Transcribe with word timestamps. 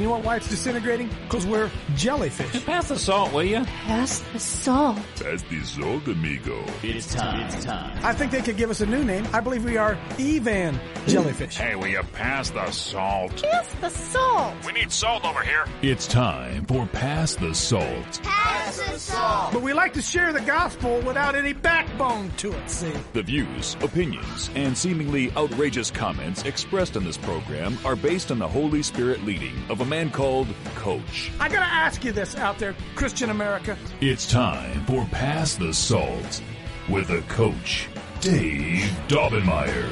You 0.00 0.06
know 0.06 0.12
what, 0.12 0.24
why 0.24 0.36
it's 0.36 0.48
disintegrating? 0.48 1.10
Because 1.24 1.44
we're 1.44 1.70
jellyfish. 1.94 2.64
Pass 2.64 2.88
the 2.88 2.98
salt, 2.98 3.34
will 3.34 3.42
you? 3.42 3.62
Pass 3.64 4.24
the 4.32 4.38
salt. 4.40 4.96
Pass 5.16 5.42
the 5.42 5.62
salt, 5.62 6.08
amigo. 6.08 6.64
It's 6.82 7.14
time. 7.14 7.42
It's 7.42 7.62
time. 7.66 8.00
I 8.02 8.14
think 8.14 8.32
they 8.32 8.40
could 8.40 8.56
give 8.56 8.70
us 8.70 8.80
a 8.80 8.86
new 8.86 9.04
name. 9.04 9.28
I 9.34 9.40
believe 9.40 9.62
we 9.62 9.76
are 9.76 9.98
Evan 10.18 10.80
jellyfish. 11.06 11.58
Hey, 11.58 11.74
will 11.74 11.88
you 11.88 12.02
pass 12.14 12.48
the 12.48 12.70
salt? 12.70 13.42
Pass 13.42 13.74
the 13.82 13.90
salt. 13.90 14.54
We 14.64 14.72
need 14.72 14.90
salt 14.90 15.26
over 15.26 15.42
here. 15.42 15.66
It's 15.82 16.06
time 16.06 16.64
for 16.64 16.86
Pass 16.86 17.34
the 17.34 17.54
Salt. 17.54 18.22
Pass 18.22 18.78
the 18.78 18.98
salt. 18.98 19.52
But 19.52 19.60
we 19.60 19.74
like 19.74 19.92
to 19.94 20.02
share 20.02 20.32
the 20.32 20.40
gospel 20.40 21.02
without 21.02 21.34
any 21.34 21.52
backbone 21.52 22.30
to 22.38 22.52
it, 22.52 22.70
see? 22.70 22.92
The 23.12 23.22
views, 23.22 23.76
opinions, 23.82 24.48
and 24.54 24.76
seemingly 24.76 25.30
outrageous 25.32 25.90
comments 25.90 26.44
expressed 26.44 26.96
in 26.96 27.04
this 27.04 27.18
program 27.18 27.76
are 27.84 27.96
based 27.96 28.30
on 28.30 28.38
the 28.38 28.48
Holy 28.48 28.82
Spirit 28.82 29.24
leading 29.24 29.54
of 29.68 29.82
a 29.82 29.89
man 29.90 30.08
called 30.08 30.46
Coach. 30.76 31.32
I 31.40 31.48
gotta 31.48 31.66
ask 31.66 32.04
you 32.04 32.12
this 32.12 32.36
out 32.36 32.60
there, 32.60 32.76
Christian 32.94 33.30
America. 33.30 33.76
It's 34.00 34.30
time 34.30 34.84
for 34.86 35.04
Pass 35.06 35.56
the 35.56 35.74
Salt 35.74 36.40
with 36.88 37.08
the 37.08 37.22
coach, 37.22 37.88
Dave 38.20 38.88
Daubenmire. 39.08 39.90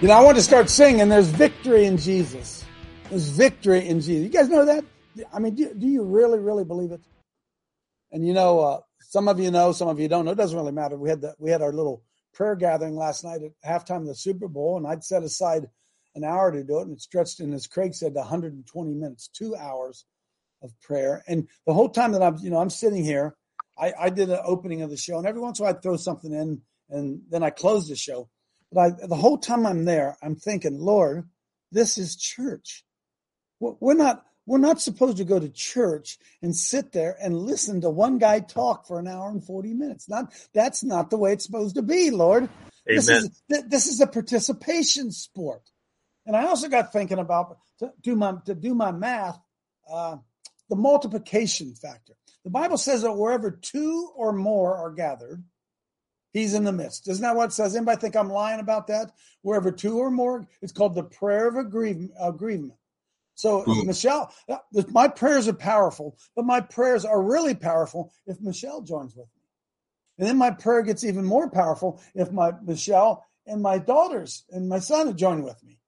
You 0.00 0.08
know, 0.08 0.14
I 0.14 0.20
want 0.20 0.36
to 0.36 0.42
start 0.42 0.68
singing. 0.68 1.08
There's 1.08 1.28
victory 1.28 1.84
in 1.84 1.96
Jesus. 1.96 2.64
There's 3.08 3.28
victory 3.28 3.86
in 3.86 4.00
Jesus. 4.00 4.24
You 4.24 4.28
guys 4.28 4.48
know 4.48 4.64
that? 4.64 4.84
I 5.32 5.38
mean, 5.38 5.54
do, 5.54 5.72
do 5.72 5.86
you 5.86 6.02
really, 6.02 6.40
really 6.40 6.64
believe 6.64 6.90
it? 6.90 7.02
And 8.10 8.26
you 8.26 8.34
know, 8.34 8.58
uh, 8.58 8.80
some 8.98 9.28
of 9.28 9.38
you 9.38 9.52
know, 9.52 9.70
some 9.70 9.86
of 9.86 10.00
you 10.00 10.08
don't 10.08 10.24
know. 10.24 10.32
It 10.32 10.38
doesn't 10.38 10.58
really 10.58 10.72
matter. 10.72 10.96
We 10.96 11.08
had 11.08 11.20
the, 11.20 11.36
we 11.38 11.52
had 11.52 11.62
our 11.62 11.72
little 11.72 12.02
prayer 12.34 12.56
gathering 12.56 12.96
last 12.96 13.22
night 13.22 13.42
at 13.42 13.52
halftime 13.64 14.00
of 14.00 14.06
the 14.06 14.16
Super 14.16 14.48
Bowl, 14.48 14.76
and 14.76 14.88
I'd 14.88 15.04
set 15.04 15.22
aside 15.22 15.68
an 16.14 16.24
hour 16.24 16.52
to 16.52 16.62
do 16.62 16.78
it, 16.78 16.82
and 16.82 16.92
it 16.92 17.00
stretched 17.00 17.40
in, 17.40 17.52
as 17.52 17.66
Craig 17.66 17.94
said, 17.94 18.14
120 18.14 18.94
minutes, 18.94 19.28
two 19.28 19.56
hours 19.56 20.04
of 20.62 20.78
prayer. 20.80 21.22
And 21.26 21.48
the 21.66 21.74
whole 21.74 21.88
time 21.88 22.12
that 22.12 22.22
I'm, 22.22 22.36
you 22.38 22.50
know, 22.50 22.58
I'm 22.58 22.70
sitting 22.70 23.04
here, 23.04 23.36
I, 23.78 23.92
I 23.98 24.10
did 24.10 24.30
an 24.30 24.40
opening 24.44 24.82
of 24.82 24.90
the 24.90 24.96
show, 24.96 25.18
and 25.18 25.26
every 25.26 25.40
once 25.40 25.58
in 25.58 25.64
a 25.64 25.66
while 25.66 25.74
I'd 25.74 25.82
throw 25.82 25.96
something 25.96 26.32
in, 26.32 26.62
and 26.90 27.22
then 27.30 27.42
I 27.42 27.50
closed 27.50 27.90
the 27.90 27.96
show. 27.96 28.28
But 28.70 28.80
I, 28.80 29.06
the 29.06 29.16
whole 29.16 29.38
time 29.38 29.66
I'm 29.66 29.84
there, 29.84 30.16
I'm 30.22 30.36
thinking, 30.36 30.78
Lord, 30.78 31.28
this 31.70 31.98
is 31.98 32.16
church. 32.16 32.84
We're 33.60 33.94
not 33.94 34.24
we're 34.44 34.58
not 34.58 34.80
supposed 34.80 35.18
to 35.18 35.24
go 35.24 35.38
to 35.38 35.48
church 35.48 36.18
and 36.42 36.54
sit 36.54 36.92
there 36.92 37.16
and 37.22 37.36
listen 37.36 37.80
to 37.82 37.90
one 37.90 38.18
guy 38.18 38.40
talk 38.40 38.86
for 38.86 38.98
an 38.98 39.06
hour 39.06 39.28
and 39.28 39.44
40 39.44 39.72
minutes. 39.74 40.08
Not 40.08 40.32
that's 40.52 40.82
not 40.82 41.10
the 41.10 41.16
way 41.16 41.32
it's 41.32 41.44
supposed 41.44 41.76
to 41.76 41.82
be, 41.82 42.10
Lord. 42.10 42.44
Amen. 42.44 42.96
This 42.96 43.08
is 43.08 43.42
this 43.48 43.86
is 43.86 44.00
a 44.00 44.06
participation 44.06 45.12
sport. 45.12 45.62
And 46.26 46.36
I 46.36 46.46
also 46.46 46.68
got 46.68 46.92
thinking 46.92 47.18
about 47.18 47.58
to 47.80 47.92
do 48.02 48.14
my 48.14 48.34
to 48.46 48.54
do 48.54 48.74
my 48.74 48.92
math, 48.92 49.38
uh, 49.90 50.16
the 50.68 50.76
multiplication 50.76 51.74
factor. 51.74 52.14
The 52.44 52.50
Bible 52.50 52.76
says 52.76 53.02
that 53.02 53.12
wherever 53.12 53.50
two 53.50 54.12
or 54.16 54.32
more 54.32 54.76
are 54.76 54.90
gathered, 54.92 55.42
He's 56.32 56.54
in 56.54 56.64
the 56.64 56.72
midst. 56.72 57.08
Isn't 57.08 57.22
that 57.22 57.36
what 57.36 57.50
it 57.50 57.52
says? 57.52 57.76
Anybody 57.76 58.00
think 58.00 58.16
I'm 58.16 58.30
lying 58.30 58.60
about 58.60 58.86
that? 58.86 59.12
Wherever 59.42 59.70
two 59.70 59.98
or 59.98 60.10
more, 60.10 60.46
it's 60.62 60.72
called 60.72 60.94
the 60.94 61.02
prayer 61.02 61.46
of 61.46 61.56
agreement. 61.56 62.74
So 63.34 63.64
Ooh. 63.68 63.84
Michelle, 63.84 64.32
uh, 64.48 64.58
my 64.88 65.08
prayers 65.08 65.48
are 65.48 65.52
powerful, 65.52 66.16
but 66.34 66.44
my 66.44 66.60
prayers 66.60 67.04
are 67.04 67.20
really 67.20 67.54
powerful 67.54 68.12
if 68.26 68.40
Michelle 68.40 68.80
joins 68.80 69.14
with 69.14 69.26
me. 69.36 69.42
And 70.18 70.28
then 70.28 70.36
my 70.38 70.50
prayer 70.50 70.82
gets 70.82 71.04
even 71.04 71.24
more 71.24 71.50
powerful 71.50 72.00
if 72.14 72.30
my 72.30 72.52
Michelle 72.62 73.26
and 73.46 73.60
my 73.60 73.78
daughters 73.78 74.44
and 74.50 74.68
my 74.68 74.78
son 74.78 75.14
join 75.16 75.42
with 75.42 75.62
me. 75.64 75.80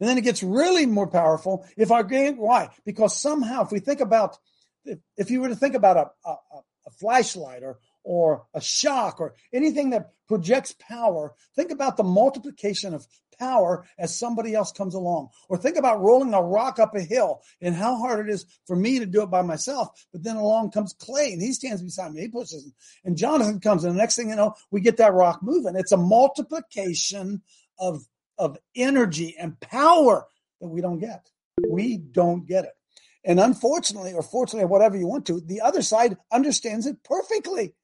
And 0.00 0.08
then 0.08 0.18
it 0.18 0.24
gets 0.24 0.42
really 0.42 0.86
more 0.86 1.06
powerful 1.06 1.66
if 1.76 1.90
our 1.90 2.04
game, 2.04 2.38
why? 2.38 2.70
Because 2.84 3.16
somehow, 3.16 3.64
if 3.64 3.70
we 3.70 3.80
think 3.80 4.00
about, 4.00 4.38
if, 5.16 5.30
you 5.30 5.42
were 5.42 5.48
to 5.48 5.56
think 5.56 5.74
about 5.74 5.96
a, 5.96 6.28
a, 6.28 6.34
a 6.86 6.90
flashlight 6.98 7.62
or, 7.62 7.78
or 8.02 8.46
a 8.54 8.60
shock 8.60 9.20
or 9.20 9.34
anything 9.52 9.90
that 9.90 10.12
projects 10.26 10.74
power, 10.80 11.34
think 11.54 11.70
about 11.70 11.96
the 11.96 12.02
multiplication 12.02 12.94
of 12.94 13.06
power 13.38 13.86
as 13.98 14.16
somebody 14.16 14.54
else 14.54 14.72
comes 14.72 14.94
along. 14.94 15.28
Or 15.48 15.58
think 15.58 15.76
about 15.76 16.00
rolling 16.00 16.32
a 16.34 16.42
rock 16.42 16.78
up 16.78 16.94
a 16.94 17.02
hill 17.02 17.42
and 17.60 17.74
how 17.74 17.96
hard 17.96 18.28
it 18.28 18.32
is 18.32 18.46
for 18.66 18.76
me 18.76 19.00
to 19.00 19.06
do 19.06 19.22
it 19.22 19.30
by 19.30 19.42
myself. 19.42 20.06
But 20.12 20.22
then 20.22 20.36
along 20.36 20.70
comes 20.70 20.94
Clay 20.94 21.32
and 21.32 21.42
he 21.42 21.52
stands 21.52 21.82
beside 21.82 22.12
me, 22.12 22.22
he 22.22 22.28
pushes, 22.28 22.72
and 23.04 23.16
Jonathan 23.16 23.60
comes, 23.60 23.84
and 23.84 23.94
the 23.94 23.98
next 23.98 24.16
thing 24.16 24.30
you 24.30 24.36
know, 24.36 24.54
we 24.70 24.80
get 24.80 24.98
that 24.98 25.14
rock 25.14 25.40
moving. 25.42 25.76
It's 25.76 25.92
a 25.92 25.96
multiplication 25.96 27.42
of 27.78 28.04
of 28.40 28.58
energy 28.74 29.36
and 29.38 29.60
power 29.60 30.26
that 30.60 30.68
we 30.68 30.80
don't 30.80 30.98
get. 30.98 31.30
We 31.68 31.98
don't 31.98 32.46
get 32.46 32.64
it. 32.64 32.72
And 33.22 33.38
unfortunately, 33.38 34.14
or 34.14 34.22
fortunately, 34.22 34.64
or 34.64 34.68
whatever 34.68 34.96
you 34.96 35.06
want 35.06 35.26
to, 35.26 35.40
the 35.40 35.60
other 35.60 35.82
side 35.82 36.16
understands 36.32 36.86
it 36.86 37.04
perfectly. 37.04 37.74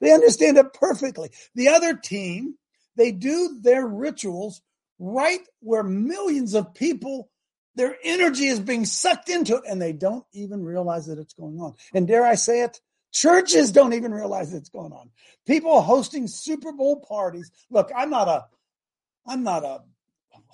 They 0.00 0.12
understand 0.12 0.56
it 0.56 0.72
perfectly. 0.72 1.30
The 1.54 1.68
other 1.68 1.94
team, 1.94 2.54
they 2.96 3.12
do 3.12 3.60
their 3.60 3.86
rituals 3.86 4.62
right 4.98 5.40
where 5.60 5.82
millions 5.82 6.54
of 6.54 6.74
people, 6.74 7.30
their 7.74 7.96
energy 8.02 8.46
is 8.46 8.58
being 8.58 8.86
sucked 8.86 9.28
into 9.28 9.56
it, 9.56 9.64
and 9.68 9.80
they 9.80 9.92
don't 9.92 10.24
even 10.32 10.64
realize 10.64 11.06
that 11.06 11.18
it's 11.18 11.34
going 11.34 11.60
on. 11.60 11.74
And 11.92 12.08
dare 12.08 12.24
I 12.24 12.36
say 12.36 12.62
it, 12.62 12.80
churches 13.12 13.72
don't 13.72 13.92
even 13.92 14.12
realize 14.12 14.54
it's 14.54 14.70
going 14.70 14.92
on. 14.92 15.10
People 15.46 15.82
hosting 15.82 16.26
Super 16.26 16.72
Bowl 16.72 17.00
parties. 17.00 17.50
Look, 17.70 17.90
I'm 17.94 18.08
not 18.08 18.28
a, 18.28 18.46
I'm 19.26 19.42
not 19.42 19.64
a 19.64 19.82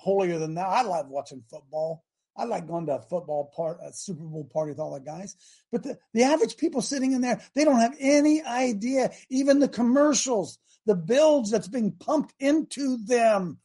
holier 0.03 0.37
than 0.37 0.53
thou. 0.53 0.67
I 0.67 0.81
love 0.81 1.07
watching 1.07 1.43
football. 1.49 2.03
I 2.35 2.45
like 2.45 2.67
going 2.67 2.87
to 2.87 2.95
a 2.95 3.01
football 3.01 3.51
part, 3.55 3.79
a 3.81 3.93
Super 3.93 4.23
Bowl 4.23 4.49
party 4.51 4.71
with 4.71 4.79
all 4.79 4.93
the 4.93 4.99
guys. 4.99 5.35
But 5.71 5.83
the, 5.83 5.97
the 6.13 6.23
average 6.23 6.57
people 6.57 6.81
sitting 6.81 7.13
in 7.13 7.21
there, 7.21 7.41
they 7.53 7.63
don't 7.63 7.79
have 7.79 7.95
any 7.99 8.43
idea. 8.43 9.11
Even 9.29 9.59
the 9.59 9.67
commercials, 9.67 10.57
the 10.85 10.95
builds 10.95 11.51
that's 11.51 11.67
being 11.67 11.91
pumped 11.91 12.33
into 12.39 12.97
them. 13.05 13.59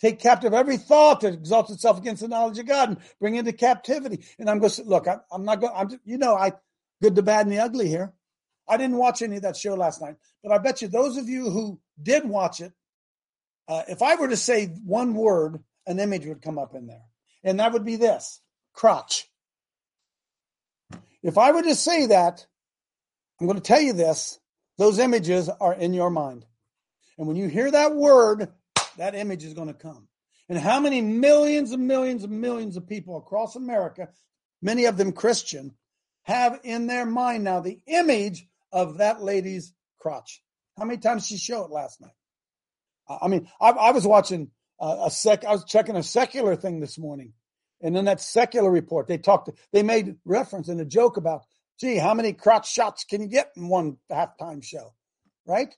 Take 0.00 0.18
captive 0.20 0.52
every 0.52 0.76
thought 0.76 1.20
that 1.20 1.34
exalts 1.34 1.70
itself 1.70 1.98
against 1.98 2.22
the 2.22 2.28
knowledge 2.28 2.58
of 2.58 2.66
God 2.66 2.88
and 2.90 2.98
bring 3.20 3.36
into 3.36 3.52
captivity. 3.52 4.24
And 4.38 4.50
I'm 4.50 4.58
going 4.58 4.72
to 4.72 4.82
look, 4.84 5.08
I, 5.08 5.18
I'm 5.30 5.44
not 5.44 5.60
going, 5.60 5.72
I'm, 5.74 6.00
you 6.04 6.18
know, 6.18 6.34
I, 6.34 6.52
good, 7.02 7.14
the 7.14 7.22
bad, 7.22 7.46
and 7.46 7.52
the 7.52 7.60
ugly 7.60 7.88
here. 7.88 8.12
I 8.68 8.76
didn't 8.76 8.96
watch 8.96 9.22
any 9.22 9.36
of 9.36 9.42
that 9.42 9.56
show 9.56 9.74
last 9.74 10.02
night, 10.02 10.16
but 10.42 10.52
I 10.52 10.58
bet 10.58 10.82
you 10.82 10.88
those 10.88 11.16
of 11.16 11.28
you 11.28 11.50
who 11.50 11.80
did 12.02 12.28
watch 12.28 12.60
it, 12.60 12.72
uh, 13.68 13.82
if 13.88 14.02
I 14.02 14.16
were 14.16 14.28
to 14.28 14.36
say 14.36 14.66
one 14.66 15.14
word, 15.14 15.62
an 15.86 15.98
image 15.98 16.26
would 16.26 16.42
come 16.42 16.58
up 16.58 16.74
in 16.74 16.86
there 16.86 17.04
and 17.46 17.60
that 17.60 17.72
would 17.72 17.84
be 17.84 17.96
this 17.96 18.40
crotch. 18.74 19.30
If 21.22 21.38
I 21.38 21.52
were 21.52 21.62
to 21.62 21.74
say 21.74 22.06
that, 22.06 22.44
I'm 23.40 23.46
going 23.46 23.58
to 23.58 23.62
tell 23.62 23.80
you 23.80 23.94
this 23.94 24.38
those 24.78 24.98
images 24.98 25.48
are 25.48 25.72
in 25.72 25.94
your 25.94 26.10
mind. 26.10 26.44
And 27.16 27.26
when 27.26 27.36
you 27.36 27.48
hear 27.48 27.70
that 27.70 27.94
word, 27.94 28.52
that 28.98 29.14
image 29.14 29.44
is 29.44 29.54
going 29.54 29.68
to 29.68 29.74
come. 29.74 30.08
And 30.48 30.58
how 30.58 30.80
many 30.80 31.00
millions 31.00 31.72
and 31.72 31.88
millions 31.88 32.24
and 32.24 32.40
millions 32.40 32.76
of 32.76 32.86
people 32.86 33.16
across 33.16 33.56
America, 33.56 34.08
many 34.60 34.84
of 34.84 34.96
them 34.96 35.12
Christian, 35.12 35.74
have 36.24 36.60
in 36.62 36.86
their 36.88 37.06
mind 37.06 37.44
now 37.44 37.60
the 37.60 37.80
image 37.86 38.46
of 38.70 38.98
that 38.98 39.22
lady's 39.22 39.72
crotch? 39.98 40.42
How 40.76 40.84
many 40.84 40.98
times 40.98 41.26
she 41.26 41.38
show 41.38 41.64
it 41.64 41.70
last 41.70 42.00
night? 42.00 42.10
I 43.08 43.28
mean, 43.28 43.48
I, 43.60 43.70
I 43.70 43.90
was 43.92 44.06
watching 44.06 44.50
a 44.80 45.10
sec. 45.10 45.44
I 45.44 45.52
was 45.52 45.64
checking 45.64 45.96
a 45.96 46.02
secular 46.02 46.56
thing 46.56 46.80
this 46.80 46.98
morning, 46.98 47.32
and 47.80 47.96
in 47.96 48.06
that 48.06 48.20
secular 48.20 48.70
report, 48.70 49.06
they 49.06 49.18
talked. 49.18 49.50
They 49.72 49.82
made 49.82 50.16
reference 50.24 50.68
and 50.68 50.80
a 50.80 50.84
joke 50.84 51.16
about, 51.16 51.42
gee, 51.80 51.96
how 51.96 52.14
many 52.14 52.32
crotch 52.32 52.70
shots 52.70 53.04
can 53.04 53.22
you 53.22 53.28
get 53.28 53.52
in 53.56 53.68
one 53.68 53.96
halftime 54.10 54.62
show, 54.62 54.94
right? 55.46 55.74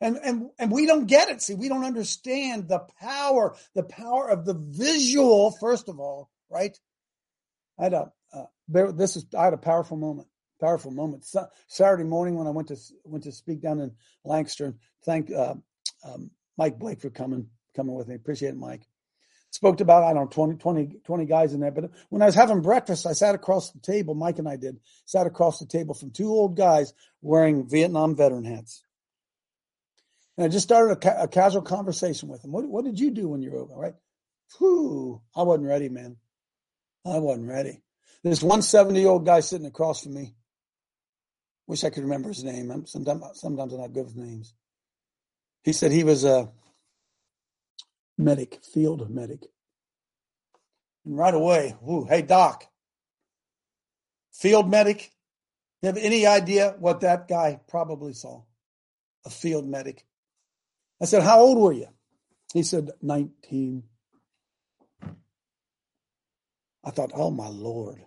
And 0.00 0.16
and 0.16 0.50
and 0.58 0.70
we 0.72 0.86
don't 0.86 1.06
get 1.06 1.28
it. 1.28 1.42
See, 1.42 1.54
we 1.54 1.68
don't 1.68 1.84
understand 1.84 2.68
the 2.68 2.80
power, 3.00 3.56
the 3.74 3.84
power 3.84 4.28
of 4.28 4.44
the 4.44 4.54
visual. 4.54 5.52
First 5.60 5.88
of 5.88 6.00
all, 6.00 6.30
right? 6.50 6.76
I 7.78 7.84
had 7.84 7.94
a 7.94 8.12
uh, 8.34 8.46
this 8.92 9.16
is 9.16 9.26
I 9.36 9.44
had 9.44 9.54
a 9.54 9.58
powerful 9.58 9.96
moment 9.96 10.28
powerful 10.62 10.92
moment. 10.92 11.26
Saturday 11.66 12.04
morning 12.04 12.36
when 12.36 12.46
I 12.46 12.50
went 12.50 12.68
to 12.68 12.76
went 13.04 13.24
to 13.24 13.32
speak 13.32 13.60
down 13.60 13.80
in 13.80 13.92
Lancaster, 14.24 14.76
thank 15.04 15.30
uh, 15.30 15.54
um, 16.04 16.30
Mike 16.56 16.78
Blake 16.78 17.00
for 17.00 17.10
coming 17.10 17.48
coming 17.74 17.94
with 17.94 18.08
me. 18.08 18.14
Appreciate 18.14 18.50
it, 18.50 18.56
Mike. 18.56 18.82
Spoke 19.50 19.76
to 19.76 19.82
about, 19.82 20.04
I 20.04 20.14
don't 20.14 20.24
know, 20.24 20.28
20, 20.28 20.56
20, 20.56 20.96
20 21.04 21.24
guys 21.26 21.52
in 21.52 21.60
there. 21.60 21.70
But 21.70 21.90
when 22.08 22.22
I 22.22 22.26
was 22.26 22.34
having 22.34 22.62
breakfast, 22.62 23.06
I 23.06 23.12
sat 23.12 23.34
across 23.34 23.70
the 23.70 23.80
table, 23.80 24.14
Mike 24.14 24.38
and 24.38 24.48
I 24.48 24.56
did, 24.56 24.80
sat 25.04 25.26
across 25.26 25.58
the 25.58 25.66
table 25.66 25.94
from 25.94 26.10
two 26.10 26.28
old 26.28 26.56
guys 26.56 26.94
wearing 27.20 27.68
Vietnam 27.68 28.16
veteran 28.16 28.44
hats. 28.44 28.82
And 30.36 30.46
I 30.46 30.48
just 30.48 30.64
started 30.64 30.92
a, 30.92 30.96
ca- 30.96 31.22
a 31.24 31.28
casual 31.28 31.62
conversation 31.62 32.30
with 32.30 32.40
them. 32.40 32.52
What, 32.52 32.66
what 32.66 32.84
did 32.84 32.98
you 32.98 33.10
do 33.10 33.28
when 33.28 33.42
you 33.42 33.50
were 33.50 33.58
over, 33.58 33.74
right? 33.74 33.94
Whew, 34.58 35.20
I 35.36 35.42
wasn't 35.42 35.68
ready, 35.68 35.90
man. 35.90 36.16
I 37.04 37.18
wasn't 37.18 37.48
ready. 37.48 37.82
There's 38.22 38.42
one 38.42 38.62
70 38.62 38.98
year 38.98 39.08
old 39.10 39.26
guy 39.26 39.40
sitting 39.40 39.66
across 39.66 40.02
from 40.02 40.14
me. 40.14 40.34
Wish 41.66 41.84
I 41.84 41.90
could 41.90 42.04
remember 42.04 42.28
his 42.28 42.44
name. 42.44 42.70
I'm, 42.70 42.86
sometimes, 42.86 43.22
sometimes 43.34 43.72
I'm 43.72 43.80
not 43.80 43.92
good 43.92 44.06
with 44.06 44.16
names. 44.16 44.54
He 45.62 45.72
said 45.72 45.92
he 45.92 46.04
was 46.04 46.24
a 46.24 46.50
medic, 48.18 48.60
field 48.62 49.08
medic. 49.10 49.46
And 51.04 51.16
right 51.16 51.34
away, 51.34 51.76
hey, 52.08 52.22
doc, 52.22 52.66
field 54.32 54.70
medic. 54.70 55.10
You 55.82 55.88
have 55.88 55.96
any 55.96 56.26
idea 56.26 56.76
what 56.78 57.00
that 57.00 57.26
guy 57.26 57.60
probably 57.68 58.12
saw? 58.12 58.42
A 59.24 59.30
field 59.30 59.66
medic. 59.66 60.04
I 61.00 61.06
said, 61.06 61.22
How 61.22 61.40
old 61.40 61.58
were 61.58 61.72
you? 61.72 61.88
He 62.54 62.62
said, 62.62 62.90
19. 63.02 63.82
I 66.84 66.90
thought, 66.90 67.10
Oh 67.14 67.30
my 67.30 67.48
Lord. 67.48 68.04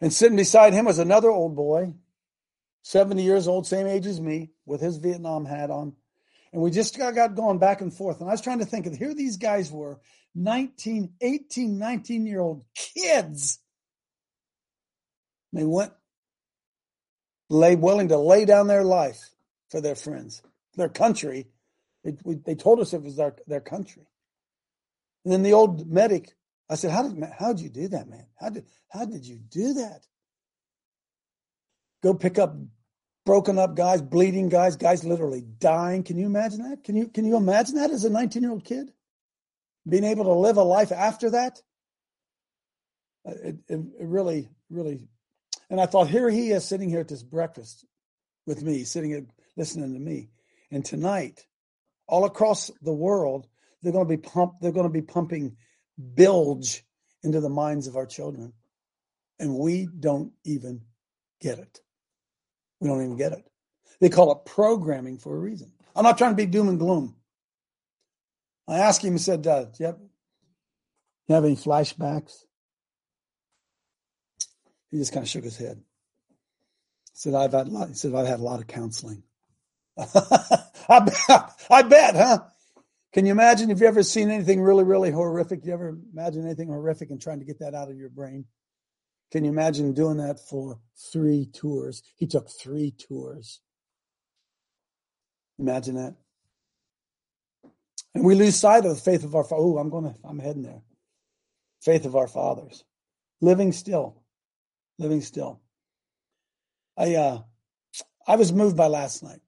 And 0.00 0.12
sitting 0.12 0.36
beside 0.36 0.74
him 0.74 0.84
was 0.84 0.98
another 0.98 1.30
old 1.30 1.56
boy, 1.56 1.94
70 2.82 3.22
years 3.22 3.48
old, 3.48 3.66
same 3.66 3.86
age 3.86 4.06
as 4.06 4.20
me, 4.20 4.50
with 4.66 4.80
his 4.80 4.98
Vietnam 4.98 5.46
hat 5.46 5.70
on. 5.70 5.94
And 6.56 6.62
we 6.62 6.70
just 6.70 6.96
got, 6.96 7.14
got 7.14 7.34
going 7.34 7.58
back 7.58 7.82
and 7.82 7.92
forth. 7.92 8.18
And 8.18 8.30
I 8.30 8.32
was 8.32 8.40
trying 8.40 8.60
to 8.60 8.64
think 8.64 8.86
of 8.86 8.96
here 8.96 9.12
these 9.12 9.36
guys 9.36 9.70
were 9.70 10.00
19, 10.34 11.12
18, 11.20 11.78
19 11.78 12.24
year 12.24 12.40
old 12.40 12.64
kids. 12.74 13.58
They 15.52 15.64
went 15.64 15.92
lay 17.50 17.76
willing 17.76 18.08
to 18.08 18.16
lay 18.16 18.46
down 18.46 18.68
their 18.68 18.84
life 18.84 19.18
for 19.70 19.82
their 19.82 19.94
friends, 19.94 20.40
their 20.76 20.88
country. 20.88 21.48
We, 22.24 22.36
they 22.36 22.54
told 22.54 22.80
us 22.80 22.94
it 22.94 23.02
was 23.02 23.16
their, 23.16 23.36
their 23.46 23.60
country. 23.60 24.06
And 25.26 25.34
then 25.34 25.42
the 25.42 25.52
old 25.52 25.86
medic, 25.86 26.32
I 26.70 26.76
said, 26.76 26.90
"How 26.90 27.02
did 27.02 27.22
how 27.38 27.52
did 27.52 27.60
you 27.60 27.68
do 27.68 27.88
that, 27.88 28.08
man? 28.08 28.28
How 28.40 28.48
did 28.48 28.64
how 28.88 29.04
did 29.04 29.26
you 29.26 29.36
do 29.36 29.74
that? 29.74 30.06
Go 32.02 32.14
pick 32.14 32.38
up 32.38 32.56
broken 33.26 33.58
up 33.58 33.74
guys, 33.74 34.00
bleeding 34.00 34.48
guys, 34.48 34.76
guys 34.76 35.04
literally 35.04 35.42
dying. 35.42 36.02
Can 36.04 36.16
you 36.16 36.24
imagine 36.26 36.70
that? 36.70 36.84
Can 36.84 36.96
you 36.96 37.08
can 37.08 37.26
you 37.26 37.36
imagine 37.36 37.74
that 37.74 37.90
as 37.90 38.04
a 38.04 38.10
19 38.10 38.42
year 38.42 38.52
old 38.52 38.64
kid 38.64 38.90
being 39.86 40.04
able 40.04 40.24
to 40.24 40.32
live 40.32 40.56
a 40.56 40.62
life 40.62 40.92
after 40.92 41.30
that? 41.30 41.60
Uh, 43.28 43.32
it, 43.42 43.56
it, 43.68 43.80
it 44.00 44.06
really 44.06 44.48
really 44.70 45.08
and 45.68 45.80
I 45.80 45.86
thought, 45.86 46.08
here 46.08 46.30
he 46.30 46.50
is 46.50 46.64
sitting 46.64 46.88
here 46.88 47.00
at 47.00 47.08
this 47.08 47.22
breakfast 47.22 47.84
with 48.46 48.62
me, 48.62 48.84
sitting 48.84 49.10
here 49.10 49.26
listening 49.56 49.94
to 49.94 50.00
me. 50.00 50.28
And 50.70 50.84
tonight, 50.84 51.44
all 52.06 52.24
across 52.24 52.70
the 52.82 52.92
world, 52.92 53.46
they're 53.82 53.92
going 53.92 54.06
to 54.06 54.16
be 54.16 54.22
pump, 54.22 54.54
they're 54.60 54.72
going 54.72 54.86
to 54.86 54.92
be 54.92 55.02
pumping 55.02 55.56
bilge 56.14 56.84
into 57.22 57.40
the 57.40 57.48
minds 57.48 57.86
of 57.86 57.96
our 57.96 58.06
children. 58.06 58.52
And 59.38 59.56
we 59.56 59.88
don't 59.98 60.32
even 60.44 60.82
get 61.40 61.58
it. 61.58 61.80
We 62.80 62.88
don't 62.88 63.02
even 63.02 63.16
get 63.16 63.32
it. 63.32 63.44
They 64.00 64.08
call 64.08 64.32
it 64.32 64.44
programming 64.44 65.18
for 65.18 65.34
a 65.34 65.38
reason. 65.38 65.72
I'm 65.94 66.04
not 66.04 66.18
trying 66.18 66.32
to 66.32 66.36
be 66.36 66.46
doom 66.46 66.68
and 66.68 66.78
gloom. 66.78 67.16
I 68.68 68.78
asked 68.78 69.04
him, 69.04 69.12
he 69.12 69.18
said, 69.18 69.46
uh, 69.46 69.66
have, 69.78 69.98
you 71.28 71.34
have 71.34 71.44
any 71.44 71.56
flashbacks? 71.56 72.44
He 74.90 74.98
just 74.98 75.12
kind 75.12 75.24
of 75.24 75.28
shook 75.30 75.44
his 75.44 75.56
head. 75.56 75.78
He 77.12 77.12
said, 77.14 77.34
I've 77.34 77.52
had 77.52 77.68
a 77.68 77.70
lot, 77.70 77.88
he 77.88 77.94
said, 77.94 78.14
I've 78.14 78.26
had 78.26 78.40
a 78.40 78.42
lot 78.42 78.60
of 78.60 78.66
counseling. 78.66 79.22
I, 79.98 81.00
bet, 81.00 81.50
I 81.70 81.82
bet, 81.82 82.16
huh? 82.16 82.40
Can 83.12 83.24
you 83.24 83.32
imagine 83.32 83.70
if 83.70 83.80
you 83.80 83.86
ever 83.86 84.02
seen 84.02 84.30
anything 84.30 84.60
really, 84.60 84.84
really 84.84 85.10
horrific? 85.10 85.64
You 85.64 85.72
ever 85.72 85.96
imagine 86.12 86.44
anything 86.44 86.68
horrific 86.68 87.10
and 87.10 87.20
trying 87.20 87.38
to 87.38 87.46
get 87.46 87.60
that 87.60 87.74
out 87.74 87.90
of 87.90 87.96
your 87.96 88.10
brain? 88.10 88.44
Can 89.32 89.44
you 89.44 89.50
imagine 89.50 89.92
doing 89.92 90.18
that 90.18 90.38
for 90.38 90.78
three 91.12 91.46
tours? 91.46 92.02
He 92.16 92.26
took 92.26 92.48
three 92.48 92.92
tours. 92.92 93.60
Imagine 95.58 95.96
that. 95.96 96.14
And 98.14 98.24
we 98.24 98.34
lose 98.34 98.56
sight 98.56 98.84
of 98.84 98.94
the 98.94 99.00
faith 99.00 99.24
of 99.24 99.34
our 99.34 99.44
oh, 99.50 99.78
I'm 99.78 99.90
gonna 99.90 100.14
I'm 100.24 100.38
heading 100.38 100.62
there. 100.62 100.82
Faith 101.82 102.04
of 102.04 102.16
our 102.16 102.28
fathers. 102.28 102.84
Living 103.40 103.72
still 103.72 104.22
living 104.98 105.20
still. 105.20 105.60
I 106.96 107.14
uh, 107.14 107.42
I 108.26 108.36
was 108.36 108.52
moved 108.52 108.76
by 108.76 108.86
last 108.86 109.22
night. 109.22 109.40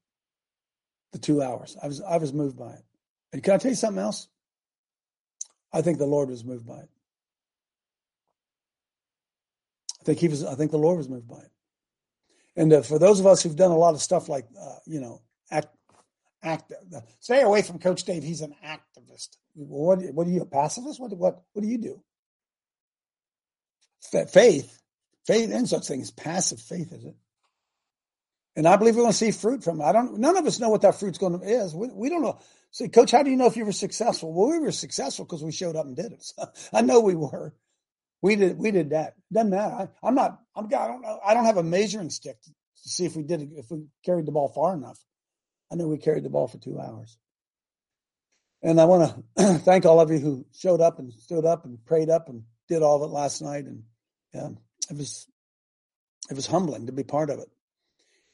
The 1.12 1.19
two 1.19 1.42
hours. 1.42 1.76
I 1.82 1.86
was 1.86 2.00
I 2.00 2.19
was 2.19 2.32
moved 2.32 2.58
by 2.58 2.72
it. 2.72 2.84
And 3.32 3.42
can 3.42 3.54
I 3.54 3.58
tell 3.58 3.70
you 3.70 3.76
something 3.76 4.02
else? 4.02 4.28
I 5.72 5.82
think 5.82 5.98
the 5.98 6.06
Lord 6.06 6.30
was 6.30 6.44
moved 6.44 6.66
by 6.66 6.78
it. 6.78 6.90
I 10.00 10.05
think 10.05 10.19
he 10.19 10.29
was. 10.29 10.45
I 10.45 10.55
think 10.55 10.71
the 10.71 10.79
Lord 10.79 10.99
was 10.99 11.09
moved 11.09 11.29
by 11.29 11.39
it. 11.39 11.50
And 12.56 12.73
uh, 12.73 12.83
for 12.83 12.99
those 12.99 13.21
of 13.21 13.27
us 13.27 13.43
who've 13.43 13.56
done 13.56 13.71
a 13.71 13.77
lot 13.77 13.95
of 13.95 14.03
stuff 14.03 14.29
like, 14.29 14.47
uh, 14.61 14.77
you 14.87 15.00
know, 15.00 15.23
act, 15.50 15.69
act, 16.43 16.73
uh, 16.95 17.00
stay 17.21 17.43
away 17.43 17.62
from 17.62 17.79
Coach 17.79 18.05
Dave. 18.05 18.25
He's 18.25 18.41
an 18.41 18.55
activist. 18.65 19.37
What, 19.55 20.00
what 20.12 20.27
are 20.27 20.31
you, 20.31 20.43
a 20.43 20.47
pacifist? 20.47 21.00
What, 21.00 21.17
what, 21.17 21.43
what 21.53 21.62
do 21.62 21.69
you 21.69 21.79
do? 21.79 22.03
Faith 24.29 24.79
Faith 25.29 25.53
and 25.53 25.69
such 25.69 25.87
thing 25.87 26.00
as 26.00 26.11
passive 26.11 26.59
faith, 26.59 26.91
is 26.91 27.05
it? 27.05 27.15
And 28.56 28.67
I 28.67 28.77
believe 28.77 28.97
we're 28.97 29.03
going 29.03 29.12
to 29.12 29.19
see 29.19 29.31
fruit 29.31 29.62
from 29.62 29.79
it. 29.79 29.85
I 29.85 29.93
don't. 29.93 30.19
None 30.19 30.39
of 30.39 30.47
us 30.47 30.59
know 30.59 30.71
what 30.71 30.81
that 30.81 30.99
fruit's 30.99 31.19
going 31.19 31.39
to 31.39 31.47
is. 31.47 31.75
We, 31.75 31.89
we 31.89 32.09
don't 32.09 32.23
know. 32.23 32.39
Say, 32.71 32.89
Coach, 32.89 33.11
how 33.11 33.23
do 33.23 33.31
you 33.31 33.37
know 33.37 33.45
if 33.45 33.55
you 33.55 33.67
were 33.67 33.73
successful? 33.73 34.33
Well, 34.33 34.49
we 34.49 34.59
were 34.59 34.73
successful 34.73 35.27
because 35.27 35.45
we 35.45 35.53
showed 35.53 35.77
up 35.77 35.85
and 35.85 35.95
did 35.95 36.12
it. 36.12 36.25
So 36.25 36.49
I 36.73 36.81
know 36.81 37.00
we 37.00 37.15
were. 37.15 37.53
We 38.23 38.37
did. 38.37 38.59
We 38.59 38.70
did 38.70 38.91
that. 38.91 39.15
Doesn't 39.32 39.50
matter. 39.50 39.91
I, 40.03 40.09
am 40.09 40.15
not. 40.15 40.41
I'm. 40.56 40.67
I 40.67 40.87
don't 40.87 41.03
know. 41.03 41.20
I 41.25 41.35
don't 41.35 41.44
have 41.44 41.56
a 41.56 41.62
measuring 41.62 42.11
stick 42.11 42.41
to, 42.43 42.50
to 42.50 42.88
see 42.88 43.05
if 43.05 43.17
we 43.17 43.23
did. 43.23 43.53
If 43.56 43.70
we 43.70 43.85
carried 44.05 44.26
the 44.26 44.32
ball 44.32 44.49
far 44.49 44.75
enough. 44.75 44.99
I 45.70 45.76
know 45.76 45.87
we 45.87 45.99
carried 45.99 46.25
the 46.25 46.31
ball 46.31 46.49
for 46.49 46.59
two 46.59 46.81
hours. 46.81 47.19
And 48.62 48.81
I 48.81 48.87
want 48.87 49.15
to 49.38 49.59
thank 49.59 49.87
all 49.87 50.00
of 50.00 50.11
you 50.11 50.19
who 50.19 50.47
showed 50.53 50.81
up 50.81 50.99
and 50.99 51.12
stood 51.12 51.44
up 51.44 51.65
and 51.65 51.85
prayed 51.85 52.11
up 52.11 52.29
and 52.29 52.43
did 52.69 52.82
all 52.82 52.97
of 52.97 53.09
it 53.09 53.12
last 53.12 53.43
night. 53.43 53.65
And 53.65 53.82
yeah, 54.35 54.49
it 54.91 54.97
was 54.97 55.26
it 56.31 56.35
was 56.35 56.47
humbling 56.47 56.87
to 56.87 56.93
be 56.93 57.05
part 57.05 57.31
of 57.31 57.38
it. 57.38 57.49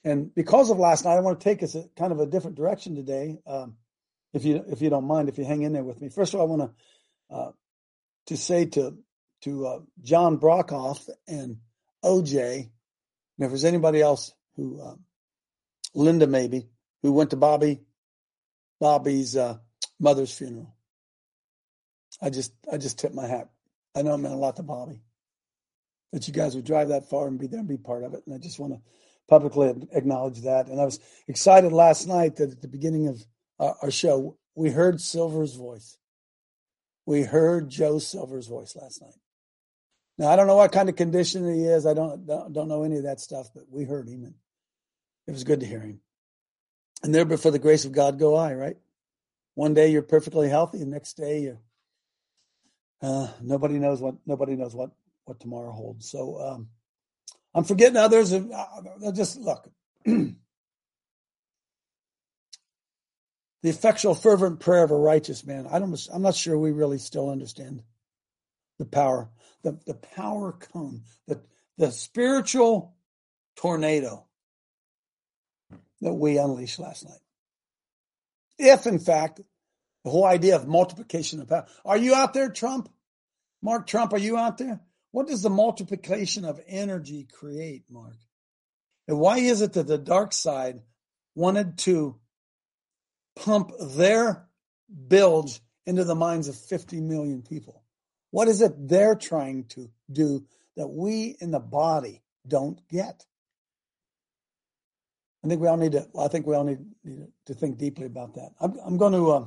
And 0.02 0.34
because 0.34 0.70
of 0.70 0.78
last 0.78 1.04
night, 1.04 1.16
I 1.16 1.20
want 1.20 1.40
to 1.40 1.44
take 1.44 1.62
us 1.62 1.74
a 1.74 1.84
kind 1.96 2.12
of 2.12 2.20
a 2.20 2.26
different 2.26 2.56
direction 2.56 2.94
today. 2.94 3.38
Um, 3.46 3.76
if 4.32 4.44
you 4.44 4.64
if 4.68 4.82
you 4.82 4.90
don't 4.90 5.06
mind, 5.06 5.28
if 5.28 5.38
you 5.38 5.44
hang 5.44 5.62
in 5.62 5.72
there 5.72 5.84
with 5.84 6.00
me. 6.00 6.08
First 6.08 6.34
of 6.34 6.40
all, 6.40 6.46
I 6.46 6.50
want 6.56 6.70
to 7.30 7.34
uh, 7.34 7.52
to 8.26 8.36
say 8.36 8.66
to 8.66 8.96
to 9.44 9.66
uh, 9.66 9.78
John 10.02 10.38
Brockhoff 10.38 11.08
and 11.26 11.58
OJ, 12.04 12.58
and 12.58 12.68
if 13.38 13.48
there's 13.48 13.64
anybody 13.64 14.00
else 14.00 14.32
who 14.56 14.80
uh, 14.80 14.94
Linda 15.94 16.26
maybe 16.26 16.68
who 17.02 17.12
went 17.12 17.30
to 17.30 17.36
Bobby 17.36 17.80
Bobby's 18.80 19.36
uh, 19.36 19.58
mother's 20.00 20.36
funeral. 20.36 20.74
I 22.20 22.30
just 22.30 22.52
I 22.70 22.78
just 22.78 22.98
tip 22.98 23.14
my 23.14 23.26
hat. 23.26 23.50
I 23.94 24.02
know 24.02 24.14
it 24.14 24.18
meant 24.18 24.34
a 24.34 24.38
lot 24.38 24.56
to 24.56 24.62
Bobby 24.62 25.00
that 26.12 26.26
you 26.28 26.34
guys 26.34 26.54
would 26.54 26.64
drive 26.64 26.88
that 26.88 27.08
far 27.08 27.26
and 27.26 27.38
be 27.38 27.46
there 27.46 27.60
and 27.60 27.68
be 27.68 27.76
part 27.76 28.04
of 28.04 28.14
it. 28.14 28.22
And 28.26 28.34
I 28.34 28.38
just 28.38 28.58
want 28.58 28.72
to 28.72 28.80
publicly 29.28 29.72
acknowledge 29.92 30.42
that. 30.42 30.68
And 30.68 30.80
I 30.80 30.84
was 30.84 31.00
excited 31.28 31.72
last 31.72 32.06
night 32.06 32.36
that 32.36 32.50
at 32.50 32.62
the 32.62 32.68
beginning 32.68 33.08
of 33.08 33.24
our 33.58 33.90
show, 33.90 34.36
we 34.54 34.70
heard 34.70 35.00
Silver's 35.00 35.54
voice. 35.54 35.98
We 37.06 37.22
heard 37.22 37.68
Joe 37.68 37.98
Silver's 37.98 38.46
voice 38.46 38.76
last 38.76 39.02
night. 39.02 39.14
Now 40.18 40.28
I 40.28 40.36
don't 40.36 40.46
know 40.46 40.56
what 40.56 40.72
kind 40.72 40.88
of 40.88 40.96
condition 40.96 41.52
he 41.52 41.64
is. 41.64 41.86
I 41.86 41.94
don't 41.94 42.26
don't 42.26 42.68
know 42.68 42.84
any 42.84 42.98
of 42.98 43.04
that 43.04 43.20
stuff, 43.20 43.48
but 43.54 43.64
we 43.70 43.84
heard 43.84 44.08
him, 44.08 44.24
and 44.24 44.34
it 45.26 45.32
was 45.32 45.44
good 45.44 45.60
to 45.60 45.66
hear 45.66 45.80
him. 45.80 46.00
And 47.02 47.14
there, 47.14 47.24
but 47.24 47.40
for 47.40 47.50
the 47.50 47.58
grace 47.58 47.84
of 47.84 47.92
God, 47.92 48.18
go 48.18 48.36
I. 48.36 48.54
Right. 48.54 48.76
One 49.54 49.74
day 49.74 49.88
you're 49.88 50.02
perfectly 50.02 50.48
healthy, 50.48 50.80
and 50.80 50.90
next 50.90 51.16
day 51.16 51.40
you 51.40 51.58
uh, 53.02 53.28
nobody 53.42 53.78
knows 53.78 54.00
what 54.00 54.14
nobody 54.24 54.56
knows 54.56 54.74
what 54.74 54.90
what 55.24 55.40
tomorrow 55.40 55.72
holds. 55.72 56.08
So 56.08 56.40
um, 56.40 56.68
I'm 57.54 57.64
forgetting 57.64 57.96
others. 57.96 58.32
Uh, 58.32 59.12
just 59.14 59.38
look. 59.38 59.68
the 60.04 60.34
effectual, 63.62 64.14
fervent 64.14 64.60
prayer 64.60 64.84
of 64.84 64.90
a 64.90 64.96
righteous 64.96 65.44
man. 65.44 65.66
I 65.70 65.78
don't. 65.78 65.98
I'm 66.12 66.22
not 66.22 66.34
sure 66.34 66.58
we 66.58 66.72
really 66.72 66.98
still 66.98 67.30
understand 67.30 67.82
the 68.78 68.84
power. 68.84 69.30
The 69.64 69.78
the 69.86 69.94
power 69.94 70.52
cone, 70.52 71.02
The 71.26 71.42
the 71.76 71.90
spiritual 71.90 72.94
tornado 73.56 74.26
that 76.00 76.14
we 76.14 76.38
unleashed 76.38 76.78
last 76.78 77.04
night. 77.04 77.18
If 78.58 78.86
in 78.86 79.00
fact 79.00 79.40
the 80.04 80.10
whole 80.10 80.26
idea 80.26 80.56
of 80.56 80.68
multiplication 80.68 81.40
of 81.40 81.48
power. 81.48 81.66
Are 81.84 81.96
you 81.96 82.14
out 82.14 82.34
there, 82.34 82.50
Trump? 82.50 82.90
Mark 83.62 83.86
Trump, 83.86 84.12
are 84.12 84.18
you 84.18 84.36
out 84.36 84.58
there? 84.58 84.80
What 85.10 85.26
does 85.26 85.42
the 85.42 85.50
multiplication 85.50 86.44
of 86.44 86.60
energy 86.66 87.26
create, 87.32 87.84
Mark? 87.90 88.16
And 89.08 89.18
why 89.18 89.38
is 89.38 89.62
it 89.62 89.72
that 89.74 89.86
the 89.86 89.98
dark 89.98 90.32
side 90.32 90.80
wanted 91.34 91.78
to 91.78 92.16
pump 93.36 93.72
their 93.80 94.46
bilge 95.08 95.60
into 95.86 96.04
the 96.04 96.14
minds 96.14 96.48
of 96.48 96.56
50 96.56 97.00
million 97.00 97.42
people? 97.42 97.83
What 98.34 98.48
is 98.48 98.62
it 98.62 98.88
they're 98.88 99.14
trying 99.14 99.66
to 99.66 99.88
do 100.10 100.44
that 100.76 100.88
we 100.88 101.36
in 101.40 101.52
the 101.52 101.60
body 101.60 102.20
don't 102.48 102.80
get? 102.88 103.24
I 105.44 105.46
think 105.46 105.60
we 105.60 105.68
all 105.68 105.76
need 105.76 105.92
to. 105.92 106.08
I 106.18 106.26
think 106.26 106.44
we 106.44 106.56
all 106.56 106.64
need, 106.64 106.80
need 107.04 107.28
to 107.46 107.54
think 107.54 107.78
deeply 107.78 108.06
about 108.06 108.34
that. 108.34 108.50
I'm, 108.60 108.76
I'm 108.84 108.96
going 108.96 109.12
to. 109.12 109.30
Uh, 109.30 109.46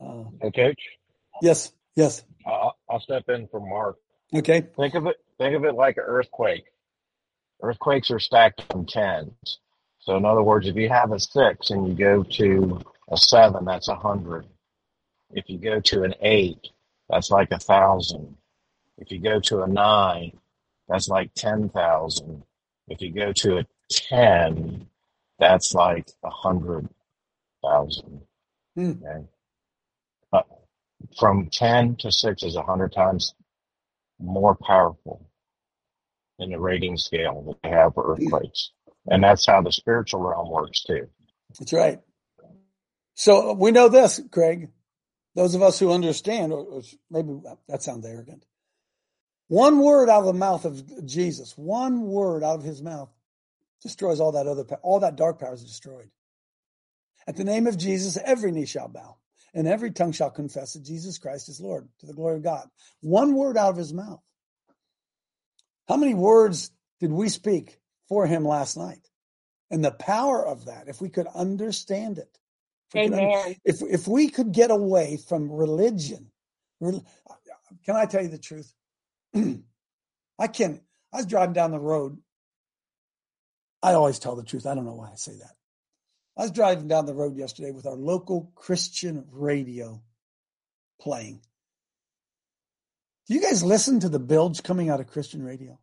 Uh, 0.00 0.24
Hey, 0.40 0.50
Coach, 0.50 0.80
yes, 1.42 1.70
yes. 1.96 2.24
I'll, 2.46 2.74
I'll 2.88 3.00
step 3.00 3.28
in 3.28 3.46
for 3.48 3.60
Mark. 3.60 3.96
Okay. 4.34 4.62
Think 4.74 4.94
of 4.94 5.04
it. 5.04 5.16
Think 5.36 5.54
of 5.54 5.66
it 5.66 5.74
like 5.74 5.98
an 5.98 6.04
earthquake. 6.06 6.64
Earthquakes 7.62 8.10
are 8.10 8.18
stacked 8.18 8.62
on 8.74 8.86
tens. 8.86 9.58
So 10.00 10.16
in 10.16 10.24
other 10.24 10.42
words, 10.42 10.66
if 10.66 10.76
you 10.76 10.88
have 10.88 11.12
a 11.12 11.20
six 11.20 11.68
and 11.68 11.88
you 11.88 11.92
go 11.92 12.22
to 12.22 12.80
a 13.12 13.18
seven, 13.18 13.66
that's 13.66 13.88
a 13.88 13.96
hundred. 13.96 14.46
If 15.30 15.50
you 15.50 15.58
go 15.58 15.80
to 15.80 16.04
an 16.04 16.14
eight, 16.22 16.68
that's 17.08 17.30
like 17.30 17.50
a 17.52 17.58
thousand. 17.58 18.36
If 18.98 19.10
you 19.10 19.20
go 19.20 19.40
to 19.40 19.62
a 19.62 19.66
nine, 19.68 20.32
that's 20.88 21.08
like 21.08 21.34
ten 21.34 21.68
thousand. 21.68 22.42
If 22.88 23.00
you 23.02 23.12
go 23.12 23.32
to 23.32 23.58
a 23.58 23.66
ten, 23.90 24.86
that's 25.38 25.74
like 25.74 26.10
a 26.24 26.30
hundred 26.30 26.88
thousand. 27.62 28.22
Hmm. 28.74 28.92
Okay. 29.02 29.26
Uh, 30.32 30.42
from 31.18 31.48
ten 31.50 31.96
to 31.96 32.12
six 32.12 32.42
is 32.42 32.56
a 32.56 32.62
hundred 32.62 32.92
times 32.92 33.34
more 34.18 34.54
powerful 34.54 35.26
in 36.38 36.50
the 36.50 36.60
rating 36.60 36.96
scale 36.96 37.42
that 37.46 37.56
they 37.62 37.70
have 37.70 37.94
for 37.94 38.12
earthquakes. 38.12 38.70
And 39.08 39.22
that's 39.22 39.46
how 39.46 39.62
the 39.62 39.72
spiritual 39.72 40.20
realm 40.20 40.50
works 40.50 40.82
too. 40.82 41.08
That's 41.58 41.72
right. 41.72 42.00
So 43.14 43.54
we 43.54 43.70
know 43.70 43.88
this, 43.88 44.20
Craig. 44.30 44.70
Those 45.36 45.54
of 45.54 45.62
us 45.62 45.78
who 45.78 45.92
understand, 45.92 46.52
or, 46.52 46.82
maybe 47.10 47.38
that 47.68 47.82
sounds 47.82 48.06
arrogant. 48.06 48.44
One 49.48 49.78
word 49.78 50.08
out 50.08 50.20
of 50.20 50.26
the 50.26 50.32
mouth 50.32 50.64
of 50.64 51.06
Jesus, 51.06 51.52
one 51.56 52.02
word 52.02 52.42
out 52.42 52.58
of 52.58 52.64
his 52.64 52.82
mouth 52.82 53.10
destroys 53.82 54.18
all 54.18 54.32
that 54.32 54.46
other, 54.46 54.64
all 54.82 55.00
that 55.00 55.14
dark 55.14 55.38
power 55.38 55.52
is 55.52 55.62
destroyed. 55.62 56.10
At 57.28 57.36
the 57.36 57.44
name 57.44 57.66
of 57.66 57.76
Jesus, 57.76 58.16
every 58.24 58.50
knee 58.50 58.64
shall 58.64 58.88
bow 58.88 59.18
and 59.52 59.68
every 59.68 59.90
tongue 59.90 60.12
shall 60.12 60.30
confess 60.30 60.72
that 60.72 60.84
Jesus 60.84 61.18
Christ 61.18 61.50
is 61.50 61.60
Lord 61.60 61.86
to 62.00 62.06
the 62.06 62.14
glory 62.14 62.36
of 62.36 62.42
God. 62.42 62.66
One 63.02 63.34
word 63.34 63.58
out 63.58 63.70
of 63.70 63.76
his 63.76 63.92
mouth. 63.92 64.22
How 65.86 65.98
many 65.98 66.14
words 66.14 66.70
did 66.98 67.12
we 67.12 67.28
speak 67.28 67.78
for 68.08 68.26
him 68.26 68.44
last 68.44 68.76
night? 68.76 69.06
And 69.70 69.84
the 69.84 69.92
power 69.92 70.44
of 70.44 70.64
that, 70.64 70.88
if 70.88 71.00
we 71.00 71.10
could 71.10 71.26
understand 71.34 72.18
it, 72.18 72.38
Amen. 72.98 73.56
if, 73.64 73.82
if 73.82 74.08
we 74.08 74.28
could 74.28 74.52
get 74.52 74.70
away 74.70 75.18
from 75.28 75.50
religion, 75.50 76.30
rel- 76.80 77.04
can 77.84 77.96
I 77.96 78.06
tell 78.06 78.22
you 78.22 78.28
the 78.28 78.38
truth? 78.38 78.72
I 80.38 80.46
can. 80.48 80.80
I 81.12 81.18
was 81.18 81.26
driving 81.26 81.54
down 81.54 81.70
the 81.70 81.78
road. 81.78 82.18
I 83.82 83.94
always 83.94 84.18
tell 84.18 84.36
the 84.36 84.42
truth. 84.42 84.66
I 84.66 84.74
don't 84.74 84.84
know 84.84 84.94
why 84.94 85.10
I 85.12 85.16
say 85.16 85.32
that. 85.36 85.54
I 86.36 86.42
was 86.42 86.50
driving 86.50 86.88
down 86.88 87.06
the 87.06 87.14
road 87.14 87.36
yesterday 87.36 87.70
with 87.70 87.86
our 87.86 87.94
local 87.94 88.52
Christian 88.54 89.24
radio 89.30 90.02
playing. 91.00 91.40
Do 93.26 93.34
you 93.34 93.40
guys 93.40 93.64
listen 93.64 94.00
to 94.00 94.08
the 94.08 94.18
bilge 94.18 94.62
coming 94.62 94.90
out 94.90 95.00
of 95.00 95.06
Christian 95.06 95.42
radio? 95.42 95.78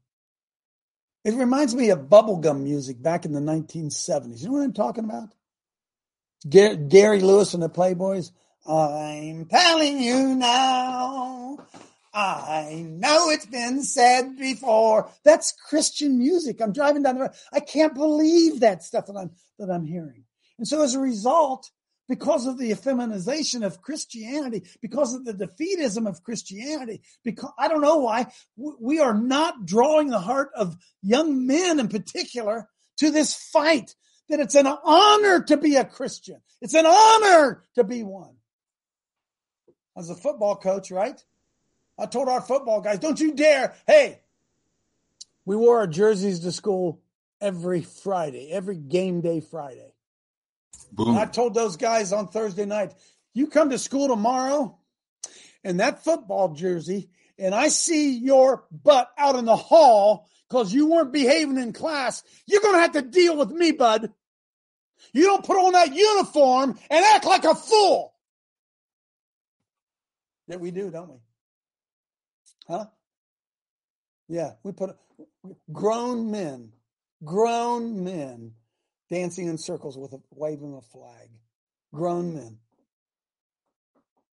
It 1.24 1.34
reminds 1.36 1.74
me 1.74 1.90
of 1.90 2.10
bubblegum 2.10 2.62
music 2.62 3.02
back 3.02 3.26
in 3.26 3.32
the 3.32 3.40
1970s. 3.40 4.42
You 4.42 4.48
know 4.48 4.54
what 4.54 4.64
I'm 4.64 4.74
talking 4.74 5.06
about? 5.06 5.30
Gar- 6.50 6.76
Gary 6.76 7.22
Lewis 7.22 7.54
and 7.54 7.64
the 7.64 7.70
Playboys. 7.70 8.32
I'm 8.68 9.46
telling 9.46 10.00
you 10.00 10.36
now. 10.36 11.58
I 12.14 12.86
know 12.88 13.30
it's 13.32 13.48
been 13.48 13.84
said 13.84 14.38
before. 14.38 15.10
That's 15.26 15.52
Christian 15.68 16.20
music. 16.20 16.62
I'm 16.62 16.72
driving 16.72 17.02
down 17.04 17.16
the 17.16 17.22
road. 17.22 17.32
I 17.52 17.60
can't 17.60 17.96
believe 17.96 18.60
that 18.60 18.84
stuff 18.84 19.08
that 19.08 19.18
I'm 19.18 19.32
that 19.58 19.72
I'm 19.72 19.86
hearing. 19.86 20.26
And 20.60 20.68
so 20.68 20.84
as 20.84 20.94
a 20.94 21.00
result, 21.00 21.72
because 22.08 22.46
of 22.46 22.60
the 22.60 22.72
effeminization 22.72 23.66
of 23.66 23.82
Christianity, 23.82 24.64
because 24.82 25.16
of 25.16 25.26
the 25.26 25.34
defeatism 25.34 26.08
of 26.08 26.24
Christianity, 26.24 27.02
because 27.24 27.52
I 27.58 27.68
don't 27.68 27.82
know 27.82 27.98
why 27.98 28.28
we 28.56 29.00
are 29.00 29.16
not 29.16 29.66
drawing 29.66 30.10
the 30.10 30.20
heart 30.20 30.52
of 30.56 30.78
young 31.02 31.48
men 31.48 31.80
in 31.80 31.88
particular 31.88 32.70
to 32.98 33.10
this 33.10 33.34
fight 33.34 33.96
that 34.30 34.40
it's 34.40 34.56
an 34.56 34.68
honor 34.68 35.44
to 35.44 35.58
be 35.58 35.76
a 35.76 35.86
Christian. 35.86 36.42
It's 36.62 36.74
an 36.74 36.86
honor 36.86 37.64
to 37.76 37.84
be 37.84 38.04
one. 38.04 38.36
As 39.98 40.10
a 40.10 40.16
football 40.16 40.56
coach, 40.56 40.92
right? 40.92 41.22
I 42.00 42.06
told 42.08 42.28
our 42.30 42.42
football 42.42 42.82
guys, 42.82 43.00
don't 43.00 43.20
you 43.20 43.34
dare. 43.34 43.76
Hey, 43.86 44.20
we 45.46 45.56
wore 45.56 45.80
our 45.80 45.88
jerseys 45.88 46.40
to 46.42 46.52
school 46.52 47.02
every 47.42 47.82
Friday, 47.82 48.50
every 48.52 48.78
game 48.78 49.22
day 49.22 49.42
Friday. 49.42 49.94
I 50.98 51.26
told 51.26 51.54
those 51.54 51.78
guys 51.78 52.14
on 52.14 52.28
Thursday 52.28 52.66
night, 52.66 52.94
you 53.34 53.48
come 53.48 53.72
to 53.72 53.80
school 53.80 54.08
tomorrow 54.08 54.78
in 55.64 55.78
that 55.78 56.04
football 56.04 56.54
jersey, 56.54 57.10
and 57.38 57.54
I 57.54 57.70
see 57.70 58.18
your 58.18 58.64
butt 58.72 59.12
out 59.18 59.36
in 59.36 59.46
the 59.46 59.56
hall 59.56 60.30
because 60.50 60.74
you 60.74 60.88
weren't 60.90 61.12
behaving 61.12 61.58
in 61.58 61.74
class, 61.74 62.24
you're 62.46 62.62
going 62.62 62.76
to 62.76 62.82
have 62.82 62.92
to 62.94 63.02
deal 63.02 63.38
with 63.38 63.50
me, 63.50 63.72
bud. 63.72 64.12
You 65.12 65.26
don't 65.26 65.46
put 65.46 65.58
on 65.58 65.74
that 65.74 65.94
uniform 65.94 66.78
and 66.90 67.06
act 67.06 67.26
like 67.26 67.44
a 67.44 67.56
fool. 67.56 68.14
Yeah, 70.48 70.58
we 70.58 70.72
do, 70.72 70.90
don't 70.90 71.10
we? 71.10 71.18
Huh? 72.68 72.86
Yeah, 74.28 74.52
we 74.64 74.72
put 74.72 74.96
grown 75.72 76.32
men, 76.32 76.72
grown 77.24 78.04
men 78.04 78.54
dancing 79.10 79.48
in 79.48 79.58
circles 79.58 79.98
with 79.98 80.14
a 80.14 80.20
waving 80.32 80.74
a 80.74 80.82
flag. 80.82 81.30
Grown 81.94 82.34
men. 82.34 82.58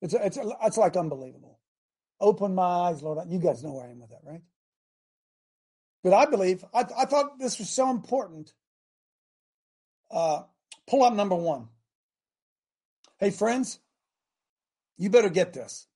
It's 0.01 0.15
it's 0.15 0.39
it's 0.63 0.79
like 0.79 0.97
unbelievable. 0.97 1.59
Open 2.21 2.55
my 2.55 2.63
eyes, 2.63 3.03
Lord. 3.03 3.19
You 3.29 3.39
guys 3.39 3.63
know 3.63 3.73
where 3.73 3.87
I 3.87 3.91
am 3.91 4.01
with 4.01 4.11
that, 4.11 4.21
right? 4.25 4.43
But 6.03 6.15
I 6.15 6.27
believe 6.27 6.65
I, 6.73 6.87
I 6.97 7.05
thought 7.05 7.39
this 7.39 7.59
was 7.59 7.69
so 7.69 7.91
important. 7.91 8.53
Uh, 10.11 10.43
pull 10.89 11.03
up 11.05 11.15
number 11.15 11.37
one. 11.37 11.69
Hey, 13.19 13.31
friends, 13.31 13.79
you 14.97 15.11
better 15.11 15.29
get 15.29 15.53
this. 15.53 15.87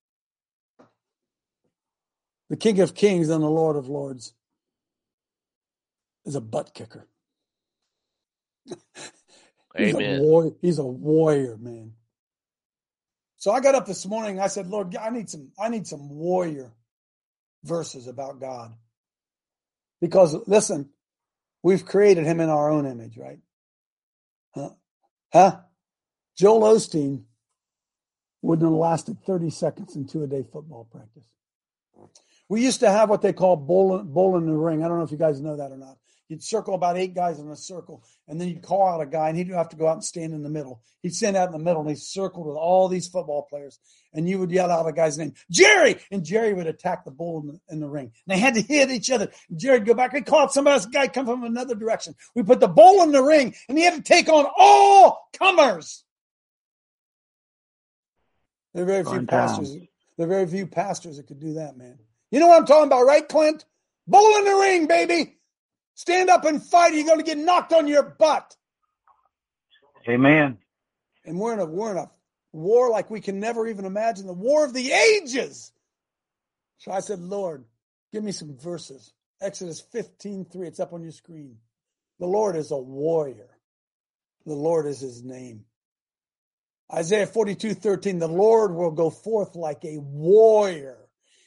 The 2.50 2.56
King 2.56 2.80
of 2.80 2.94
Kings 2.94 3.30
and 3.30 3.42
the 3.42 3.48
Lord 3.48 3.76
of 3.76 3.88
Lords 3.88 4.34
is 6.26 6.34
a 6.34 6.40
butt 6.40 6.74
kicker. 6.74 7.08
he's 8.66 9.94
Amen. 9.94 10.20
A 10.20 10.22
warrior, 10.22 10.52
he's 10.60 10.78
a 10.78 10.84
warrior, 10.84 11.56
man. 11.56 11.92
So 13.38 13.52
I 13.52 13.60
got 13.60 13.74
up 13.74 13.86
this 13.86 14.06
morning. 14.06 14.40
I 14.40 14.46
said, 14.46 14.68
Lord, 14.68 14.94
I 14.96 15.10
need 15.10 15.28
some. 15.28 15.50
I 15.58 15.68
need 15.68 15.86
some 15.86 16.08
warrior 16.08 16.72
verses 17.62 18.06
about 18.06 18.40
God. 18.40 18.74
Because 20.04 20.36
listen, 20.46 20.90
we've 21.62 21.86
created 21.86 22.26
him 22.26 22.38
in 22.38 22.50
our 22.50 22.70
own 22.70 22.84
image, 22.84 23.16
right? 23.16 23.38
Huh? 24.54 24.68
Huh? 25.32 25.60
Joel 26.36 26.74
Osteen 26.74 27.22
wouldn't 28.42 28.68
have 28.68 28.78
lasted 28.78 29.16
30 29.24 29.48
seconds 29.48 29.96
into 29.96 30.22
a 30.22 30.26
day 30.26 30.42
football 30.42 30.86
practice. 30.92 31.22
We 32.50 32.62
used 32.62 32.80
to 32.80 32.90
have 32.90 33.08
what 33.08 33.22
they 33.22 33.32
call 33.32 33.56
bowling, 33.56 34.12
bowl 34.12 34.36
in 34.36 34.44
the 34.44 34.52
ring. 34.52 34.84
I 34.84 34.88
don't 34.88 34.98
know 34.98 35.04
if 35.04 35.10
you 35.10 35.16
guys 35.16 35.40
know 35.40 35.56
that 35.56 35.72
or 35.72 35.78
not. 35.78 35.96
You'd 36.28 36.42
circle 36.42 36.74
about 36.74 36.96
eight 36.96 37.14
guys 37.14 37.38
in 37.38 37.50
a 37.50 37.56
circle, 37.56 38.02
and 38.26 38.40
then 38.40 38.48
you'd 38.48 38.62
call 38.62 38.88
out 38.88 39.02
a 39.02 39.06
guy, 39.06 39.28
and 39.28 39.36
he'd 39.36 39.48
have 39.48 39.68
to 39.70 39.76
go 39.76 39.86
out 39.86 39.94
and 39.94 40.04
stand 40.04 40.32
in 40.32 40.42
the 40.42 40.48
middle. 40.48 40.80
He'd 41.02 41.14
stand 41.14 41.36
out 41.36 41.48
in 41.48 41.52
the 41.52 41.58
middle, 41.58 41.82
and 41.82 41.90
he 41.90 41.96
circled 41.96 42.46
with 42.46 42.56
all 42.56 42.88
these 42.88 43.08
football 43.08 43.42
players, 43.42 43.78
and 44.14 44.26
you 44.26 44.38
would 44.38 44.50
yell 44.50 44.70
out 44.70 44.88
a 44.88 44.92
guy's 44.92 45.18
name, 45.18 45.34
Jerry, 45.50 45.96
and 46.10 46.24
Jerry 46.24 46.54
would 46.54 46.66
attack 46.66 47.04
the 47.04 47.10
bull 47.10 47.42
in 47.42 47.46
the, 47.48 47.60
in 47.74 47.80
the 47.80 47.88
ring. 47.88 48.06
And 48.06 48.34
they 48.34 48.38
had 48.38 48.54
to 48.54 48.62
hit 48.62 48.90
each 48.90 49.10
other. 49.10 49.30
Jerry'd 49.54 49.84
go 49.84 49.92
back 49.92 50.14
and 50.14 50.24
call 50.24 50.40
out 50.40 50.52
somebody 50.52 50.74
else, 50.74 50.86
guy 50.86 51.08
come 51.08 51.26
from 51.26 51.44
another 51.44 51.74
direction. 51.74 52.14
We 52.34 52.42
put 52.42 52.60
the 52.60 52.68
bull 52.68 53.02
in 53.02 53.12
the 53.12 53.22
ring, 53.22 53.54
and 53.68 53.76
he 53.76 53.84
had 53.84 53.94
to 53.94 54.02
take 54.02 54.30
on 54.30 54.46
all 54.56 55.28
comers. 55.38 56.04
There 58.72 58.82
are 58.82 58.86
very 58.86 59.04
few 59.04 59.26
pastors. 59.26 59.76
There 60.16 60.26
are 60.26 60.30
very 60.30 60.46
few 60.46 60.66
pastors 60.66 61.18
that 61.18 61.26
could 61.26 61.40
do 61.40 61.54
that, 61.54 61.76
man. 61.76 61.98
You 62.30 62.40
know 62.40 62.48
what 62.48 62.58
I'm 62.58 62.66
talking 62.66 62.86
about, 62.86 63.04
right, 63.04 63.28
Clint? 63.28 63.64
Bull 64.06 64.38
in 64.38 64.44
the 64.44 64.54
ring, 64.56 64.86
baby. 64.86 65.36
Stand 65.94 66.30
up 66.30 66.44
and 66.44 66.62
fight, 66.62 66.92
or 66.92 66.96
you're 66.96 67.06
going 67.06 67.18
to 67.18 67.24
get 67.24 67.38
knocked 67.38 67.72
on 67.72 67.86
your 67.86 68.02
butt. 68.02 68.56
Amen. 70.08 70.58
And 71.24 71.38
we're 71.38 71.54
in 71.54 71.60
a 71.60 71.66
we're 71.66 71.92
in 71.92 71.96
a 71.96 72.10
war 72.52 72.90
like 72.90 73.10
we 73.10 73.20
can 73.20 73.40
never 73.40 73.66
even 73.66 73.84
imagine, 73.84 74.26
the 74.26 74.32
war 74.32 74.64
of 74.64 74.72
the 74.72 74.92
ages. 74.92 75.72
So 76.78 76.92
I 76.92 77.00
said, 77.00 77.20
Lord, 77.20 77.64
give 78.12 78.22
me 78.22 78.32
some 78.32 78.56
verses. 78.56 79.12
Exodus 79.40 79.80
15, 79.80 80.46
3. 80.46 80.66
It's 80.66 80.80
up 80.80 80.92
on 80.92 81.02
your 81.02 81.12
screen. 81.12 81.56
The 82.18 82.26
Lord 82.26 82.56
is 82.56 82.70
a 82.70 82.76
warrior. 82.76 83.48
The 84.46 84.54
Lord 84.54 84.86
is 84.86 85.00
his 85.00 85.22
name. 85.22 85.64
Isaiah 86.92 87.26
42, 87.26 87.74
13. 87.74 88.18
The 88.18 88.28
Lord 88.28 88.74
will 88.74 88.90
go 88.90 89.10
forth 89.10 89.56
like 89.56 89.84
a 89.84 89.98
warrior. 89.98 90.98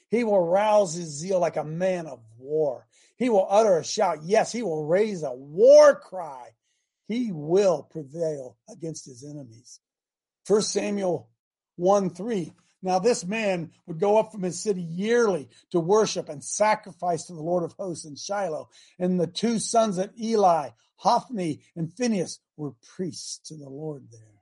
He 0.10 0.24
will 0.24 0.46
rouse 0.46 0.96
his 0.96 1.10
zeal 1.10 1.40
like 1.40 1.58
a 1.58 1.64
man 1.64 2.08
of 2.08 2.20
war. 2.38 2.88
He 3.18 3.30
will 3.30 3.48
utter 3.50 3.78
a 3.78 3.84
shout. 3.84 4.20
Yes, 4.24 4.52
he 4.52 4.64
will 4.64 4.86
raise 4.86 5.24
a 5.24 5.34
war 5.34 5.96
cry. 5.96 6.50
He 7.08 7.32
will 7.32 7.84
prevail 7.84 8.58
against 8.70 9.06
his 9.06 9.24
enemies. 9.24 9.80
First 10.46 10.72
Samuel 10.72 11.30
1 11.78 12.12
3. 12.12 12.54
Now, 12.84 13.00
this 13.00 13.26
man 13.26 13.72
would 13.88 14.00
go 14.00 14.18
up 14.18 14.32
from 14.32 14.44
his 14.44 14.62
city 14.62 14.82
yearly 14.82 15.50
to 15.72 15.80
worship 15.80 16.30
and 16.30 16.44
sacrifice 16.44 17.26
to 17.26 17.34
the 17.34 17.42
Lord 17.42 17.64
of 17.64 17.74
hosts 17.74 18.06
in 18.06 18.16
Shiloh. 18.16 18.70
And 19.00 19.20
the 19.20 19.28
two 19.28 19.58
sons 19.58 19.98
of 19.98 20.12
Eli, 20.20 20.70
Hophni 20.96 21.62
and 21.76 21.92
Phinehas, 21.92 22.40
were 22.56 22.74
priests 22.96 23.40
to 23.50 23.56
the 23.56 23.70
Lord 23.70 24.06
there. 24.12 24.37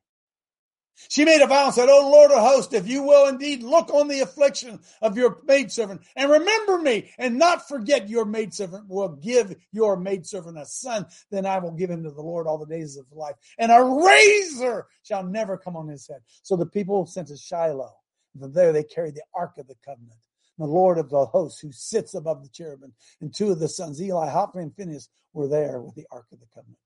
She 1.09 1.25
made 1.25 1.41
a 1.41 1.47
vow 1.47 1.65
and 1.65 1.73
said, 1.73 1.89
O 1.89 2.09
Lord 2.09 2.31
of 2.31 2.39
hosts, 2.39 2.73
if 2.73 2.87
you 2.87 3.03
will 3.03 3.27
indeed 3.27 3.63
look 3.63 3.93
on 3.93 4.07
the 4.07 4.21
affliction 4.21 4.79
of 5.01 5.17
your 5.17 5.39
maidservant 5.43 6.01
and 6.15 6.31
remember 6.31 6.77
me 6.77 7.11
and 7.17 7.37
not 7.37 7.67
forget 7.67 8.09
your 8.09 8.25
maidservant 8.25 8.87
will 8.87 9.09
give 9.09 9.55
your 9.71 9.97
maidservant 9.97 10.57
a 10.57 10.65
son, 10.65 11.05
then 11.31 11.45
I 11.45 11.59
will 11.59 11.71
give 11.71 11.89
him 11.89 12.03
to 12.03 12.11
the 12.11 12.21
Lord 12.21 12.47
all 12.47 12.57
the 12.57 12.65
days 12.65 12.97
of 12.97 13.05
his 13.07 13.17
life. 13.17 13.35
And 13.57 13.71
a 13.71 13.83
razor 13.83 14.87
shall 15.03 15.23
never 15.23 15.57
come 15.57 15.75
on 15.75 15.87
his 15.87 16.07
head. 16.07 16.21
So 16.43 16.55
the 16.55 16.65
people 16.65 17.05
sent 17.05 17.27
to 17.27 17.37
Shiloh. 17.37 17.93
From 18.39 18.53
there 18.53 18.71
they 18.71 18.83
carried 18.83 19.15
the 19.15 19.23
ark 19.33 19.57
of 19.57 19.67
the 19.67 19.75
covenant. 19.85 20.19
The 20.57 20.65
Lord 20.65 20.97
of 20.97 21.09
the 21.09 21.25
hosts 21.25 21.59
who 21.59 21.73
sits 21.73 22.13
above 22.13 22.41
the 22.41 22.49
cherubim 22.49 22.93
and 23.19 23.33
two 23.33 23.51
of 23.51 23.59
the 23.59 23.67
sons, 23.67 24.01
Eli, 24.01 24.29
Hophni, 24.29 24.63
and 24.63 24.75
Phinehas, 24.75 25.09
were 25.33 25.49
there 25.49 25.81
with 25.81 25.95
the 25.95 26.07
ark 26.11 26.27
of 26.31 26.39
the 26.39 26.47
covenant. 26.53 26.79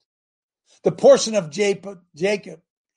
The 0.84 0.92
portion 0.92 1.36
of 1.36 1.52
Jacob 1.52 2.02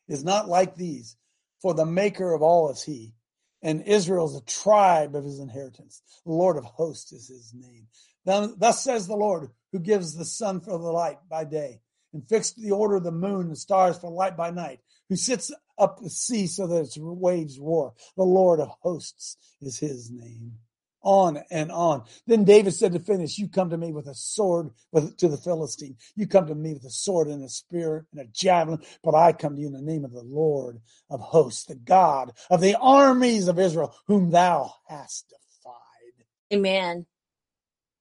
is 0.08 0.24
not 0.24 0.48
like 0.48 0.74
these, 0.74 1.16
for 1.60 1.74
the 1.74 1.86
maker 1.86 2.32
of 2.32 2.42
all 2.42 2.70
is 2.70 2.82
he, 2.82 3.14
and 3.62 3.82
Israel 3.82 4.26
is 4.26 4.36
a 4.36 4.44
tribe 4.44 5.14
of 5.14 5.24
his 5.24 5.38
inheritance. 5.38 6.02
The 6.26 6.32
Lord 6.32 6.56
of 6.56 6.64
hosts 6.64 7.12
is 7.12 7.28
his 7.28 7.54
name. 7.54 7.86
Thus 8.24 8.82
says 8.82 9.06
the 9.06 9.16
Lord, 9.16 9.50
who 9.72 9.78
gives 9.78 10.14
the 10.14 10.24
sun 10.24 10.60
for 10.60 10.78
the 10.78 10.90
light 10.90 11.18
by 11.28 11.44
day, 11.44 11.80
and 12.12 12.28
fixed 12.28 12.56
the 12.56 12.72
order 12.72 12.96
of 12.96 13.04
the 13.04 13.12
moon 13.12 13.46
and 13.46 13.58
stars 13.58 13.98
for 13.98 14.10
light 14.10 14.36
by 14.36 14.50
night, 14.50 14.80
who 15.08 15.16
sits 15.16 15.52
up 15.78 15.98
the 15.98 16.10
sea 16.10 16.46
so 16.46 16.66
that 16.66 16.82
its 16.82 16.98
waves 16.98 17.58
roar. 17.58 17.94
The 18.16 18.24
Lord 18.24 18.60
of 18.60 18.70
hosts 18.80 19.36
is 19.60 19.78
his 19.78 20.10
name 20.10 20.58
on 21.02 21.42
and 21.50 21.70
on. 21.72 22.04
Then 22.26 22.44
David 22.44 22.74
said 22.74 22.92
to 22.92 22.98
Phinehas, 22.98 23.38
you 23.38 23.48
come 23.48 23.70
to 23.70 23.76
me 23.76 23.92
with 23.92 24.06
a 24.06 24.14
sword 24.14 24.70
with, 24.90 25.16
to 25.18 25.28
the 25.28 25.36
Philistine. 25.36 25.96
You 26.16 26.26
come 26.26 26.46
to 26.46 26.54
me 26.54 26.74
with 26.74 26.84
a 26.84 26.90
sword 26.90 27.28
and 27.28 27.42
a 27.42 27.48
spear 27.48 28.06
and 28.12 28.20
a 28.20 28.26
javelin, 28.26 28.82
but 29.02 29.14
I 29.14 29.32
come 29.32 29.56
to 29.56 29.60
you 29.60 29.66
in 29.66 29.72
the 29.72 29.82
name 29.82 30.04
of 30.04 30.12
the 30.12 30.22
Lord 30.22 30.80
of 31.10 31.20
hosts, 31.20 31.64
the 31.64 31.74
God 31.74 32.32
of 32.50 32.60
the 32.60 32.76
armies 32.80 33.48
of 33.48 33.58
Israel, 33.58 33.94
whom 34.06 34.30
thou 34.30 34.72
hast 34.88 35.28
defied. 35.28 36.26
Amen. 36.52 37.06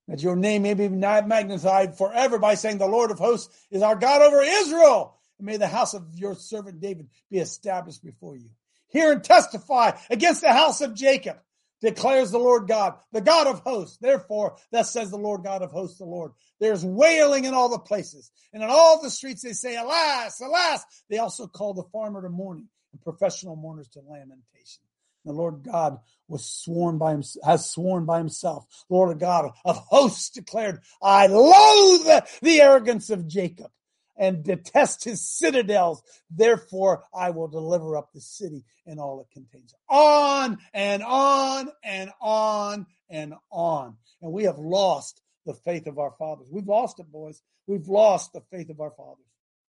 That 0.07 0.21
your 0.21 0.35
name 0.35 0.63
may 0.63 0.73
be 0.73 0.89
magnified 0.89 1.97
forever 1.97 2.37
by 2.37 2.55
saying 2.55 2.79
the 2.79 2.87
Lord 2.87 3.11
of 3.11 3.19
hosts 3.19 3.55
is 3.69 3.81
our 3.81 3.95
God 3.95 4.21
over 4.21 4.41
Israel. 4.41 5.17
And 5.37 5.45
may 5.45 5.57
the 5.57 5.67
house 5.67 5.93
of 5.93 6.03
your 6.15 6.35
servant 6.35 6.81
David 6.81 7.07
be 7.29 7.37
established 7.37 8.03
before 8.03 8.35
you. 8.35 8.49
Hear 8.89 9.13
and 9.13 9.23
testify 9.23 9.91
against 10.09 10.41
the 10.41 10.51
house 10.51 10.81
of 10.81 10.93
Jacob 10.93 11.37
declares 11.81 12.31
the 12.31 12.39
Lord 12.39 12.67
God, 12.67 12.95
the 13.11 13.21
God 13.21 13.47
of 13.47 13.59
hosts. 13.59 13.97
Therefore, 13.97 14.55
thus 14.71 14.93
says 14.93 15.09
the 15.09 15.17
Lord 15.17 15.43
God 15.43 15.61
of 15.61 15.71
hosts, 15.71 15.97
the 15.97 16.05
Lord. 16.05 16.31
There's 16.59 16.85
wailing 16.85 17.45
in 17.45 17.53
all 17.53 17.69
the 17.69 17.79
places. 17.79 18.31
And 18.53 18.63
in 18.63 18.69
all 18.69 19.01
the 19.01 19.09
streets 19.09 19.41
they 19.41 19.53
say, 19.53 19.75
alas, 19.75 20.39
alas. 20.39 20.83
They 21.09 21.17
also 21.17 21.47
call 21.47 21.73
the 21.73 21.83
farmer 21.91 22.21
to 22.21 22.29
mourning 22.29 22.69
and 22.93 23.01
professional 23.01 23.55
mourners 23.55 23.87
to 23.89 23.99
lamentation. 23.99 24.83
The 25.25 25.33
Lord 25.33 25.63
God 25.63 25.99
was 26.27 26.45
sworn 26.45 26.97
by 26.97 27.11
him, 27.11 27.23
has 27.43 27.69
sworn 27.69 28.05
by 28.05 28.17
himself. 28.17 28.65
The 28.89 28.95
Lord 28.95 29.19
God 29.19 29.51
of 29.65 29.77
hosts 29.77 30.29
declared, 30.29 30.81
I 31.01 31.27
loathe 31.27 32.23
the 32.41 32.61
arrogance 32.61 33.09
of 33.09 33.27
Jacob 33.27 33.71
and 34.17 34.43
detest 34.43 35.03
his 35.03 35.21
citadels. 35.21 36.01
Therefore, 36.29 37.03
I 37.13 37.31
will 37.31 37.47
deliver 37.47 37.97
up 37.97 38.11
the 38.13 38.21
city 38.21 38.65
and 38.85 38.99
all 38.99 39.21
it 39.21 39.33
contains. 39.33 39.73
On 39.89 40.57
and 40.73 41.03
on 41.03 41.69
and 41.83 42.11
on 42.21 42.85
and 43.09 43.33
on. 43.51 43.97
And 44.21 44.31
we 44.31 44.43
have 44.43 44.59
lost 44.59 45.21
the 45.45 45.53
faith 45.53 45.87
of 45.87 45.97
our 45.97 46.11
fathers. 46.17 46.47
We've 46.51 46.67
lost 46.67 46.99
it, 46.99 47.11
boys. 47.11 47.41
We've 47.67 47.87
lost 47.87 48.33
the 48.33 48.41
faith 48.51 48.69
of 48.69 48.79
our 48.79 48.91
fathers. 48.91 49.25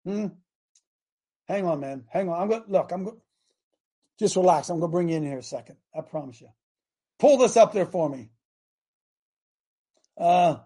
Hmm? 0.05 0.27
Hang 1.47 1.65
on, 1.65 1.79
man. 1.79 2.03
Hang 2.09 2.29
on. 2.29 2.41
I'm 2.41 2.49
going 2.49 2.63
look, 2.67 2.91
I'm 2.91 3.03
going 3.03 3.17
just 4.19 4.35
relax. 4.35 4.69
I'm 4.69 4.79
going 4.79 4.89
to 4.89 4.93
bring 4.93 5.09
you 5.09 5.17
in 5.17 5.23
here 5.23 5.39
a 5.39 5.43
second. 5.43 5.77
I 5.95 6.01
promise 6.01 6.39
you. 6.39 6.49
Pull 7.19 7.37
this 7.37 7.57
up 7.57 7.73
there 7.73 7.85
for 7.85 8.09
me. 8.09 8.29
Uh, 10.17 10.57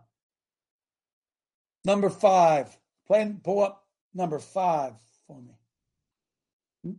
number 1.85 2.09
five. 2.09 2.75
Play, 3.07 3.33
pull 3.43 3.63
up 3.63 3.85
number 4.13 4.37
five 4.37 4.93
for 5.27 5.41
me. 5.41 6.95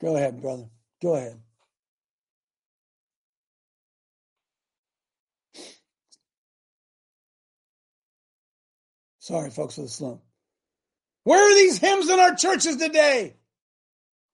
Go 0.00 0.16
ahead, 0.16 0.40
brother. 0.40 0.64
Go 1.02 1.14
ahead. 1.14 1.40
Sorry, 9.18 9.50
folks, 9.50 9.76
for 9.76 9.82
the 9.82 9.88
slump. 9.88 10.20
Where 11.24 11.42
are 11.42 11.54
these 11.54 11.78
hymns 11.78 12.10
in 12.10 12.20
our 12.20 12.34
churches 12.34 12.76
today? 12.76 13.36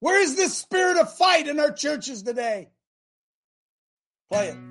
Where 0.01 0.21
is 0.21 0.35
this 0.35 0.57
spirit 0.57 0.97
of 0.97 1.17
fight 1.17 1.47
in 1.47 1.61
our 1.61 1.73
churches 1.73 2.23
today? 2.23 2.71
Play 4.31 4.49
it. 4.49 4.70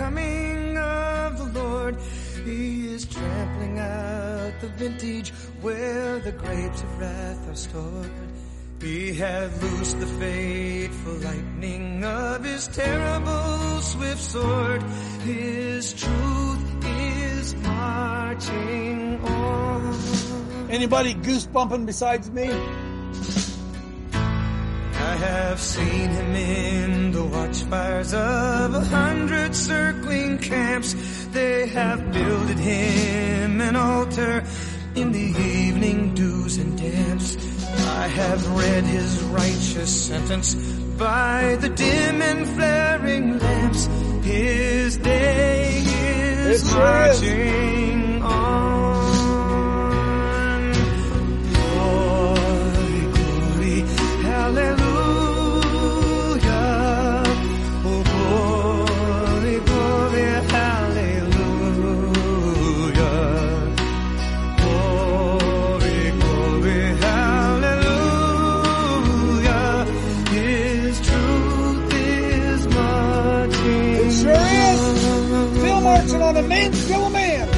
Coming 0.00 0.78
of 0.78 1.38
the 1.38 1.60
Lord. 1.60 1.96
He 2.44 2.88
is 2.94 3.04
trampling 3.04 3.78
out 3.78 4.52
the 4.60 4.68
vintage 4.68 5.30
where 5.60 6.18
the 6.20 6.32
grapes 6.32 6.80
of 6.82 6.98
wrath 6.98 7.48
are 7.48 7.54
stored. 7.54 8.10
He 8.80 9.12
hath 9.12 9.62
loosed 9.62 10.00
the 10.00 10.06
fateful 10.06 11.12
lightning 11.12 12.02
of 12.02 12.44
his 12.44 12.66
terrible 12.68 13.80
swift 13.82 14.22
sword. 14.22 14.82
His 15.22 15.92
truth 15.92 16.84
is 16.86 17.54
marching 17.56 19.20
on. 19.22 20.70
Anybody 20.70 21.14
goosebumping 21.14 21.84
besides 21.84 22.30
me? 22.30 22.48
I 25.20 25.22
have 25.22 25.60
seen 25.60 26.08
him 26.08 26.34
in 26.34 27.12
the 27.12 27.22
watchfires 27.22 28.14
of 28.14 28.74
a 28.74 28.80
hundred 28.80 29.54
circling 29.54 30.38
camps. 30.38 30.94
They 31.32 31.66
have 31.68 32.10
builded 32.10 32.58
him 32.58 33.60
an 33.60 33.76
altar 33.76 34.42
in 34.94 35.12
the 35.12 35.18
evening 35.20 36.14
dews 36.14 36.56
and 36.56 36.78
damps. 36.78 37.36
I 37.86 38.06
have 38.06 38.50
read 38.56 38.84
his 38.84 39.22
righteous 39.24 40.06
sentence 40.06 40.54
by 40.54 41.58
the 41.60 41.68
dim 41.68 42.22
and 42.22 42.46
flaring 42.48 43.38
lamps. 43.38 43.86
His 44.24 44.96
day 44.96 45.82
is 45.84 46.64
It 46.64 46.66
sure 46.70 47.02
is. 47.10 47.20
marching 47.20 48.22
on. 48.22 48.79
A 76.40 76.48
man, 76.48 76.72
still 76.72 77.04
a 77.06 77.10
man. 77.10 77.48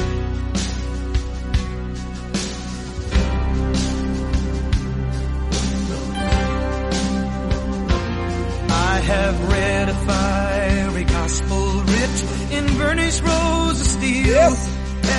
I 8.69 8.99
have 9.13 9.49
read 9.51 9.89
a 9.89 9.93
fiery 10.09 11.03
gospel 11.05 11.65
writ 11.89 12.17
in 12.57 12.77
burnished 12.77 13.21
rows 13.23 13.79
of 13.81 13.87
steel. 13.87 14.25
Yes. 14.27 14.69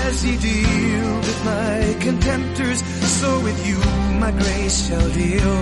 As 0.06 0.22
he 0.22 0.36
deal 0.36 1.16
with 1.18 1.44
my 1.44 1.96
contemptors, 2.06 2.80
so 3.20 3.40
with 3.40 3.58
you 3.66 3.78
my 4.18 4.30
grace 4.30 4.88
shall 4.88 5.08
deal. 5.10 5.54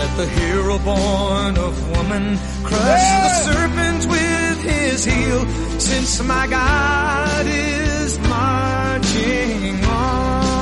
Let 0.00 0.16
the 0.16 0.26
hero 0.38 0.78
born 0.78 1.56
of 1.56 1.72
woman 1.96 2.36
crush 2.64 3.04
Yeah. 3.04 3.28
the 3.28 3.52
serpent 3.52 3.93
his 4.64 5.04
heel, 5.04 5.40
since 5.78 6.22
my 6.22 6.46
God 6.46 7.46
is 7.46 8.18
marching 8.20 9.84
on. 9.84 10.54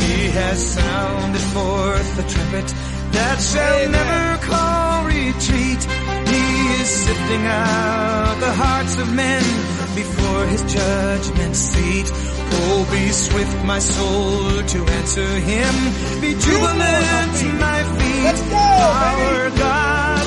He 0.00 0.30
has 0.38 0.58
sounded 0.76 1.46
forth 1.54 2.16
the 2.16 2.22
trumpet 2.32 2.68
that 3.16 3.38
shall 3.50 3.88
never 3.98 4.46
call 4.46 5.04
retreat. 5.06 5.82
Is 6.88 6.94
sifting 7.04 7.44
out 7.46 8.36
the 8.40 8.50
hearts 8.50 8.96
of 8.98 9.12
men 9.14 9.42
before 9.94 10.46
his 10.46 10.62
judgment 10.72 11.54
seat. 11.54 12.06
Oh, 12.60 12.88
be 12.90 13.08
swift, 13.12 13.62
my 13.66 13.78
soul, 13.78 14.62
to 14.72 14.78
answer 14.98 15.30
him. 15.52 15.74
Be 16.22 16.30
jubilant, 16.32 17.36
my 17.66 17.80
feet. 17.98 18.24
Let's 18.28 18.42
go, 18.48 18.56
Our 18.56 19.50
baby. 19.50 19.58
God 19.58 20.17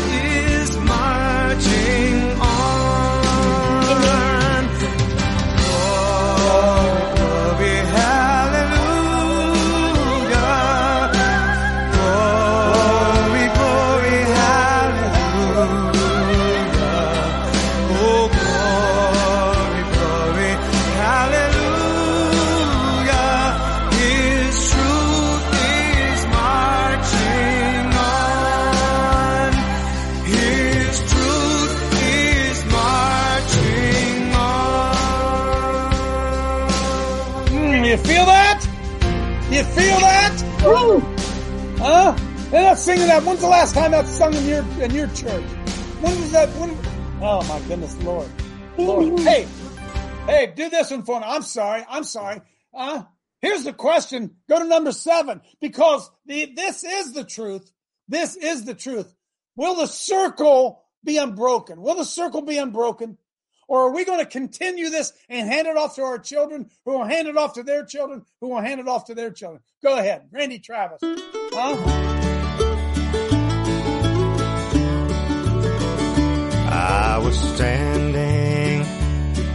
singing 42.92 43.08
that. 43.08 43.24
When's 43.24 43.40
the 43.40 43.48
last 43.48 43.74
time 43.74 43.92
that's 43.92 44.10
sung 44.10 44.34
in 44.34 44.46
your 44.46 44.64
in 44.82 44.92
your 44.92 45.08
church? 45.08 45.44
When 46.02 46.20
was 46.20 46.32
that? 46.32 46.50
When? 46.60 46.78
Oh 47.22 47.42
my 47.48 47.60
goodness, 47.68 47.96
Lord, 48.04 48.30
Lord. 48.78 49.20
Hey, 49.20 49.48
hey, 50.28 50.54
do 50.56 50.70
this 50.70 50.92
one 50.92 51.04
for 51.04 51.20
me. 51.20 51.26
I'm 51.28 51.42
sorry. 51.42 51.86
I'm 51.88 52.04
sorry. 52.04 52.42
Uh, 52.74 53.04
here's 53.40 53.64
the 53.64 53.74
question. 53.74 54.36
Go 54.50 54.60
to 54.60 54.66
number 54.66 54.92
seven 54.92 55.42
because 55.62 56.10
the 56.26 56.52
this 56.56 56.84
is 56.84 57.14
the 57.14 57.24
truth. 57.24 57.72
This 58.10 58.36
is 58.36 58.66
the 58.66 58.76
truth. 58.76 59.14
Will 59.56 59.76
the 59.76 59.88
circle 59.88 60.84
be 61.04 61.18
unbroken? 61.18 61.82
Will 61.82 61.96
the 61.96 62.06
circle 62.06 62.42
be 62.42 62.58
unbroken? 62.58 63.18
Or 63.68 63.88
are 63.88 63.94
we 63.94 64.04
going 64.04 64.20
to 64.20 64.26
continue 64.26 64.90
this 64.90 65.14
and 65.30 65.48
hand 65.48 65.66
it 65.66 65.78
off 65.78 65.96
to 65.96 66.02
our 66.02 66.20
children, 66.20 66.70
who 66.84 66.92
will 66.92 67.06
hand 67.06 67.30
it 67.30 67.38
off 67.38 67.54
to 67.54 67.64
their 67.64 67.86
children, 67.86 68.26
who 68.42 68.50
will 68.50 68.60
hand 68.60 68.82
it 68.82 68.88
off 68.90 69.06
to 69.06 69.16
their 69.16 69.32
children? 69.32 69.62
Go 69.82 69.98
ahead, 69.98 70.28
Randy 70.30 70.60
Travis. 70.60 71.00
Huh? 71.02 72.31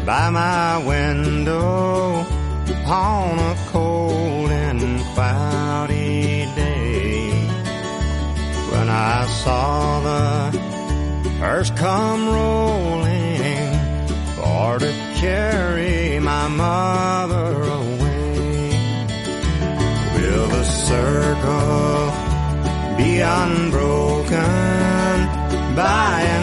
By 0.06 0.30
my 0.30 0.78
window 0.86 2.24
on 2.86 3.38
a 3.40 3.56
cold 3.66 4.50
and 4.52 5.00
cloudy 5.14 6.46
day 6.54 7.30
when 8.70 8.88
I 8.88 9.26
saw 9.26 10.00
the 10.00 10.58
earth 11.42 11.74
come 11.74 12.28
rolling 12.28 13.72
for 14.36 14.78
to 14.78 14.92
carry 15.16 16.20
my 16.20 16.46
mother 16.46 17.62
away. 17.62 18.70
Will 20.14 20.46
the 20.46 20.64
circle 20.64 22.12
be 22.96 23.18
unbroken 23.18 24.36
by 25.74 26.35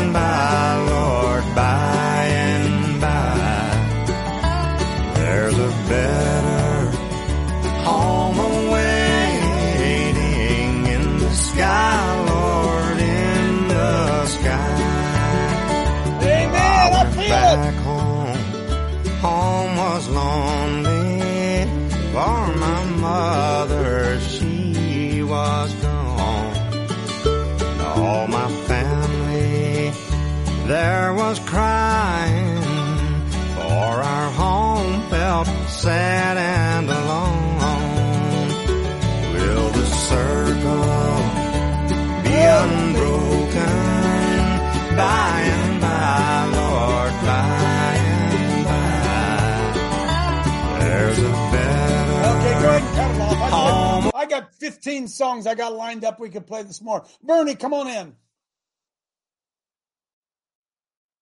got, 54.34 54.44
I 54.44 54.46
got 54.46 54.56
15 54.56 55.08
songs 55.08 55.48
I 55.48 55.56
got 55.56 55.74
lined 55.76 56.04
up. 56.06 56.20
We 56.20 56.30
could 56.30 56.48
play 56.48 56.64
this 56.64 56.82
more. 56.82 57.06
Bernie, 57.24 57.56
come 57.56 57.74
on 57.74 57.88
in. 57.88 58.16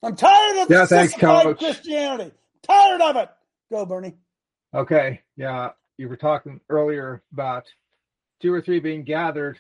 I'm 0.04 0.16
tired 0.16 0.64
of 0.64 0.70
Yeah, 0.70 0.86
thanks, 0.86 1.14
Coach. 1.14 1.60
Christianity. 1.60 2.32
Tired 2.64 3.02
of 3.02 3.16
it. 3.18 3.30
Go, 3.72 3.86
Bernie. 3.86 4.16
Okay, 4.74 5.22
yeah, 5.36 5.72
you 5.98 6.08
were 6.08 6.16
talking 6.16 6.60
earlier 6.70 7.22
about 7.34 7.66
two 8.42 8.54
or 8.54 8.62
three 8.62 8.80
being 8.80 9.04
gathered. 9.04 9.60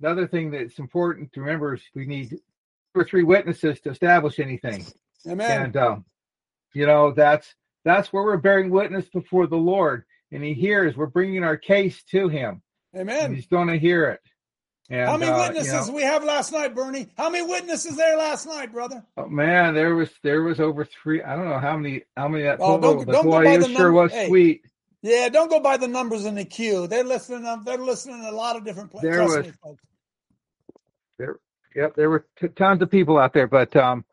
Another 0.00 0.26
thing 0.26 0.50
that's 0.50 0.78
important 0.78 1.32
to 1.32 1.40
remember 1.40 1.74
is 1.74 1.82
we 1.94 2.06
need 2.06 2.30
two 2.30 2.40
or 3.00 3.04
three 3.04 3.22
witnesses 3.22 3.80
to 3.80 3.90
establish 3.90 4.40
anything, 4.40 4.84
Amen. 5.28 5.62
and 5.62 5.76
um, 5.76 6.04
you 6.74 6.86
know 6.86 7.12
that's 7.12 7.54
that's 7.84 8.12
where 8.12 8.24
we're 8.24 8.36
bearing 8.36 8.70
witness 8.70 9.08
before 9.08 9.46
the 9.46 9.56
Lord, 9.56 10.04
and 10.32 10.42
He 10.42 10.54
hears. 10.54 10.96
We're 10.96 11.06
bringing 11.06 11.44
our 11.44 11.56
case 11.56 12.02
to 12.10 12.28
Him, 12.28 12.62
Amen. 12.96 13.34
He's 13.34 13.46
going 13.46 13.68
to 13.68 13.78
hear 13.78 14.10
it. 14.10 14.20
And, 14.90 15.08
How 15.08 15.16
many 15.16 15.30
uh, 15.32 15.36
you 15.36 15.42
witnesses 15.48 15.88
know, 15.88 15.94
we 15.94 16.02
have 16.02 16.22
last 16.24 16.52
night, 16.52 16.74
Bernie? 16.74 17.08
How 17.16 17.30
many 17.30 17.46
witnesses 17.48 17.96
there 17.96 18.16
last 18.18 18.46
night, 18.46 18.72
brother? 18.72 19.02
oh, 19.16 19.26
man, 19.28 19.74
there 19.74 19.94
was 19.94 20.10
there 20.22 20.42
was 20.42 20.60
over 20.60 20.84
three. 20.84 21.22
I 21.22 21.34
don't 21.36 21.48
know 21.48 21.58
how 21.58 21.76
many 21.76 22.02
how 22.16 22.28
many 22.28 22.44
that 22.44 22.58
Oh, 22.60 22.76
total, 22.78 22.94
don't- 22.96 23.06
but 23.06 23.12
don't 23.12 23.24
go 23.24 23.30
boy, 23.30 23.44
the 23.58 23.64
sure 23.68 23.72
number- 23.72 23.92
was 23.92 24.12
hey. 24.12 24.28
sweet. 24.28 24.64
Yeah, 25.00 25.28
don't 25.30 25.48
go 25.48 25.60
by 25.60 25.78
the 25.78 25.88
numbers 25.88 26.26
in 26.26 26.34
the 26.34 26.44
queue. 26.44 26.86
They're 26.86 27.04
listening. 27.04 27.46
um, 27.46 27.64
They're 27.64 27.78
listening 27.78 28.18
in 28.20 28.24
a 28.26 28.32
lot 28.32 28.56
of 28.56 28.64
different 28.64 28.90
places. 28.90 29.10
There 29.10 29.22
was- 29.24 29.52
There, 31.18 31.38
Yep, 31.74 31.94
there 31.96 32.10
were 32.10 32.26
t- 32.38 32.48
tons 32.48 32.82
of 32.82 32.90
people 32.90 33.18
out 33.18 33.32
there, 33.32 33.46
but 33.46 33.74
um, 33.76 34.04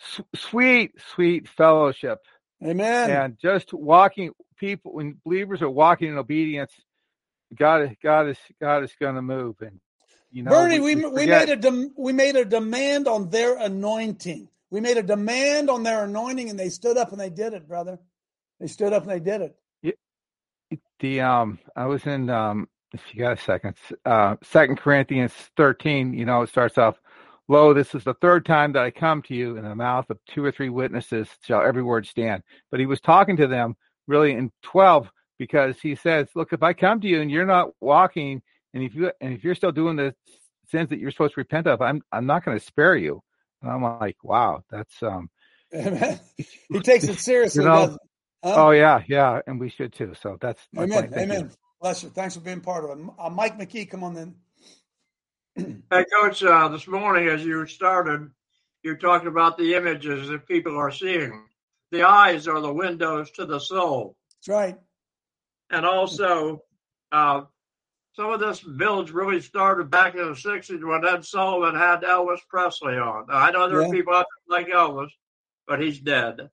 s- 0.00 0.22
sweet, 0.34 0.92
sweet 1.14 1.46
fellowship, 1.48 2.20
Amen. 2.64 3.10
and 3.10 3.38
just 3.38 3.74
walking. 3.74 4.32
People, 4.56 4.94
when 4.94 5.20
believers 5.24 5.60
are 5.60 5.68
walking 5.68 6.08
in 6.08 6.16
obedience, 6.16 6.72
God, 7.56 7.96
God 8.02 8.28
is 8.28 8.38
God 8.60 8.84
is 8.84 8.92
going 9.00 9.16
to 9.16 9.22
move, 9.22 9.56
and 9.62 9.80
you 10.32 10.42
know, 10.44 10.68
Bernie, 10.68 10.80
we, 10.80 10.96
we, 11.06 11.26
forget- 11.26 11.26
made 11.26 11.50
a 11.50 11.56
dem- 11.56 11.94
we 11.96 12.12
made 12.12 12.36
a 12.36 12.44
demand 12.44 13.08
on 13.08 13.30
their 13.30 13.58
anointing. 13.58 14.48
We 14.70 14.80
made 14.80 14.98
a 14.98 15.02
demand 15.04 15.70
on 15.70 15.84
their 15.84 16.04
anointing, 16.04 16.50
and 16.50 16.58
they 16.58 16.70
stood 16.70 16.96
up 16.98 17.12
and 17.12 17.20
they 17.20 17.30
did 17.30 17.54
it, 17.54 17.68
brother. 17.68 17.98
They 18.60 18.68
stood 18.68 18.92
up 18.92 19.04
and 19.04 19.12
they 19.12 19.20
did 19.20 19.42
it. 19.42 19.56
the 21.00 21.20
um 21.22 21.60
I 21.76 21.86
was 21.86 22.06
in 22.06 22.30
um 22.30 22.68
if 22.94 23.02
you 23.12 23.20
got 23.20 23.38
a 23.38 23.42
second 23.42 23.76
uh 24.06 24.36
second 24.44 24.78
Corinthians 24.78 25.34
thirteen, 25.56 26.14
you 26.14 26.26
know, 26.26 26.42
it 26.42 26.48
starts 26.50 26.78
off 26.78 26.96
Lo, 27.48 27.74
this 27.74 27.94
is 27.94 28.04
the 28.04 28.14
third 28.14 28.46
time 28.46 28.72
that 28.72 28.84
I 28.84 28.90
come 28.90 29.22
to 29.22 29.34
you 29.34 29.56
in 29.58 29.64
the 29.64 29.74
mouth 29.74 30.10
of 30.10 30.18
two 30.28 30.44
or 30.44 30.52
three 30.52 30.70
witnesses 30.70 31.28
shall 31.42 31.62
every 31.62 31.82
word 31.82 32.06
stand. 32.06 32.42
But 32.70 32.80
he 32.80 32.86
was 32.86 33.00
talking 33.02 33.36
to 33.38 33.46
them 33.48 33.76
really 34.08 34.32
in 34.32 34.52
twelve 34.62 35.10
because 35.38 35.80
he 35.80 35.94
says, 35.94 36.28
Look, 36.34 36.52
if 36.52 36.62
I 36.62 36.72
come 36.72 37.00
to 37.00 37.08
you 37.08 37.20
and 37.20 37.30
you're 37.30 37.46
not 37.46 37.70
walking 37.80 38.42
and 38.72 38.82
if 38.82 38.94
you 38.94 39.12
and 39.20 39.34
if 39.34 39.44
you're 39.44 39.54
still 39.54 39.72
doing 39.72 39.96
the 39.96 40.14
sins 40.70 40.90
that 40.90 40.98
you're 40.98 41.10
supposed 41.10 41.34
to 41.34 41.40
repent 41.40 41.66
of, 41.66 41.80
I'm 41.80 42.02
I'm 42.12 42.26
not 42.26 42.44
gonna 42.44 42.60
spare 42.60 42.96
you. 42.96 43.22
And 43.62 43.70
I'm 43.70 43.82
like, 43.82 44.16
Wow, 44.22 44.62
that's 44.70 45.02
um 45.02 45.30
He 45.72 46.80
takes 46.82 47.04
it 47.04 47.18
seriously, 47.18 47.64
You 47.64 47.68
know. 47.70 47.98
Huh? 48.42 48.54
oh 48.56 48.70
yeah, 48.72 49.02
yeah, 49.08 49.40
and 49.46 49.58
we 49.58 49.70
should 49.70 49.92
too. 49.92 50.12
So 50.20 50.36
that's 50.40 50.60
my 50.72 50.84
Amen. 50.84 51.02
point. 51.02 51.14
Thank 51.14 51.28
you. 51.28 51.38
Amen. 51.38 51.50
Bless 51.80 52.02
you. 52.02 52.10
Thanks 52.10 52.34
for 52.34 52.40
being 52.40 52.60
part 52.60 52.84
of 52.84 52.98
it. 52.98 53.04
Uh, 53.18 53.30
Mike 53.30 53.58
McKee, 53.58 53.90
come 53.90 54.04
on 54.04 54.14
then. 54.14 54.34
Hey, 55.90 56.04
Coach, 56.12 56.42
uh, 56.42 56.68
this 56.68 56.88
morning 56.88 57.28
as 57.28 57.44
you 57.44 57.64
started, 57.66 58.28
you 58.82 58.96
talked 58.96 59.26
about 59.26 59.56
the 59.56 59.74
images 59.74 60.28
that 60.28 60.48
people 60.48 60.76
are 60.76 60.90
seeing. 60.90 61.46
The 61.92 62.02
eyes 62.02 62.48
are 62.48 62.60
the 62.60 62.72
windows 62.72 63.30
to 63.32 63.46
the 63.46 63.60
soul. 63.60 64.16
That's 64.40 64.48
right. 64.48 64.78
And 65.74 65.84
also, 65.84 66.62
uh, 67.10 67.42
some 68.14 68.30
of 68.30 68.38
this 68.38 68.60
village 68.60 69.10
really 69.10 69.40
started 69.40 69.90
back 69.90 70.14
in 70.14 70.20
the 70.20 70.34
'60s 70.36 70.86
when 70.86 71.04
Ed 71.04 71.24
Sullivan 71.24 71.74
had 71.74 72.02
Elvis 72.02 72.38
Presley 72.48 72.94
on. 72.96 73.26
I 73.28 73.50
know 73.50 73.68
there 73.68 73.80
Yeah. 73.82 73.88
are 73.88 73.92
people 73.92 74.14
out 74.14 74.26
there 74.48 74.58
like 74.58 74.68
Elvis, 74.72 75.10
but 75.66 75.80
he's 75.80 75.98
dead. 76.00 76.48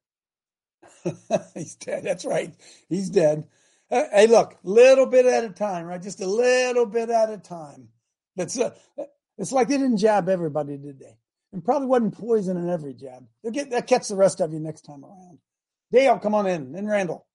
He's 1.53 1.75
dead. 1.75 2.03
That's 2.03 2.25
right. 2.25 2.53
He's 2.89 3.09
dead. 3.09 3.47
Uh, 3.91 4.03
hey, 4.11 4.25
look, 4.27 4.57
little 4.63 5.05
bit 5.05 5.25
at 5.27 5.43
a 5.43 5.49
time, 5.49 5.85
right? 5.85 6.01
Just 6.01 6.21
a 6.21 6.25
little 6.27 6.85
bit 6.87 7.09
at 7.11 7.29
a 7.29 7.37
time. 7.37 7.89
That's 8.35 8.59
uh, 8.59 8.71
it's 9.37 9.51
like 9.51 9.67
they 9.67 9.77
didn't 9.77 9.97
jab 9.97 10.29
everybody 10.29 10.77
today, 10.79 11.17
and 11.53 11.63
probably 11.63 11.87
wasn't 11.87 12.17
poison 12.17 12.57
in 12.57 12.69
every 12.69 12.93
jab. 12.95 13.27
They'll 13.43 13.51
get 13.51 13.69
they'll 13.69 13.81
catch 13.83 14.07
the 14.07 14.15
rest 14.15 14.41
of 14.41 14.53
you 14.53 14.59
next 14.59 14.81
time 14.81 15.03
around. 15.05 15.37
Dale, 15.91 16.17
come 16.17 16.33
on 16.33 16.47
in, 16.47 16.73
and 16.75 16.89
Randall. 16.89 17.27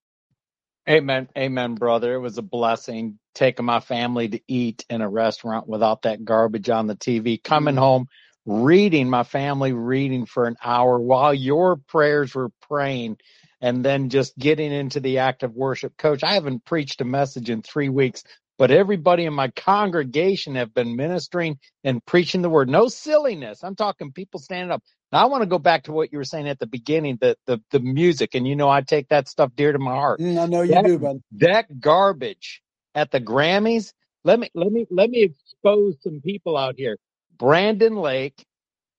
Amen. 0.88 1.29
Amen, 1.37 1.75
brother. 1.75 2.14
It 2.14 2.20
was 2.20 2.38
a 2.38 2.42
blessing 2.42 3.18
taking 3.35 3.66
my 3.66 3.81
family 3.81 4.29
to 4.29 4.40
eat 4.46 4.85
in 4.88 5.01
a 5.01 5.09
restaurant 5.09 5.68
without 5.68 6.03
that 6.03 6.25
garbage 6.25 6.70
on 6.70 6.87
the 6.87 6.94
TV, 6.94 7.42
coming 7.42 7.75
mm-hmm. 7.75 7.83
home, 7.83 8.09
reading, 8.44 9.11
my 9.11 9.25
family 9.25 9.72
reading 9.72 10.27
for 10.27 10.46
an 10.46 10.57
hour 10.62 10.99
while 10.99 11.35
your 11.35 11.77
prayers 11.77 12.35
were 12.35 12.51
praying, 12.68 13.18
and 13.61 13.85
then 13.85 14.11
just 14.11 14.38
getting 14.38 14.70
into 14.70 15.01
the 15.01 15.18
act 15.18 15.42
of 15.42 15.55
worship. 15.55 15.96
Coach, 15.96 16.22
I 16.22 16.35
haven't 16.35 16.64
preached 16.64 17.01
a 17.01 17.05
message 17.05 17.51
in 17.51 17.62
three 17.62 17.88
weeks, 17.88 18.22
but 18.57 18.70
everybody 18.70 19.25
in 19.25 19.35
my 19.35 19.49
congregation 19.49 20.55
have 20.55 20.72
been 20.72 20.94
ministering 20.94 21.59
and 21.83 22.05
preaching 22.07 22.42
the 22.42 22.51
word. 22.51 22.68
No 22.68 22.87
silliness. 22.87 23.64
I'm 23.64 23.75
talking 23.75 24.12
people 24.12 24.38
standing 24.38 24.70
up. 24.70 24.85
Now, 25.12 25.22
I 25.22 25.26
want 25.26 25.42
to 25.42 25.48
go 25.48 25.58
back 25.58 25.84
to 25.84 25.92
what 25.92 26.12
you 26.12 26.18
were 26.18 26.24
saying 26.24 26.48
at 26.48 26.58
the 26.58 26.66
beginning, 26.66 27.18
the, 27.20 27.36
the, 27.46 27.60
the 27.70 27.80
music. 27.80 28.34
And 28.34 28.46
you 28.46 28.56
know, 28.56 28.68
I 28.68 28.82
take 28.82 29.08
that 29.08 29.28
stuff 29.28 29.52
dear 29.56 29.72
to 29.72 29.78
my 29.78 29.94
heart. 29.94 30.20
Mm, 30.20 30.38
I 30.38 30.46
know 30.46 30.62
you 30.62 30.74
That- 30.74 30.84
do, 30.84 30.98
bud. 30.98 31.22
That 31.32 31.80
garbage 31.80 32.62
at 32.94 33.10
the 33.10 33.20
Grammys. 33.20 33.92
Let 34.24 34.40
me, 34.40 34.50
let 34.54 34.72
me, 34.72 34.86
let 34.90 35.10
me 35.10 35.22
expose 35.22 35.96
some 36.02 36.20
people 36.22 36.56
out 36.56 36.74
here. 36.76 36.98
Brandon 37.38 37.96
Lake, 37.96 38.44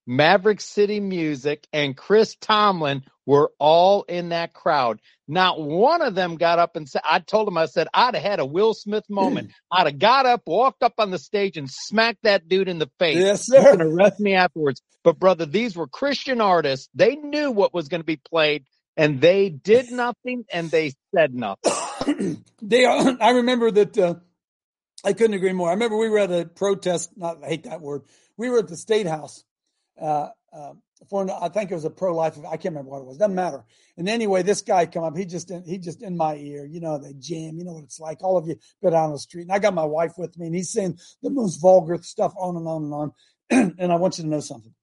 Maverick 0.08 0.62
City 0.62 1.00
Music, 1.00 1.68
and 1.74 1.98
Chris 1.98 2.36
Tomlin 2.40 3.04
were 3.28 3.52
all 3.60 4.04
in 4.04 4.30
that 4.30 4.54
crowd. 4.54 5.00
Not 5.28 5.62
one 5.62 6.02
of 6.02 6.16
them 6.16 6.38
got 6.38 6.58
up 6.58 6.78
and 6.78 6.90
said, 6.90 7.02
I 7.08 7.20
told 7.20 7.48
him, 7.48 7.58
I 7.58 7.66
said, 7.66 7.88
I'd 7.94 8.16
have 8.16 8.24
had 8.24 8.40
a 8.40 8.46
Will 8.46 8.74
Smith 8.74 9.04
moment. 9.10 9.52
I'd 9.72 9.86
have 9.86 10.00
got 10.00 10.26
up, 10.26 10.44
walked 10.48 10.82
up 10.82 10.94
on 10.98 11.12
the 11.12 11.20
stage 11.20 11.58
and 11.58 11.70
smacked 11.70 12.24
that 12.24 12.48
dude 12.48 12.70
in 12.70 12.80
the 12.80 12.90
face. 12.98 13.18
Yes, 13.18 13.46
sir. 13.46 13.72
can 13.72 13.82
arrest 13.82 14.20
me 14.20 14.34
afterwards. 14.34 14.82
But 15.04 15.20
brother, 15.20 15.46
these 15.46 15.76
were 15.76 15.88
Christian 15.88 16.40
artists. 16.42 16.90
They 16.96 17.16
knew 17.16 17.52
what 17.52 17.74
was 17.74 17.90
going 17.90 18.02
to 18.02 18.06
be 18.06 18.18
played 18.18 18.64
and 18.96 19.20
they 19.20 19.50
did 19.50 19.92
nothing 19.92 20.46
and 20.52 20.72
they 20.72 20.94
said 21.14 21.36
nothing. 21.36 22.44
they 22.62 22.86
are, 22.86 23.18
I 23.20 23.32
remember 23.32 23.70
that 23.72 23.98
uh, 23.98 24.16
I 25.04 25.12
couldn't 25.12 25.36
agree 25.36 25.54
more. 25.54 25.70
I 25.70 25.74
remember 25.74 25.98
we 25.98 26.10
were 26.10 26.20
at 26.20 26.32
a 26.32 26.46
protest. 26.46 27.12
Not 27.18 27.44
I 27.44 27.48
hate 27.48 27.64
that 27.64 27.82
word. 27.82 28.04
We 28.38 28.50
were 28.50 28.60
at 28.60 28.70
the 28.70 28.78
state 28.78 29.06
house 29.06 29.44
uh, 30.02 30.30
uh, 30.54 30.74
for 31.10 31.30
I 31.30 31.50
think 31.50 31.72
it 31.72 31.76
was 31.76 31.86
a 31.86 31.90
pro 31.90 32.16
life. 32.16 32.38
I 32.40 32.58
can't 32.58 32.74
remember 32.74 32.92
what 32.92 33.02
it 33.02 33.06
was. 33.06 33.18
Doesn't 33.18 33.36
matter. 33.36 33.64
And 33.98 34.10
anyway, 34.10 34.42
this 34.42 34.62
guy 34.62 34.86
come 34.86 35.04
up. 35.04 35.16
He 35.16 35.26
just 35.26 35.52
in, 35.52 35.64
he 35.64 35.78
just 35.78 36.02
in 36.02 36.18
my 36.18 36.36
ear. 36.36 36.66
You 36.66 36.80
know 36.80 36.98
the 36.98 37.14
jam. 37.14 37.58
You 37.58 37.66
know 37.66 37.74
what 37.74 37.84
it's 37.84 38.00
like. 38.00 38.24
All 38.24 38.38
of 38.38 38.48
you 38.48 38.56
go 38.82 38.90
down 38.90 39.12
the 39.12 39.20
street, 39.20 39.44
and 39.44 39.52
I 39.52 39.60
got 39.60 39.74
my 39.74 39.86
wife 39.86 40.14
with 40.18 40.38
me, 40.38 40.48
and 40.48 40.56
he's 40.56 40.72
saying 40.72 40.98
the 41.22 41.30
most 41.30 41.58
vulgar 41.58 41.98
stuff 42.02 42.34
on 42.38 42.56
and 42.56 42.68
on 42.68 42.84
and 42.84 42.94
on. 42.94 43.12
and 43.80 43.92
I 43.92 43.96
want 43.96 44.18
you 44.18 44.24
to 44.24 44.30
know 44.30 44.40
something. 44.40 44.74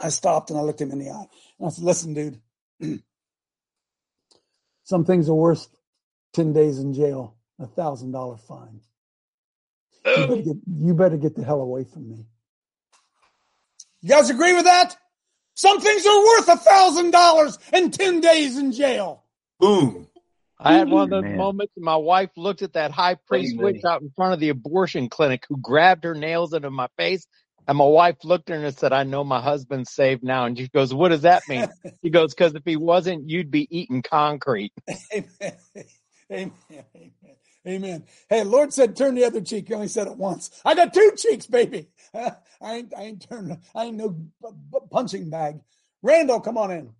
I 0.00 0.08
stopped 0.08 0.50
and 0.50 0.58
I 0.58 0.62
looked 0.62 0.80
him 0.80 0.90
in 0.90 0.98
the 0.98 1.10
eye, 1.10 1.26
and 1.58 1.68
I 1.68 1.70
said, 1.70 1.84
"Listen, 1.84 2.14
dude." 2.14 2.40
Some 4.84 5.06
things 5.06 5.30
are 5.30 5.34
worth 5.34 5.66
10 6.34 6.52
days 6.52 6.78
in 6.78 6.92
jail, 6.92 7.36
a 7.58 7.66
thousand 7.66 8.12
dollar 8.12 8.36
fine. 8.36 8.80
You 10.04 10.26
better, 10.26 10.42
get, 10.42 10.56
you 10.66 10.94
better 10.94 11.16
get 11.16 11.34
the 11.34 11.44
hell 11.44 11.62
away 11.62 11.84
from 11.84 12.10
me. 12.10 12.26
You 14.04 14.10
guys 14.10 14.28
agree 14.28 14.52
with 14.54 14.64
that? 14.64 14.94
Some 15.54 15.80
things 15.80 16.04
are 16.04 16.24
worth 16.24 16.48
a 16.48 16.58
thousand 16.58 17.10
dollars 17.10 17.58
and 17.72 17.90
10 17.90 18.20
days 18.20 18.58
in 18.58 18.72
jail. 18.72 19.24
Boom. 19.58 20.08
I 20.60 20.74
had 20.74 20.90
one 20.90 21.04
of 21.04 21.08
those 21.08 21.22
Man. 21.22 21.38
moments. 21.38 21.72
And 21.74 21.86
my 21.86 21.96
wife 21.96 22.28
looked 22.36 22.60
at 22.60 22.74
that 22.74 22.90
high 22.90 23.14
priest 23.26 23.56
witch 23.56 23.82
out 23.82 24.02
in 24.02 24.10
front 24.14 24.34
of 24.34 24.40
the 24.40 24.50
abortion 24.50 25.08
clinic 25.08 25.46
who 25.48 25.56
grabbed 25.56 26.04
her 26.04 26.14
nails 26.14 26.52
into 26.52 26.70
my 26.70 26.88
face. 26.98 27.26
And 27.66 27.78
my 27.78 27.86
wife 27.86 28.16
looked 28.24 28.50
at 28.50 28.58
her 28.58 28.66
and 28.66 28.76
said, 28.76 28.92
I 28.92 29.04
know 29.04 29.24
my 29.24 29.40
husband's 29.40 29.90
saved 29.90 30.22
now. 30.22 30.44
And 30.44 30.58
she 30.58 30.68
goes, 30.68 30.92
What 30.92 31.08
does 31.08 31.22
that 31.22 31.42
mean? 31.48 31.66
She 32.04 32.10
goes, 32.10 32.34
Because 32.34 32.54
if 32.54 32.62
he 32.66 32.76
wasn't, 32.76 33.30
you'd 33.30 33.50
be 33.50 33.66
eating 33.70 34.02
concrete. 34.02 34.74
Amen. 35.14 35.24
Amen. 36.30 36.52
Amen. 36.70 37.36
Amen. 37.66 38.04
Hey, 38.28 38.44
Lord 38.44 38.72
said, 38.74 38.94
turn 38.96 39.14
the 39.14 39.24
other 39.24 39.40
cheek. 39.40 39.68
He 39.68 39.74
only 39.74 39.88
said 39.88 40.06
it 40.06 40.16
once. 40.16 40.50
I 40.64 40.74
got 40.74 40.92
two 40.92 41.12
cheeks, 41.16 41.46
baby. 41.46 41.88
I 42.14 42.34
ain't, 42.62 42.92
I 42.96 43.02
ain't 43.02 43.28
turned, 43.28 43.58
I 43.74 43.84
ain't 43.86 43.96
no 43.96 44.10
b- 44.10 44.28
b- 44.72 44.78
punching 44.90 45.30
bag. 45.30 45.60
Randall, 46.02 46.40
come 46.40 46.58
on 46.58 46.70
in. 46.70 46.90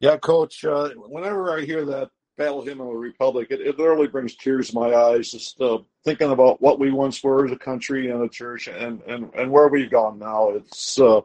Yeah, 0.00 0.16
Coach. 0.18 0.64
Uh, 0.64 0.90
whenever 0.90 1.56
I 1.56 1.62
hear 1.62 1.84
that 1.86 2.10
Battle 2.36 2.62
Hymn 2.62 2.80
of 2.80 2.88
the 2.88 2.94
Republic, 2.94 3.48
it, 3.50 3.60
it 3.60 3.78
literally 3.78 4.08
brings 4.08 4.36
tears 4.36 4.68
to 4.68 4.74
my 4.74 4.94
eyes. 4.94 5.30
Just 5.32 5.60
uh, 5.60 5.78
thinking 6.04 6.30
about 6.30 6.60
what 6.60 6.78
we 6.78 6.90
once 6.90 7.22
were 7.24 7.46
as 7.46 7.52
a 7.52 7.56
country 7.56 8.10
and 8.10 8.22
a 8.22 8.28
church, 8.28 8.68
and 8.68 9.00
and 9.02 9.32
and 9.34 9.50
where 9.50 9.68
we've 9.68 9.90
gone 9.90 10.18
now. 10.18 10.50
It's 10.50 11.00
uh, 11.00 11.22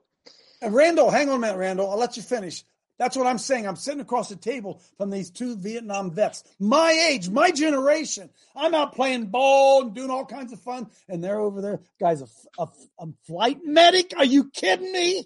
And 0.62 0.73
Randall, 0.73 1.12
hang 1.12 1.30
on 1.30 1.36
a 1.36 1.39
minute, 1.39 1.58
Randall. 1.58 1.91
I'll 1.91 1.97
let 1.97 2.15
you 2.17 2.23
finish. 2.23 2.63
That's 3.02 3.18
what 3.18 3.26
I'm 3.26 3.40
saying. 3.40 3.68
I'm 3.68 3.78
sitting 3.78 4.00
across 4.00 4.30
the 4.30 4.36
table 4.36 4.80
from 4.96 5.10
these 5.10 5.32
two 5.32 5.56
Vietnam 5.56 6.12
vets, 6.12 6.44
my 6.60 6.92
age, 7.10 7.32
my 7.32 7.50
generation. 7.50 8.30
I'm 8.56 8.76
out 8.76 8.94
playing 8.94 9.26
ball 9.26 9.82
and 9.82 9.96
doing 9.96 10.12
all 10.12 10.24
kinds 10.24 10.54
of 10.54 10.60
fun, 10.60 10.88
and 11.10 11.24
they're 11.24 11.40
over 11.40 11.62
there. 11.64 11.80
Guys, 12.00 12.22
a, 12.22 12.28
a, 12.62 12.68
a 13.00 13.08
flight 13.26 13.58
medic? 13.66 14.14
Are 14.16 14.24
you 14.24 14.52
kidding 14.52 14.92
me? 14.92 15.26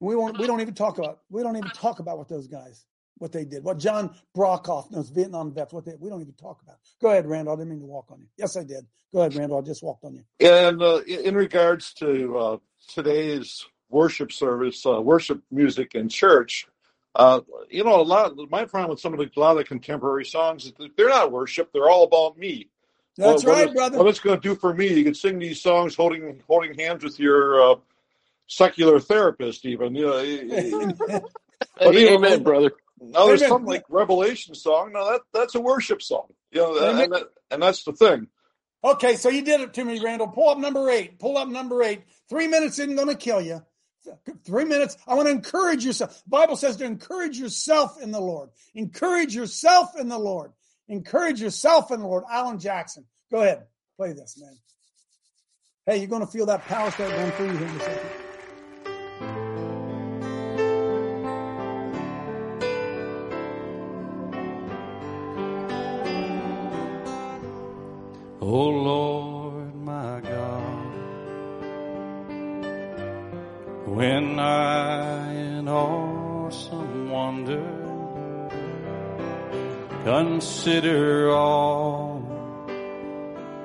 We 0.00 0.16
won't. 0.16 0.38
We 0.38 0.46
don't 0.46 0.62
even 0.62 0.72
talk 0.72 0.96
about. 0.96 1.18
We 1.28 1.42
don't 1.42 1.58
even 1.58 1.70
talk 1.72 1.98
about 1.98 2.16
what 2.16 2.30
those 2.30 2.48
guys, 2.48 2.86
what 3.18 3.32
they 3.32 3.44
did, 3.44 3.62
what 3.62 3.76
John 3.76 4.14
Brockhoff, 4.34 4.88
those 4.88 5.10
Vietnam 5.10 5.52
vets, 5.52 5.74
what 5.74 5.84
they. 5.84 5.96
We 6.00 6.08
don't 6.08 6.22
even 6.22 6.32
talk 6.32 6.62
about. 6.62 6.76
Go 7.02 7.10
ahead, 7.10 7.26
Randall. 7.26 7.52
I 7.52 7.56
didn't 7.58 7.72
mean 7.72 7.80
to 7.80 7.86
walk 7.86 8.10
on 8.10 8.20
you. 8.20 8.26
Yes, 8.38 8.56
I 8.56 8.64
did. 8.64 8.86
Go 9.12 9.20
ahead, 9.20 9.34
Randall. 9.34 9.58
I 9.58 9.60
just 9.60 9.82
walked 9.82 10.04
on 10.04 10.14
you. 10.14 10.24
and 10.40 10.82
uh, 10.82 11.02
in 11.02 11.34
regards 11.34 11.92
to 11.94 12.38
uh, 12.38 12.56
today's 12.88 13.66
worship 13.94 14.32
service, 14.32 14.84
uh, 14.84 15.00
worship 15.00 15.40
music 15.50 15.94
in 15.94 16.08
church. 16.08 16.66
Uh, 17.14 17.40
you 17.70 17.84
know, 17.84 18.00
a 18.00 18.02
lot. 18.02 18.34
My 18.50 18.64
problem 18.64 18.90
with 18.90 19.00
some 19.00 19.14
of 19.14 19.20
the 19.20 19.30
a 19.34 19.40
lot 19.40 19.52
of 19.52 19.58
the 19.58 19.64
contemporary 19.64 20.24
songs 20.26 20.66
is 20.66 20.72
that 20.72 20.96
they're 20.96 21.08
not 21.08 21.30
worship; 21.32 21.70
they're 21.72 21.88
all 21.88 22.02
about 22.04 22.36
me. 22.36 22.68
That's 23.16 23.44
What- 23.44 23.50
what 23.50 23.52
right, 23.54 23.62
it's- 23.62 23.74
brother. 23.76 23.98
What 23.98 24.08
it's 24.08 24.18
going 24.20 24.40
to 24.40 24.48
do 24.48 24.56
for 24.56 24.74
me? 24.74 24.88
You 24.92 25.04
can 25.04 25.14
sing 25.14 25.38
these 25.38 25.62
songs 25.62 25.94
holding 25.94 26.42
holding 26.48 26.76
hands 26.76 27.04
with 27.04 27.18
your 27.20 27.72
uh, 27.72 27.76
secular 28.48 28.98
therapist, 28.98 29.64
even. 29.64 29.94
You 29.94 30.06
know, 30.06 30.18
But, 31.78 31.94
you 31.94 32.10
know, 32.10 32.16
Amen, 32.16 32.42
brother. 32.42 32.72
Now 33.00 33.26
there's 33.26 33.40
Amen. 33.42 33.48
something 33.50 33.68
like 33.68 33.84
Revelation 33.88 34.54
song. 34.54 34.92
Now 34.92 35.04
that 35.10 35.20
that's 35.32 35.54
a 35.54 35.60
worship 35.60 36.02
song. 36.02 36.26
You 36.50 36.60
know, 36.62 36.78
and, 36.78 37.12
that, 37.12 37.28
and 37.50 37.62
that's 37.62 37.84
the 37.84 37.92
thing. 37.92 38.26
Okay, 38.82 39.16
so 39.16 39.28
you 39.28 39.42
did 39.42 39.60
it 39.60 39.72
to 39.74 39.84
me, 39.84 39.98
Randall. 40.00 40.28
Pull 40.28 40.48
up 40.50 40.58
number 40.58 40.90
eight. 40.90 41.18
Pull 41.18 41.38
up 41.38 41.48
number 41.48 41.82
eight. 41.82 42.02
Three 42.28 42.48
minutes 42.48 42.78
isn't 42.78 42.96
going 42.96 43.08
to 43.08 43.14
kill 43.14 43.40
you. 43.40 43.62
Three 44.44 44.64
minutes. 44.64 44.96
I 45.06 45.14
want 45.14 45.28
to 45.28 45.32
encourage 45.32 45.84
yourself. 45.84 46.22
The 46.24 46.30
Bible 46.30 46.56
says 46.56 46.76
to 46.76 46.84
encourage 46.84 47.38
yourself 47.38 48.00
in 48.02 48.10
the 48.10 48.20
Lord. 48.20 48.50
Encourage 48.74 49.34
yourself 49.34 49.98
in 49.98 50.08
the 50.08 50.18
Lord. 50.18 50.52
Encourage 50.88 51.40
yourself 51.40 51.90
in 51.90 52.00
the 52.00 52.06
Lord. 52.06 52.24
Alan 52.30 52.58
Jackson. 52.58 53.04
Go 53.30 53.42
ahead. 53.42 53.64
Play 53.96 54.12
this, 54.12 54.38
man. 54.40 54.56
Hey, 55.86 55.98
you're 55.98 56.08
going 56.08 56.24
to 56.24 56.30
feel 56.30 56.46
that 56.46 56.62
power 56.62 56.90
start 56.90 57.10
going 57.10 57.30
through 57.32 57.52
you 57.52 57.58
here 57.58 57.68
in 57.68 57.76
a 57.76 57.80
second. 57.80 58.10
Oh 68.46 68.68
Lord, 68.68 69.03
when 74.24 74.38
I 74.38 75.32
in 75.34 75.68
awesome 75.68 77.10
wonder. 77.10 77.62
Consider 80.04 81.30
all 81.30 82.22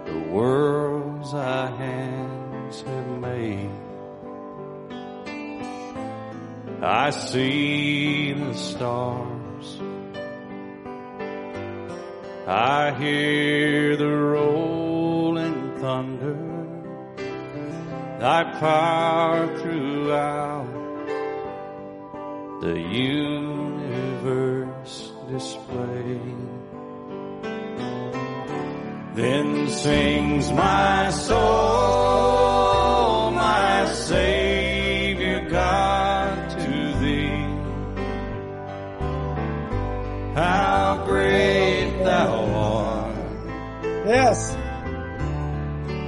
the 0.06 0.20
worlds 0.30 1.32
thy 1.32 1.68
hands 1.76 2.82
have 2.82 3.08
made, 3.20 3.70
I 6.82 7.10
see 7.10 8.34
the 8.34 8.54
stars. 8.54 9.82
I 12.48 12.94
hear 12.98 13.96
the 13.98 14.08
rolling 14.08 15.78
thunder, 15.80 16.38
thy 18.20 18.44
power 18.60 19.58
throughout 19.60 20.49
the 22.62 22.78
universe 22.80 24.44
displayed. 25.30 26.36
Then 29.16 29.68
sings 29.70 30.52
my 30.52 31.10
soul, 31.10 31.40
my 33.32 33.86
Savior 33.94 35.50
God 35.50 36.50
to 36.50 36.94
thee. 37.00 37.48
How 40.36 41.04
great 41.06 42.04
thou 42.04 42.46
art. 42.56 43.16
Yes. 44.06 44.56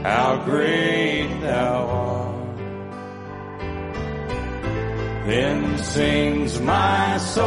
How 0.03 0.41
great 0.43 0.90
sings 5.93 6.59
my 6.61 7.17
soul, 7.17 7.43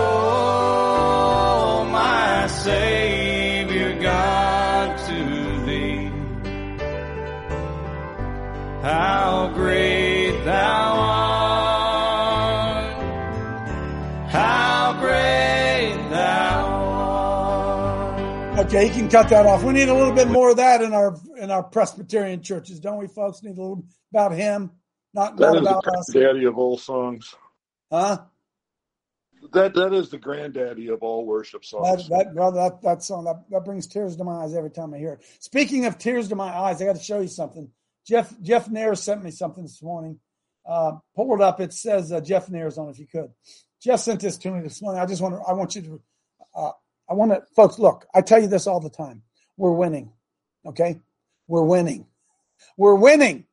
my 1.86 2.46
Savior 2.46 3.98
God 4.02 4.98
to 5.06 5.64
thee. 5.64 6.10
How 8.82 9.50
great 9.54 10.44
thou 10.44 10.94
art. 10.98 12.92
How 14.30 14.92
great 15.00 15.96
thou 16.10 16.66
art. 18.58 18.66
Okay, 18.66 18.88
you 18.88 18.92
can 18.92 19.08
cut 19.08 19.30
that 19.30 19.46
off. 19.46 19.62
We 19.62 19.72
need 19.72 19.88
a 19.88 19.94
little 19.94 20.12
bit 20.12 20.28
more 20.28 20.50
of 20.50 20.58
that 20.58 20.82
in 20.82 20.92
our 20.92 21.16
in 21.38 21.50
our 21.50 21.62
Presbyterian 21.62 22.42
churches, 22.42 22.78
don't 22.78 22.98
we, 22.98 23.06
folks? 23.08 23.42
Need 23.42 23.56
a 23.56 23.62
little 23.62 23.86
about 24.12 24.32
him, 24.32 24.70
not 25.14 25.38
That 25.38 25.54
not 25.54 25.56
about 25.62 25.82
the 25.84 25.92
us. 25.92 26.10
granddaddy 26.12 26.44
of 26.44 26.58
all 26.58 26.76
songs. 26.76 27.34
Huh? 27.90 28.18
That 29.54 29.74
that 29.74 29.92
is 29.92 30.10
the 30.10 30.18
granddaddy 30.18 30.88
of 30.88 31.02
all 31.02 31.24
worship 31.24 31.62
That, 31.62 31.66
songs. 31.68 32.08
that 32.08 32.34
brother, 32.34 32.56
that, 32.60 32.82
that 32.82 33.02
song 33.02 33.24
that, 33.24 33.44
that 33.50 33.64
brings 33.64 33.86
tears 33.86 34.16
to 34.16 34.24
my 34.24 34.44
eyes 34.44 34.54
every 34.54 34.70
time 34.70 34.92
I 34.94 34.98
hear 34.98 35.14
it. 35.14 35.24
Speaking 35.38 35.86
of 35.86 35.96
tears 35.98 36.28
to 36.28 36.36
my 36.36 36.48
eyes, 36.54 36.82
I 36.82 36.86
got 36.86 36.96
to 36.96 37.02
show 37.02 37.20
you 37.20 37.28
something. 37.28 37.70
Jeff 38.06 38.34
Jeff 38.42 38.68
Nair 38.68 38.94
sent 38.94 39.24
me 39.24 39.30
something 39.30 39.62
this 39.62 39.82
morning. 39.82 40.18
Uh, 40.68 40.92
pull 41.14 41.34
it 41.34 41.40
up. 41.40 41.60
It 41.60 41.72
says 41.72 42.12
uh, 42.12 42.20
Jeff 42.20 42.50
Nair's 42.50 42.78
on. 42.78 42.88
If 42.90 42.98
you 42.98 43.06
could, 43.06 43.30
Jeff 43.82 44.00
sent 44.00 44.20
this 44.20 44.36
to 44.38 44.50
me 44.50 44.60
this 44.60 44.82
morning. 44.82 45.00
I 45.00 45.06
just 45.06 45.22
want 45.22 45.34
to. 45.36 45.40
I 45.42 45.52
want 45.52 45.74
you 45.74 45.82
to. 45.82 46.02
Uh, 46.54 46.70
I 47.08 47.14
want 47.14 47.32
to, 47.32 47.42
folks. 47.54 47.78
Look, 47.78 48.06
I 48.14 48.20
tell 48.20 48.40
you 48.40 48.48
this 48.48 48.66
all 48.66 48.80
the 48.80 48.90
time. 48.90 49.22
We're 49.56 49.72
winning. 49.72 50.12
Okay, 50.66 51.00
we're 51.46 51.64
winning. 51.64 52.06
We're 52.76 52.94
winning. 52.94 53.46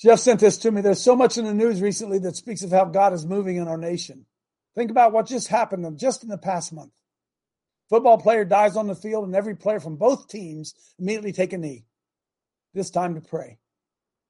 Jeff 0.00 0.20
sent 0.20 0.40
this 0.40 0.58
to 0.58 0.70
me. 0.70 0.80
There's 0.80 1.02
so 1.02 1.16
much 1.16 1.38
in 1.38 1.44
the 1.44 1.54
news 1.54 1.82
recently 1.82 2.18
that 2.20 2.36
speaks 2.36 2.62
of 2.62 2.70
how 2.70 2.84
God 2.84 3.12
is 3.12 3.26
moving 3.26 3.56
in 3.56 3.66
our 3.66 3.78
nation. 3.78 4.26
Think 4.76 4.90
about 4.90 5.12
what 5.12 5.26
just 5.26 5.48
happened 5.48 5.98
just 5.98 6.22
in 6.22 6.28
the 6.28 6.38
past 6.38 6.72
month. 6.72 6.92
Football 7.88 8.18
player 8.18 8.44
dies 8.44 8.76
on 8.76 8.86
the 8.86 8.94
field, 8.94 9.24
and 9.24 9.34
every 9.34 9.56
player 9.56 9.80
from 9.80 9.96
both 9.96 10.28
teams 10.28 10.74
immediately 10.98 11.32
take 11.32 11.52
a 11.52 11.58
knee. 11.58 11.86
This 12.74 12.90
time 12.90 13.14
to 13.14 13.20
pray. 13.20 13.58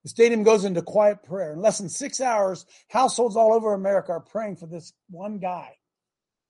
The 0.04 0.09
stadium 0.09 0.42
goes 0.42 0.64
into 0.64 0.81
quiet 0.81 1.22
prayer. 1.22 1.52
In 1.52 1.61
less 1.61 1.78
than 1.78 1.88
six 1.88 2.20
hours, 2.20 2.64
households 2.88 3.37
all 3.37 3.52
over 3.52 3.74
America 3.74 4.12
are 4.12 4.20
praying 4.20 4.57
for 4.57 4.66
this 4.66 4.92
one 5.11 5.38
guy. 5.38 5.74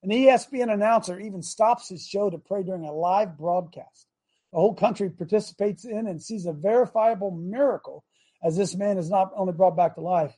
An 0.02 0.10
ESPN 0.10 0.72
announcer 0.72 1.18
even 1.18 1.42
stops 1.42 1.88
his 1.88 2.06
show 2.06 2.30
to 2.30 2.38
pray 2.38 2.62
during 2.62 2.84
a 2.84 2.92
live 2.92 3.36
broadcast. 3.36 4.06
The 4.52 4.60
whole 4.60 4.74
country 4.74 5.10
participates 5.10 5.84
in 5.84 6.06
and 6.06 6.22
sees 6.22 6.46
a 6.46 6.52
verifiable 6.52 7.32
miracle 7.32 8.04
as 8.42 8.56
this 8.56 8.74
man 8.74 8.98
is 8.98 9.10
not 9.10 9.32
only 9.36 9.52
brought 9.52 9.76
back 9.76 9.94
to 9.94 10.00
life, 10.00 10.36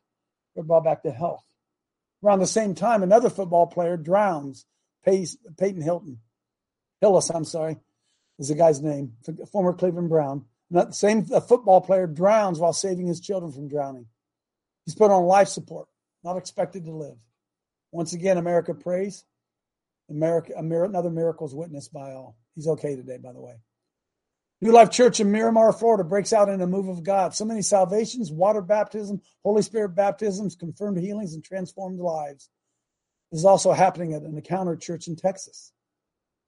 but 0.56 0.66
brought 0.66 0.84
back 0.84 1.02
to 1.02 1.10
health. 1.10 1.44
Around 2.22 2.40
the 2.40 2.46
same 2.46 2.74
time, 2.74 3.02
another 3.02 3.30
football 3.30 3.66
player 3.66 3.96
drowns. 3.96 4.66
Peyton 5.04 5.80
Hilton, 5.80 6.18
Hillis, 7.00 7.30
I'm 7.30 7.46
sorry, 7.46 7.78
is 8.38 8.48
the 8.48 8.54
guy's 8.54 8.82
name, 8.82 9.14
former 9.50 9.72
Cleveland 9.72 10.10
Brown. 10.10 10.44
Not 10.70 10.94
same 10.94 11.26
a 11.32 11.40
football 11.40 11.80
player 11.80 12.06
drowns 12.06 12.58
while 12.58 12.74
saving 12.74 13.06
his 13.06 13.20
children 13.20 13.50
from 13.50 13.68
drowning. 13.68 14.06
He's 14.84 14.94
put 14.94 15.10
on 15.10 15.24
life 15.24 15.48
support, 15.48 15.88
not 16.22 16.36
expected 16.36 16.84
to 16.84 16.92
live. 16.92 17.16
Once 17.92 18.12
again, 18.12 18.36
America 18.36 18.74
prays. 18.74 19.24
America, 20.10 20.52
another 20.56 21.10
miracle 21.10 21.46
is 21.46 21.54
witnessed 21.54 21.92
by 21.92 22.12
all. 22.12 22.36
He's 22.54 22.68
okay 22.68 22.94
today, 22.96 23.16
by 23.16 23.32
the 23.32 23.40
way. 23.40 23.54
New 24.62 24.72
Life 24.72 24.90
Church 24.90 25.20
in 25.20 25.32
Miramar, 25.32 25.72
Florida 25.72 26.04
breaks 26.04 26.34
out 26.34 26.50
in 26.50 26.60
a 26.60 26.66
move 26.66 26.88
of 26.88 27.02
God. 27.02 27.34
So 27.34 27.46
many 27.46 27.62
salvations, 27.62 28.30
water 28.30 28.60
baptism, 28.60 29.22
Holy 29.42 29.62
Spirit 29.62 29.94
baptisms, 29.94 30.54
confirmed 30.54 30.98
healings, 30.98 31.32
and 31.32 31.42
transformed 31.42 31.98
lives. 31.98 32.50
This 33.32 33.40
is 33.40 33.46
also 33.46 33.72
happening 33.72 34.12
at 34.12 34.22
an 34.22 34.36
encounter 34.36 34.76
church 34.76 35.08
in 35.08 35.16
Texas. 35.16 35.72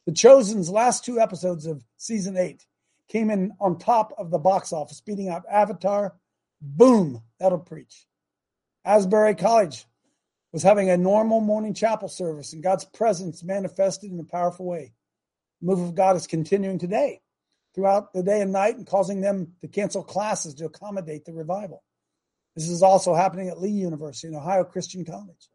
The 0.05 0.13
Chosen's 0.13 0.69
last 0.69 1.07
two 1.07 1.21
episodes 1.21 1.65
of 1.65 1.83
season 1.97 2.37
eight 2.37 2.67
came 3.09 3.31
in 3.31 3.53
on 3.61 3.79
top 3.79 4.13
of 4.19 4.31
the 4.31 4.39
box 4.39 4.75
office, 4.75 5.01
beating 5.01 5.31
out 5.31 5.45
Avatar. 5.51 6.15
Boom, 6.61 7.23
that'll 7.41 7.59
preach. 7.61 8.07
Asbury 8.85 9.35
College 9.35 9.87
was 10.53 10.63
having 10.63 10.91
a 10.91 10.99
normal 10.99 11.41
morning 11.41 11.73
chapel 11.73 12.09
service, 12.09 12.53
and 12.53 12.63
God's 12.63 12.85
presence 12.85 13.43
manifested 13.43 14.13
in 14.13 14.21
a 14.21 14.25
powerful 14.25 14.67
way. 14.67 14.93
The 15.63 15.67
move 15.69 15.81
of 15.81 15.95
God 15.95 16.17
is 16.17 16.27
continuing 16.27 16.79
today 16.79 17.22
throughout 17.75 18.13
the 18.13 18.23
day 18.23 18.41
and 18.41 18.53
night 18.53 18.77
and 18.77 18.87
causing 18.87 19.21
them 19.21 19.53
to 19.61 19.69
cancel 19.69 20.03
classes 20.03 20.55
to 20.55 20.67
accommodate 20.67 21.25
the 21.25 21.33
revival. 21.33 21.83
This 22.55 22.69
is 22.69 22.83
also 22.83 23.15
happening 23.15 23.49
at 23.49 23.61
Lee 23.61 23.71
University 23.71 24.29
and 24.29 24.37
Ohio 24.37 24.65
Christian 24.65 25.05
College. 25.05 25.49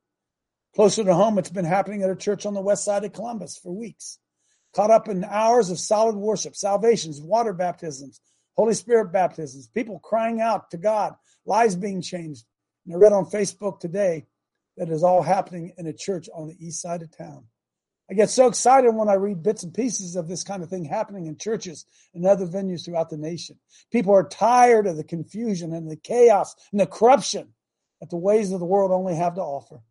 Closer 0.75 1.03
to 1.03 1.13
home, 1.13 1.37
it's 1.37 1.49
been 1.49 1.65
happening 1.65 2.03
at 2.03 2.09
a 2.09 2.15
church 2.15 2.45
on 2.45 2.53
the 2.53 2.61
west 2.61 2.83
side 2.83 3.03
of 3.03 3.13
Columbus 3.13 3.57
for 3.57 3.73
weeks. 3.75 4.19
Caught 4.75 4.91
up 4.91 5.07
in 5.07 5.23
hours 5.23 5.69
of 5.69 5.79
solid 5.79 6.15
worship, 6.15 6.55
salvations, 6.55 7.21
water 7.21 7.53
baptisms, 7.53 8.19
Holy 8.55 8.73
Spirit 8.73 9.11
baptisms, 9.11 9.67
people 9.67 9.99
crying 9.99 10.41
out 10.41 10.71
to 10.71 10.77
God, 10.77 11.15
lives 11.45 11.75
being 11.75 12.01
changed. 12.01 12.45
And 12.85 12.95
I 12.95 12.97
read 12.97 13.13
on 13.13 13.25
Facebook 13.25 13.79
today 13.79 14.25
that 14.77 14.89
is 14.89 15.03
all 15.03 15.21
happening 15.21 15.73
in 15.77 15.87
a 15.87 15.93
church 15.93 16.29
on 16.33 16.47
the 16.47 16.55
east 16.59 16.81
side 16.81 17.01
of 17.01 17.15
town. 17.15 17.45
I 18.09 18.13
get 18.13 18.29
so 18.29 18.47
excited 18.47 18.95
when 18.95 19.09
I 19.09 19.15
read 19.15 19.43
bits 19.43 19.63
and 19.63 19.73
pieces 19.73 20.15
of 20.15 20.27
this 20.27 20.43
kind 20.43 20.63
of 20.63 20.69
thing 20.69 20.85
happening 20.85 21.27
in 21.27 21.37
churches 21.37 21.85
and 22.13 22.25
other 22.25 22.47
venues 22.47 22.85
throughout 22.85 23.09
the 23.09 23.17
nation. 23.17 23.57
People 23.91 24.13
are 24.13 24.27
tired 24.27 24.87
of 24.87 24.95
the 24.95 25.03
confusion 25.03 25.73
and 25.73 25.91
the 25.91 25.97
chaos 25.97 26.55
and 26.71 26.79
the 26.79 26.87
corruption 26.87 27.49
that 27.99 28.09
the 28.09 28.17
ways 28.17 28.51
of 28.51 28.59
the 28.59 28.65
world 28.65 28.91
only 28.91 29.15
have 29.15 29.35
to 29.35 29.41
offer. 29.41 29.81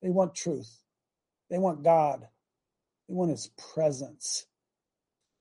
They 0.00 0.08
want 0.08 0.34
truth. 0.34 0.82
They 1.50 1.58
want 1.58 1.82
God. 1.82 2.26
They 3.08 3.14
want 3.14 3.30
his 3.30 3.50
presence. 3.74 4.46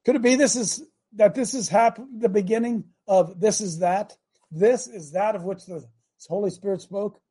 Could 0.03 0.15
it 0.15 0.21
be 0.21 0.35
this 0.35 0.55
is 0.55 0.83
that 1.15 1.35
this 1.35 1.53
is 1.53 1.69
happen 1.69 2.19
the 2.19 2.29
beginning 2.29 2.85
of 3.07 3.39
this 3.39 3.61
is 3.61 3.79
that? 3.79 4.17
This 4.51 4.87
is 4.87 5.11
that 5.11 5.35
of 5.35 5.43
which 5.43 5.65
the 5.65 5.85
Holy 6.27 6.49
Spirit 6.49 6.81
spoke? 6.81 7.21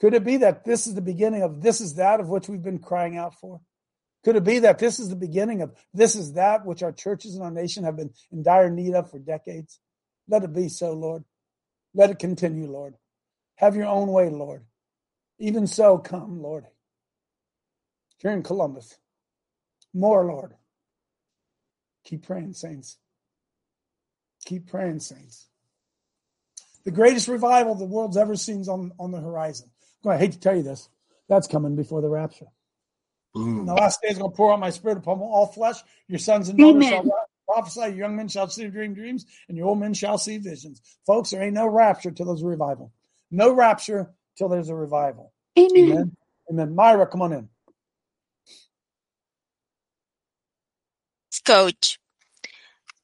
Could 0.00 0.14
it 0.14 0.24
be 0.24 0.38
that 0.38 0.64
this 0.64 0.86
is 0.86 0.94
the 0.94 1.00
beginning 1.00 1.42
of 1.42 1.62
this 1.62 1.80
is 1.80 1.94
that 1.94 2.20
of 2.20 2.28
which 2.28 2.48
we've 2.48 2.62
been 2.62 2.78
crying 2.78 3.16
out 3.16 3.34
for? 3.34 3.60
Could 4.26 4.34
it 4.34 4.42
be 4.42 4.58
that 4.58 4.80
this 4.80 4.98
is 4.98 5.08
the 5.08 5.14
beginning 5.14 5.62
of 5.62 5.72
this 5.94 6.16
is 6.16 6.32
that 6.32 6.66
which 6.66 6.82
our 6.82 6.90
churches 6.90 7.36
and 7.36 7.44
our 7.44 7.50
nation 7.52 7.84
have 7.84 7.96
been 7.96 8.10
in 8.32 8.42
dire 8.42 8.68
need 8.68 8.92
of 8.92 9.08
for 9.08 9.20
decades? 9.20 9.78
Let 10.26 10.42
it 10.42 10.52
be 10.52 10.68
so, 10.68 10.94
Lord. 10.94 11.22
Let 11.94 12.10
it 12.10 12.18
continue, 12.18 12.68
Lord. 12.68 12.94
Have 13.54 13.76
your 13.76 13.86
own 13.86 14.08
way, 14.08 14.28
Lord. 14.28 14.64
Even 15.38 15.68
so, 15.68 15.98
come, 15.98 16.42
Lord. 16.42 16.64
Here 18.18 18.32
in 18.32 18.42
Columbus. 18.42 18.98
More, 19.94 20.24
Lord. 20.24 20.54
Keep 22.02 22.26
praying, 22.26 22.54
saints. 22.54 22.98
Keep 24.44 24.66
praying, 24.66 24.98
saints. 24.98 25.46
The 26.84 26.90
greatest 26.90 27.28
revival 27.28 27.76
the 27.76 27.84
world's 27.84 28.16
ever 28.16 28.34
seen 28.34 28.62
is 28.62 28.68
on, 28.68 28.90
on 28.98 29.12
the 29.12 29.20
horizon. 29.20 29.70
I 30.04 30.16
hate 30.16 30.32
to 30.32 30.40
tell 30.40 30.56
you 30.56 30.64
this. 30.64 30.88
That's 31.28 31.46
coming 31.46 31.76
before 31.76 32.02
the 32.02 32.08
rapture. 32.08 32.46
In 33.60 33.66
the 33.66 33.74
last 33.74 34.00
days, 34.02 34.16
I'm 34.16 34.22
going 34.22 34.32
to 34.32 34.36
pour 34.36 34.52
out 34.52 34.60
my 34.60 34.70
spirit 34.70 34.98
upon 34.98 35.20
all 35.20 35.46
flesh. 35.46 35.76
Your 36.08 36.18
sons 36.18 36.48
and 36.48 36.58
daughters 36.58 36.86
Amen. 36.86 36.86
shall 36.86 37.06
prophesy. 37.46 37.80
Your 37.80 37.90
young 37.92 38.16
men 38.16 38.28
shall 38.28 38.48
see 38.48 38.68
dream 38.68 38.94
dreams, 38.94 39.26
and 39.48 39.58
your 39.58 39.68
old 39.68 39.80
men 39.80 39.94
shall 39.94 40.18
see 40.18 40.38
visions. 40.38 40.82
Folks, 41.06 41.30
there 41.30 41.42
ain't 41.42 41.54
no 41.54 41.66
rapture 41.68 42.10
till 42.10 42.26
there's 42.26 42.42
a 42.42 42.46
revival. 42.46 42.92
No 43.30 43.52
rapture 43.54 44.10
till 44.38 44.48
there's 44.48 44.70
a 44.70 44.74
revival. 44.74 45.32
Amen. 45.58 45.76
Amen. 45.78 46.16
Amen. 46.50 46.74
Myra, 46.74 47.06
come 47.06 47.22
on 47.22 47.32
in. 47.32 47.48
Coach. 51.46 51.98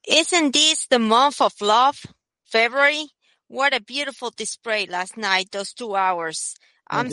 Isn't 0.09 0.53
this 0.53 0.87
the 0.89 0.99
month 0.99 1.41
of 1.41 1.55
love? 1.61 2.05
February? 2.47 3.07
What 3.49 3.75
a 3.75 3.81
beautiful 3.81 4.31
display 4.31 4.87
last 4.87 5.17
night, 5.17 5.51
those 5.53 5.73
two 5.73 5.95
hours. 5.97 6.57
I'm, 6.89 7.09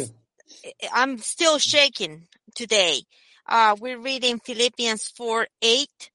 eh, 0.64 0.72
I'm 0.94 1.20
still 1.20 1.60
shaking 1.60 2.28
today. 2.60 3.04
Uh, 3.48 3.74
we're 3.80 4.02
reading 4.02 4.38
Philippians 4.38 5.08
4 5.16 5.48
8. 5.62 6.12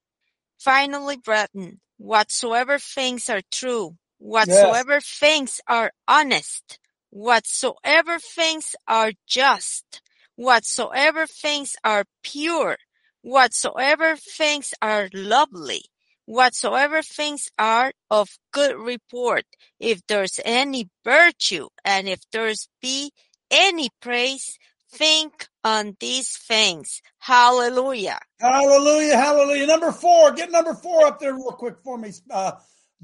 Finally, 0.59 1.17
brethren, 1.17 1.81
whatsoever 1.97 2.79
things 2.79 3.31
are 3.31 3.41
true, 3.51 3.97
whatsoever 4.19 5.01
things 5.01 5.63
are 5.67 5.91
honest, 6.07 6.79
whatsoever 7.09 8.19
things 8.19 8.77
are 8.87 9.13
just, 9.27 10.03
whatsoever 10.37 11.27
things 11.27 11.77
are 11.83 12.05
pure, 12.23 12.77
whatsoever 13.23 14.15
things 14.17 14.75
are 14.83 15.09
lovely, 15.15 15.81
whatsoever 16.27 17.01
things 17.01 17.49
are 17.59 17.91
of 18.11 18.29
good 18.53 18.77
report, 18.77 19.45
if 19.81 20.07
there's 20.09 20.39
any 20.45 20.91
virtue, 21.07 21.69
and 21.87 22.07
if 22.07 22.21
there's 22.33 22.69
be 22.83 23.13
any 23.51 23.89
praise, 24.03 24.59
think 24.95 25.49
on 25.63 25.97
these 26.01 26.37
things. 26.37 27.03
Hallelujah. 27.19 28.19
Hallelujah, 28.41 29.17
hallelujah. 29.17 29.67
Number 29.67 29.93
four, 29.93 30.33
get 30.33 30.51
number 30.51 30.75
four 30.75 31.07
up 31.07 31.19
there 31.19 31.35
real 31.35 31.53
quick 31.53 31.77
for 31.83 31.99
me. 31.99 32.13
Uh, 32.31 32.53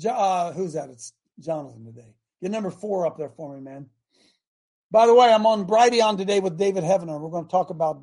uh, 0.09 0.53
who's 0.53 0.75
that? 0.75 0.91
It's 0.91 1.13
Jonathan 1.39 1.85
today. 1.85 2.15
Get 2.41 2.51
number 2.51 2.71
four 2.71 3.07
up 3.07 3.19
there 3.19 3.31
for 3.31 3.55
me, 3.55 3.61
man. 3.61 3.87
By 4.91 5.07
the 5.07 5.15
way, 5.15 5.33
I'm 5.33 5.47
on 5.47 5.67
Brighteon 5.67 6.17
today 6.17 6.41
with 6.41 6.59
David 6.59 6.85
Heavener. 6.85 7.21
We're 7.21 7.31
going 7.31 7.45
to 7.45 7.51
talk 7.51 7.71
about 7.71 8.03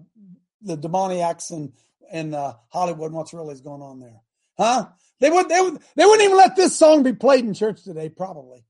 the 0.61 0.77
demoniacs 0.77 1.51
and 1.51 1.73
in 2.11 2.33
uh, 2.33 2.53
Hollywood 2.69 3.07
and 3.07 3.15
what's 3.15 3.33
really 3.33 3.55
going 3.59 3.81
on 3.81 3.99
there. 3.99 4.21
Huh? 4.57 4.87
They 5.19 5.29
would 5.29 5.49
they 5.49 5.59
would 5.59 5.79
they 5.95 6.05
wouldn't 6.05 6.23
even 6.23 6.37
let 6.37 6.55
this 6.55 6.77
song 6.77 7.03
be 7.03 7.13
played 7.13 7.43
in 7.43 7.53
church 7.53 7.83
today, 7.83 8.09
probably. 8.09 8.63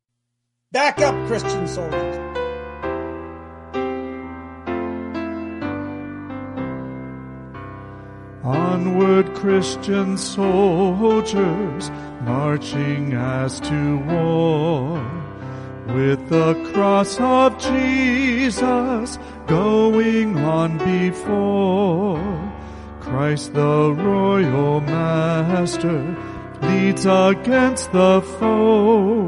Back 0.71 0.99
up, 0.99 1.27
Christian 1.27 1.67
soldiers. 1.67 2.26
Onward, 8.77 9.33
Christian 9.33 10.17
soldiers, 10.19 11.89
marching 12.21 13.13
as 13.13 13.59
to 13.61 13.97
war, 14.05 15.01
with 15.87 16.29
the 16.29 16.53
cross 16.71 17.19
of 17.19 17.57
Jesus 17.57 19.17
going 19.47 20.37
on 20.37 20.77
before. 20.77 22.21
Christ 22.99 23.55
the 23.55 23.93
royal 23.93 24.81
master 24.81 26.15
leads 26.61 27.07
against 27.07 27.91
the 27.93 28.21
foe. 28.37 29.27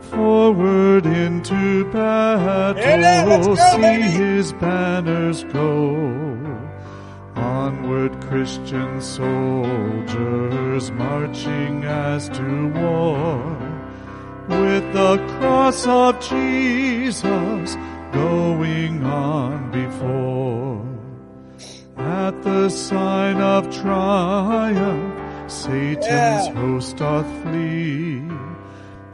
Forward 0.00 1.04
into 1.04 1.84
battle, 1.92 3.54
go, 3.54 3.54
see 3.54 3.82
baby. 3.82 4.02
his 4.02 4.54
banners 4.54 5.44
go. 5.44 6.31
Onward, 7.92 8.20
Christian 8.22 9.00
soldiers, 9.02 10.90
marching 10.92 11.84
as 11.84 12.30
to 12.30 12.68
war, 12.68 13.36
with 14.48 14.92
the 14.94 15.18
cross 15.38 15.86
of 15.86 16.18
Jesus 16.20 17.76
going 18.12 19.04
on 19.04 19.70
before. 19.70 20.82
At 21.98 22.42
the 22.42 22.70
sign 22.70 23.36
of 23.42 23.70
triumph, 23.82 25.14
Satan's 25.48 26.06
Yeah. 26.06 26.54
host 26.54 26.96
doth 26.96 27.26
flee. 27.42 28.22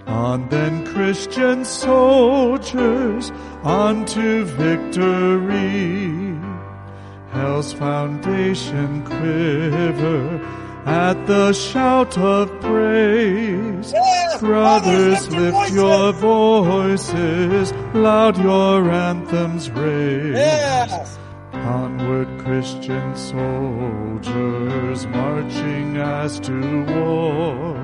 On 0.06 0.46
then 0.50 0.86
Christian 0.86 1.64
soldiers 1.64 3.32
unto 3.64 4.44
victory. 4.44 6.27
Hell's 7.32 7.72
foundation 7.72 9.04
quiver 9.04 10.40
at 10.86 11.26
the 11.26 11.52
shout 11.52 12.16
of 12.16 12.48
praise. 12.60 13.92
Yes, 13.92 14.40
Brothers, 14.40 15.28
brothers, 15.28 15.28
lift 15.28 15.54
lift 15.54 15.72
your 15.72 16.12
your 16.12 16.12
voices, 16.12 17.72
loud 17.94 18.38
your 18.38 18.90
anthems 18.90 19.70
raise. 19.70 20.36
Yes. 20.36 21.18
Onward, 21.52 22.28
Christian 22.38 23.14
soldiers, 23.14 25.06
marching 25.06 25.98
as 25.98 26.40
to 26.40 26.84
war, 26.84 27.74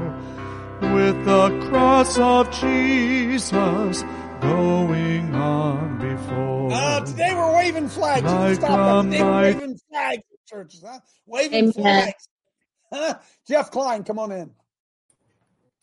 with 0.94 1.22
the 1.26 1.50
cross 1.68 2.16
of 2.18 2.50
Jesus 2.50 4.02
going 4.44 5.34
on 5.34 5.98
before. 5.98 6.72
Uh, 6.72 7.00
today 7.00 7.34
we're 7.34 7.54
waving 7.56 7.88
flags. 7.88 8.22
You 8.22 8.28
can 8.28 8.40
Like 8.40 8.54
stop 8.56 8.70
that. 8.70 9.02
Today 9.10 9.22
we're 9.22 9.42
waving 9.42 9.78
flags 9.90 10.22
in 10.30 10.38
churches, 10.46 10.84
huh? 10.86 10.98
Waving 11.26 11.58
Amen. 11.58 11.72
flags. 11.72 12.28
Huh? 12.92 13.14
Jeff 13.48 13.72
Klein, 13.72 14.04
come 14.04 14.20
on 14.20 14.30
in. 14.30 14.50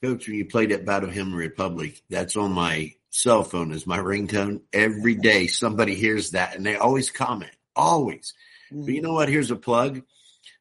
Coach, 0.02 0.28
when 0.28 0.38
you 0.38 0.46
played 0.46 0.72
that 0.72 0.86
Battle 0.86 1.10
Hymn 1.10 1.36
Republic, 1.36 2.02
that's 2.10 2.38
on 2.38 2.54
my 2.54 2.94
cell 3.10 3.44
phone 3.44 3.74
as 3.74 3.86
my 3.86 3.98
ringtone. 3.98 4.62
Every 4.72 5.16
day 5.16 5.48
somebody 5.48 5.94
hears 5.96 6.32
that 6.32 6.56
and 6.56 6.66
they 6.66 6.78
always 6.78 7.12
comment. 7.12 7.52
Always. 7.76 8.34
But 8.72 8.94
you 8.94 9.02
know 9.02 9.12
what? 9.12 9.28
Here's 9.28 9.52
a 9.52 9.58
plug. 9.58 10.04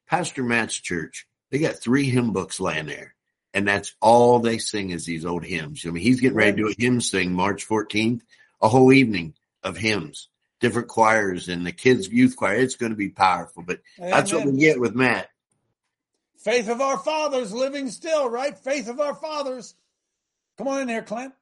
Pastor 0.09 0.43
Matt's 0.43 0.75
church, 0.75 1.29
they 1.53 1.61
got 1.61 1.77
three 1.77 2.11
hymn 2.11 2.33
books 2.33 2.59
laying 2.59 2.87
there. 2.87 3.15
And 3.53 3.67
that's 3.67 3.95
all 4.01 4.39
they 4.39 4.59
sing 4.59 4.91
is 4.91 5.05
these 5.05 5.27
old 5.27 5.45
hymns. 5.45 5.85
I 5.85 5.91
mean, 5.91 6.03
he's 6.03 6.21
getting 6.21 6.37
ready 6.37 6.53
to 6.53 6.57
do 6.57 6.69
a 6.69 6.75
hymn 6.79 7.01
sing 7.01 7.33
March 7.33 7.69
14th, 7.69 8.21
a 8.63 8.69
whole 8.69 8.93
evening 8.93 9.35
of 9.65 9.77
hymns, 9.77 10.29
different 10.61 10.89
choirs 10.89 11.49
and 11.49 11.67
the 11.67 11.73
kids 11.73 12.09
youth 12.09 12.37
choir. 12.37 12.55
It's 12.55 12.77
going 12.77 12.93
to 12.93 12.97
be 12.97 13.09
powerful, 13.09 13.65
but 13.67 13.81
that's 13.99 14.33
what 14.33 14.47
we 14.47 14.57
get 14.59 14.81
with 14.81 14.95
Matt. 14.95 15.29
Faith 16.39 16.69
of 16.69 16.81
our 16.81 16.97
fathers 16.97 17.53
living 17.53 17.91
still, 17.91 18.31
right? 18.31 18.57
Faith 18.57 18.89
of 18.89 19.01
our 19.01 19.15
fathers. 19.15 19.75
Come 20.57 20.69
on 20.69 20.83
in 20.83 20.89
here, 20.89 21.03
Clint. 21.03 21.35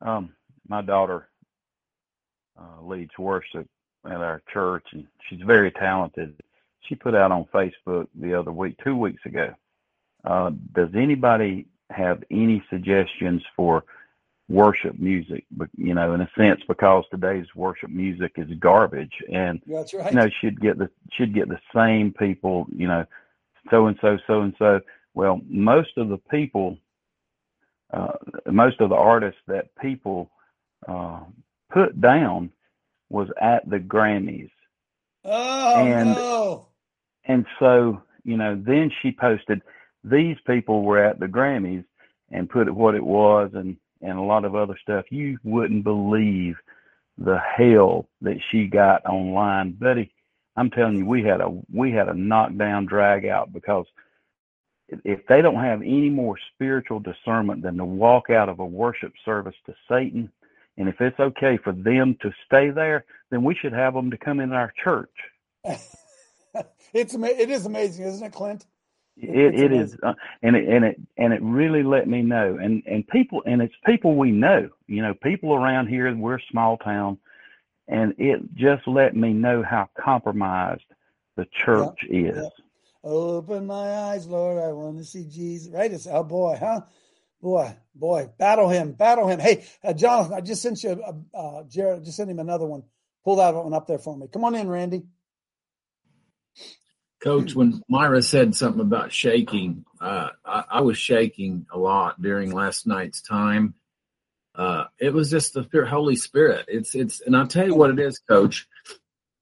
Um, 0.00 0.34
my 0.68 0.82
daughter 0.82 1.28
uh, 2.58 2.82
leads 2.82 3.16
worship 3.18 3.68
at 4.04 4.20
our 4.20 4.42
church, 4.52 4.84
and 4.92 5.06
she's 5.28 5.40
very 5.40 5.70
talented. 5.70 6.34
She 6.86 6.94
put 6.94 7.14
out 7.14 7.32
on 7.32 7.46
Facebook 7.52 8.08
the 8.14 8.34
other 8.34 8.52
week, 8.52 8.76
two 8.84 8.96
weeks 8.96 9.24
ago. 9.24 9.54
Uh, 10.24 10.50
does 10.74 10.90
anybody 10.94 11.66
have 11.90 12.22
any 12.30 12.62
suggestions 12.70 13.42
for 13.56 13.84
worship 14.48 14.98
music? 14.98 15.44
But 15.50 15.68
you 15.76 15.94
know, 15.94 16.14
in 16.14 16.20
a 16.20 16.30
sense, 16.36 16.60
because 16.68 17.04
today's 17.10 17.46
worship 17.54 17.90
music 17.90 18.32
is 18.36 18.48
garbage, 18.58 19.12
and 19.32 19.60
right. 19.66 19.92
you 19.92 20.10
know, 20.12 20.28
should 20.40 20.60
get 20.60 20.78
the 20.78 20.90
should 21.12 21.34
get 21.34 21.48
the 21.48 21.60
same 21.74 22.12
people. 22.12 22.66
You 22.74 22.88
know, 22.88 23.06
so 23.70 23.86
and 23.86 23.98
so, 24.00 24.18
so 24.26 24.42
and 24.42 24.54
so. 24.58 24.80
Well, 25.14 25.40
most 25.48 25.96
of 25.96 26.08
the 26.08 26.18
people, 26.18 26.76
uh, 27.92 28.12
most 28.50 28.80
of 28.80 28.90
the 28.90 28.96
artists 28.96 29.40
that 29.46 29.74
people 29.80 30.30
uh, 30.88 31.20
put 31.70 32.00
down 32.00 32.50
was 33.10 33.28
at 33.40 33.68
the 33.70 33.78
Grammys, 33.78 34.50
Oh 35.24 35.76
And- 35.76 36.14
no. 36.14 36.66
And 37.26 37.46
so 37.58 38.02
you 38.24 38.36
know, 38.36 38.60
then 38.66 38.90
she 39.02 39.12
posted 39.12 39.62
these 40.02 40.36
people 40.46 40.82
were 40.82 41.02
at 41.02 41.20
the 41.20 41.26
Grammys 41.26 41.84
and 42.30 42.50
put 42.50 42.68
it 42.68 42.74
what 42.74 42.94
it 42.94 43.04
was, 43.04 43.50
and 43.54 43.76
and 44.00 44.18
a 44.18 44.22
lot 44.22 44.44
of 44.44 44.54
other 44.54 44.78
stuff. 44.82 45.04
You 45.10 45.38
wouldn't 45.44 45.84
believe 45.84 46.56
the 47.16 47.38
hell 47.38 48.08
that 48.22 48.38
she 48.50 48.66
got 48.66 49.04
online, 49.06 49.72
buddy. 49.72 50.12
I'm 50.56 50.70
telling 50.70 50.96
you, 50.96 51.06
we 51.06 51.22
had 51.22 51.40
a 51.40 51.48
we 51.72 51.92
had 51.92 52.08
a 52.08 52.14
knockdown 52.14 52.86
drag 52.86 53.26
out 53.26 53.52
because 53.52 53.86
if 55.04 55.26
they 55.26 55.42
don't 55.42 55.62
have 55.62 55.80
any 55.80 56.10
more 56.10 56.36
spiritual 56.54 57.00
discernment 57.00 57.62
than 57.62 57.76
to 57.76 57.84
walk 57.84 58.30
out 58.30 58.48
of 58.48 58.58
a 58.58 58.66
worship 58.66 59.12
service 59.24 59.56
to 59.66 59.74
Satan, 59.88 60.30
and 60.76 60.88
if 60.88 61.00
it's 61.00 61.18
okay 61.20 61.56
for 61.56 61.72
them 61.72 62.16
to 62.20 62.32
stay 62.46 62.70
there, 62.70 63.04
then 63.30 63.42
we 63.42 63.54
should 63.54 63.72
have 63.72 63.94
them 63.94 64.10
to 64.10 64.18
come 64.18 64.40
in 64.40 64.52
our 64.52 64.72
church. 64.82 65.10
it's 66.94 67.14
it 67.14 67.50
is 67.50 67.66
amazing, 67.66 68.06
isn't 68.06 68.26
it, 68.26 68.32
Clint? 68.32 68.66
It 69.16 69.54
It's 69.72 69.96
uh, 70.02 70.14
and 70.42 70.56
it 70.56 70.68
and 70.68 70.84
it 70.84 71.00
and 71.16 71.32
it 71.32 71.40
really 71.42 71.82
let 71.84 72.08
me 72.08 72.22
know, 72.22 72.58
and 72.60 72.82
and 72.86 73.06
people, 73.08 73.42
and 73.46 73.62
it's 73.62 73.74
people 73.86 74.16
we 74.16 74.32
know, 74.32 74.70
you 74.88 75.02
know, 75.02 75.14
people 75.22 75.54
around 75.54 75.88
here. 75.88 76.14
We're 76.16 76.36
a 76.36 76.42
small 76.50 76.78
town, 76.78 77.18
and 77.88 78.14
it 78.18 78.40
just 78.54 78.86
let 78.88 79.14
me 79.14 79.32
know 79.32 79.62
how 79.62 79.88
compromised 79.98 80.84
the 81.36 81.46
church 81.64 81.98
is. 82.10 82.36
yeah. 82.36 82.48
Open 83.04 83.66
my 83.66 83.92
eyes, 83.94 84.26
Lord. 84.26 84.62
I 84.62 84.72
want 84.72 84.98
to 84.98 85.04
see 85.04 85.26
Jesus. 85.28 85.72
Right? 85.72 85.92
It's 85.92 86.08
oh 86.08 86.24
boy, 86.24 86.56
huh? 86.58 86.80
Boy, 87.40 87.76
boy, 87.94 88.30
battle 88.38 88.68
hymn, 88.70 88.92
battle 88.92 89.28
hymn. 89.28 89.38
Hey, 89.38 89.64
uh, 89.84 89.92
Jonathan, 89.92 90.34
I 90.34 90.40
just 90.40 90.62
sent 90.62 90.82
you, 90.82 90.92
a, 90.92 91.38
uh, 91.38 91.64
Jared, 91.64 92.04
just 92.04 92.16
sent 92.16 92.30
him 92.30 92.38
another 92.38 92.66
one. 92.66 92.82
Pull 93.24 93.36
that 93.36 93.54
one 93.54 93.74
up 93.74 93.86
there 93.86 93.98
for 93.98 94.16
me. 94.16 94.28
Come 94.32 94.44
on 94.44 94.54
in, 94.54 94.68
Randy. 94.68 95.04
Coach, 97.24 97.54
when 97.54 97.82
Myra 97.88 98.22
said 98.22 98.54
something 98.54 98.82
about 98.82 99.10
shaking, 99.10 99.86
uh, 99.98 100.28
I, 100.44 100.64
I 100.72 100.80
was 100.82 100.98
shaking 100.98 101.64
a 101.72 101.78
lot 101.78 102.20
during 102.20 102.52
last 102.52 102.86
night's 102.86 103.22
time. 103.22 103.74
Uh, 104.54 104.84
it 104.98 105.14
was 105.14 105.30
just 105.30 105.54
the 105.54 105.66
Holy 105.88 106.16
Spirit. 106.16 106.66
It's 106.68 106.94
it's, 106.94 107.22
and 107.22 107.34
I'll 107.34 107.46
tell 107.46 107.66
you 107.66 107.74
what 107.74 107.88
it 107.88 107.98
is, 107.98 108.18
Coach. 108.18 108.68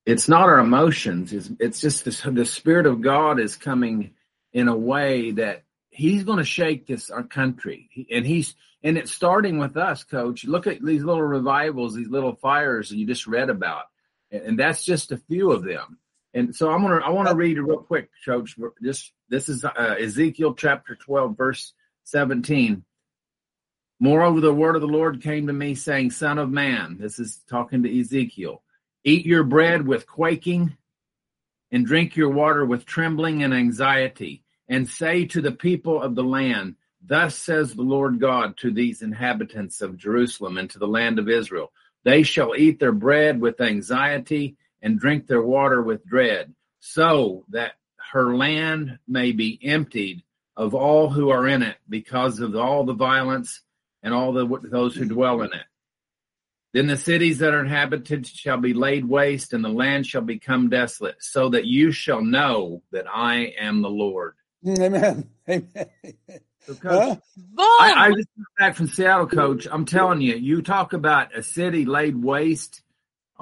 It's 0.07 0.29
not 0.29 0.49
our 0.49 0.61
emotions. 0.61 1.33
It's 1.33 1.51
it's 1.59 1.81
just 1.81 2.05
the, 2.05 2.31
the 2.31 2.47
Spirit 2.47 2.87
of 2.87 3.01
God 3.01 3.41
is 3.41 3.57
coming 3.57 4.15
in 4.53 4.69
a 4.69 4.77
way 4.77 5.33
that 5.33 5.65
He's 5.91 6.23
going 6.23 6.39
to 6.39 6.45
shake 6.45 6.87
this 6.87 7.11
our 7.11 7.25
country, 7.25 7.89
He- 7.91 8.07
and 8.13 8.25
He's 8.25 8.55
and 8.85 8.97
it's 8.97 9.13
starting 9.13 9.59
with 9.59 9.77
us, 9.77 10.05
Coach. 10.05 10.45
Look 10.45 10.69
at 10.69 10.85
these 10.85 11.03
little 11.03 11.23
revivals, 11.23 11.97
these 11.97 12.09
little 12.09 12.37
fires 12.37 12.91
that 12.91 12.97
you 12.97 13.09
just 13.09 13.27
read 13.27 13.51
about, 13.51 13.87
and, 14.31 14.43
and 14.43 14.59
that's 14.59 14.85
just 14.85 15.11
a 15.11 15.19
few 15.29 15.51
of 15.51 15.65
them 15.65 15.99
And 16.35 16.55
so 16.55 16.71
I'm 16.71 16.83
gonna 16.83 17.01
I 17.05 17.11
want 17.11 17.29
to 17.29 17.35
read 17.35 17.59
it 17.59 17.63
real 17.63 17.79
quick, 17.79 18.11
Coach. 18.25 18.57
Just 18.83 19.13
this 19.29 19.49
is 19.49 19.65
uh, 19.65 19.97
Ezekiel 20.01 20.55
chapter 20.55 20.95
12, 20.97 21.37
verse 21.37 21.73
17. 22.05 22.85
Moreover, 24.01 24.41
the 24.41 24.53
word 24.53 24.75
of 24.75 24.83
the 24.83 24.89
Lord 24.89 25.23
came 25.23 25.47
to 25.47 25.53
me, 25.53 25.75
saying, 25.75 26.11
Son 26.11 26.39
of 26.39 26.51
man, 26.51 26.97
this 26.99 27.19
is 27.19 27.41
talking 27.49 27.85
to 27.85 28.01
Ezekiel, 28.01 28.63
eat 29.05 29.27
your 29.27 29.45
bread 29.45 29.87
with 29.87 30.07
quaking, 30.09 30.77
and 31.71 31.87
drink 31.87 32.17
your 32.17 32.31
water 32.31 32.65
with 32.65 32.85
trembling 32.85 33.43
and 33.43 33.55
anxiety, 33.55 34.43
and 34.69 34.89
say 34.89 35.25
to 35.27 35.41
the 35.41 35.53
people 35.53 36.03
of 36.03 36.15
the 36.15 36.25
land, 36.25 36.77
Thus 37.05 37.37
says 37.37 37.75
the 37.75 37.83
Lord 37.83 38.21
God 38.21 38.57
to 38.59 38.71
these 38.71 39.03
inhabitants 39.03 39.83
of 39.83 39.97
Jerusalem 39.97 40.57
and 40.59 40.71
to 40.71 40.79
the 40.79 40.87
land 40.89 41.19
of 41.19 41.29
Israel 41.29 41.73
They 42.05 42.23
shall 42.23 42.55
eat 42.57 42.79
their 42.79 42.93
bread 42.93 43.41
with 43.41 43.61
anxiety 43.61 44.57
and 44.83 44.99
drink 44.99 45.27
their 45.27 45.43
water 45.43 45.81
with 45.81 46.05
dread, 46.05 46.55
so 46.81 47.45
that 47.51 47.73
her 48.13 48.37
land 48.37 48.99
may 49.09 49.33
be 49.33 49.59
emptied 49.63 50.23
of 50.57 50.75
all 50.75 51.09
who 51.09 51.31
are 51.31 51.49
in 51.49 51.63
it 51.63 51.77
because 51.89 52.41
of 52.41 52.55
all 52.57 52.85
the 52.85 52.93
violence 52.93 53.63
and 54.03 54.13
all 54.13 54.33
the, 54.33 54.47
those 54.65 54.95
who 54.95 55.07
dwell 55.07 55.41
in 55.43 55.53
it. 55.53 55.65
Then 56.75 56.87
the 56.87 56.97
cities 56.97 57.39
that 57.39 57.55
are 57.55 57.61
inhabited 57.61 58.27
shall 58.27 58.57
be 58.57 58.73
laid 58.73 59.05
waste, 59.05 59.53
and 59.53 59.65
the 59.65 59.69
land 59.69 60.07
shall 60.07 60.23
become 60.23 60.71
desolate, 60.71 61.17
so 61.21 61.51
that 61.51 61.67
you 61.67 61.93
shall 61.93 62.23
know 62.23 62.83
that 62.93 63.05
I 63.13 63.55
am 63.59 63.83
the 63.83 63.91
Lord. 63.91 64.35
Amen. 64.67 65.29
Amen. 65.49 65.87
So 66.67 66.75
coach, 66.75 67.19
I, 67.59 67.93
I 67.97 68.13
just 68.13 68.29
got 68.39 68.47
back 68.59 68.77
from 68.77 68.87
Seattle, 68.87 69.27
Coach. 69.27 69.67
I'm 69.71 69.85
telling 69.85 70.21
you, 70.21 70.37
you 70.37 70.63
talk 70.63 70.93
about 70.93 71.37
a 71.37 71.43
city 71.43 71.85
laid 71.85 72.17
waste. 72.17 72.83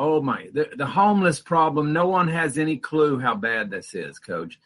Oh 0.02 0.22
my, 0.22 0.48
the, 0.54 0.66
the 0.74 0.86
homeless 0.86 1.40
problem. 1.40 1.92
No 1.92 2.08
one 2.08 2.28
has 2.28 2.56
any 2.56 2.78
clue 2.78 3.18
how 3.18 3.34
bad 3.34 3.68
this 3.68 3.94
is, 3.94 4.18
Coach. 4.18 4.58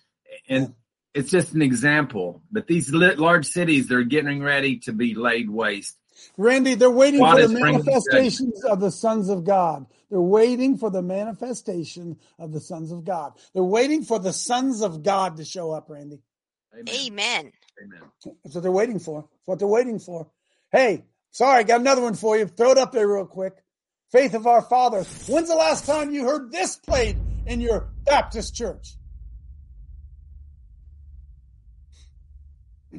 And 0.48 0.72
it's 1.12 1.28
just 1.28 1.54
an 1.54 1.60
example. 1.60 2.40
But 2.52 2.68
these 2.68 2.92
large 2.92 3.46
cities, 3.46 3.88
they're 3.88 4.04
getting 4.04 4.44
ready 4.44 4.78
to 4.84 4.92
be 4.92 5.16
laid 5.16 5.50
waste. 5.50 5.98
Randy, 6.36 6.76
they're 6.76 6.88
waiting 6.88 7.20
God 7.20 7.34
for 7.34 7.48
the 7.48 7.52
manifestations 7.52 8.62
of 8.62 8.78
the 8.78 8.92
sons 8.92 9.28
of 9.28 9.42
God. 9.42 9.86
They're 10.08 10.20
waiting 10.20 10.78
for 10.78 10.88
the 10.88 11.02
manifestation 11.02 12.16
of 12.38 12.52
the 12.52 12.60
sons 12.60 12.92
of 12.92 13.04
God. 13.04 13.32
They're 13.54 13.64
waiting 13.64 14.04
for 14.04 14.20
the 14.20 14.32
sons 14.32 14.82
of 14.82 15.02
God 15.02 15.38
to 15.38 15.44
show 15.44 15.72
up, 15.72 15.90
Randy. 15.90 16.22
Amen. 16.78 17.50
Amen. 17.82 18.02
That's 18.44 18.54
what 18.54 18.62
they're 18.62 18.70
waiting 18.70 19.00
for. 19.00 19.22
That's 19.22 19.48
what 19.48 19.58
they're 19.58 19.66
waiting 19.66 19.98
for. 19.98 20.30
Hey, 20.70 21.06
sorry, 21.32 21.58
I 21.58 21.62
got 21.64 21.80
another 21.80 22.02
one 22.02 22.14
for 22.14 22.38
you. 22.38 22.46
Throw 22.46 22.70
it 22.70 22.78
up 22.78 22.92
there 22.92 23.08
real 23.08 23.26
quick. 23.26 23.63
Faith 24.14 24.34
of 24.34 24.46
our 24.46 24.62
fathers. 24.62 25.08
When's 25.26 25.48
the 25.48 25.56
last 25.56 25.86
time 25.86 26.12
you 26.14 26.24
heard 26.24 26.52
this 26.52 26.76
played 26.76 27.18
in 27.48 27.60
your 27.60 27.88
Baptist 28.04 28.54
church? 28.54 28.94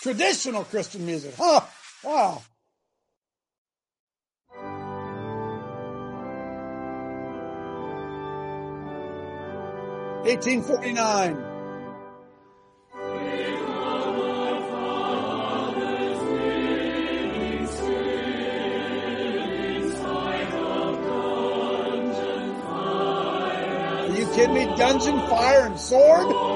Traditional 0.00 0.64
Christian 0.64 1.04
music. 1.04 1.34
Huh. 1.36 1.60
Wow. 2.02 2.40
Eighteen 10.24 10.62
forty 10.62 10.94
nine. 10.94 11.47
Kidding 24.38 24.54
me? 24.54 24.76
Dungeon, 24.76 25.18
fire, 25.26 25.66
and 25.66 25.78
sword? 25.80 26.47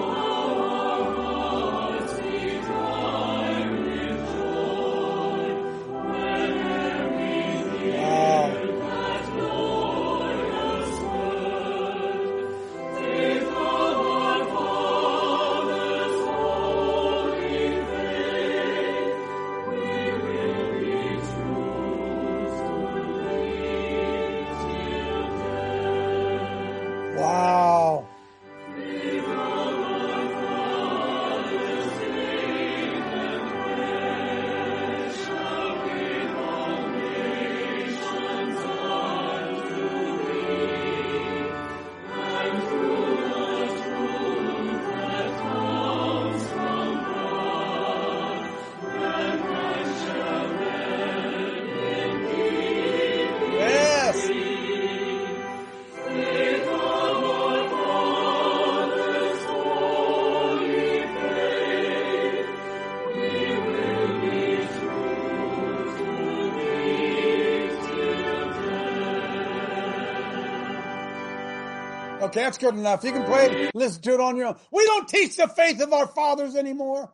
Okay, 72.23 72.43
that's 72.43 72.59
good 72.59 72.77
enough. 72.77 73.03
You 73.03 73.11
can 73.11 73.25
play 73.25 73.47
it, 73.47 73.75
listen 73.75 74.01
to 74.03 74.15
it 74.15 74.21
on 74.21 74.37
your 74.37 74.47
own. 74.47 74.57
We 74.71 74.85
don't 74.85 75.09
teach 75.09 75.37
the 75.37 75.49
faith 75.49 75.81
of 75.81 75.93
our 75.93 76.07
fathers 76.07 76.55
anymore. 76.55 77.13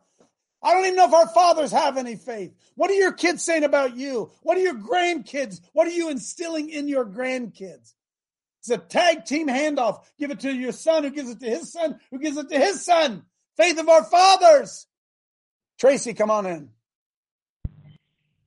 I 0.61 0.73
don't 0.73 0.85
even 0.85 0.97
know 0.97 1.07
if 1.07 1.13
our 1.13 1.27
fathers 1.29 1.71
have 1.71 1.97
any 1.97 2.15
faith. 2.15 2.53
What 2.75 2.91
are 2.91 2.95
your 2.95 3.13
kids 3.13 3.43
saying 3.43 3.63
about 3.63 3.95
you? 3.95 4.29
What 4.43 4.57
are 4.57 4.61
your 4.61 4.75
grandkids? 4.75 5.61
What 5.73 5.87
are 5.87 5.91
you 5.91 6.09
instilling 6.09 6.69
in 6.69 6.87
your 6.87 7.05
grandkids? 7.05 7.93
It's 8.59 8.69
a 8.69 8.77
tag 8.77 9.25
team 9.25 9.47
handoff. 9.47 10.03
Give 10.19 10.29
it 10.29 10.41
to 10.41 10.53
your 10.53 10.73
son 10.73 11.03
who 11.03 11.09
gives 11.09 11.31
it 11.31 11.39
to 11.39 11.49
his 11.49 11.71
son 11.71 11.99
who 12.11 12.19
gives 12.19 12.37
it 12.37 12.49
to 12.49 12.59
his 12.59 12.85
son. 12.85 13.23
Faith 13.57 13.79
of 13.79 13.89
our 13.89 14.03
fathers. 14.03 14.85
Tracy, 15.79 16.13
come 16.13 16.29
on 16.29 16.45
in. 16.45 16.69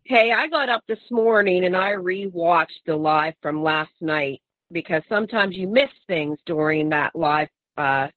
Hey, 0.05 0.31
I 0.31 0.47
got 0.47 0.69
up 0.69 0.83
this 0.87 1.11
morning 1.11 1.65
and 1.65 1.77
I 1.77 1.93
rewatched 1.93 2.85
the 2.87 2.95
live 2.95 3.35
from 3.41 3.65
last 3.65 3.93
night 4.01 4.42
because 4.73 5.03
sometimes 5.09 5.57
you 5.57 5.69
miss 5.69 5.91
things 6.07 6.39
during 6.47 6.89
that 6.91 7.15
live 7.15 7.49
uh, 7.77 8.09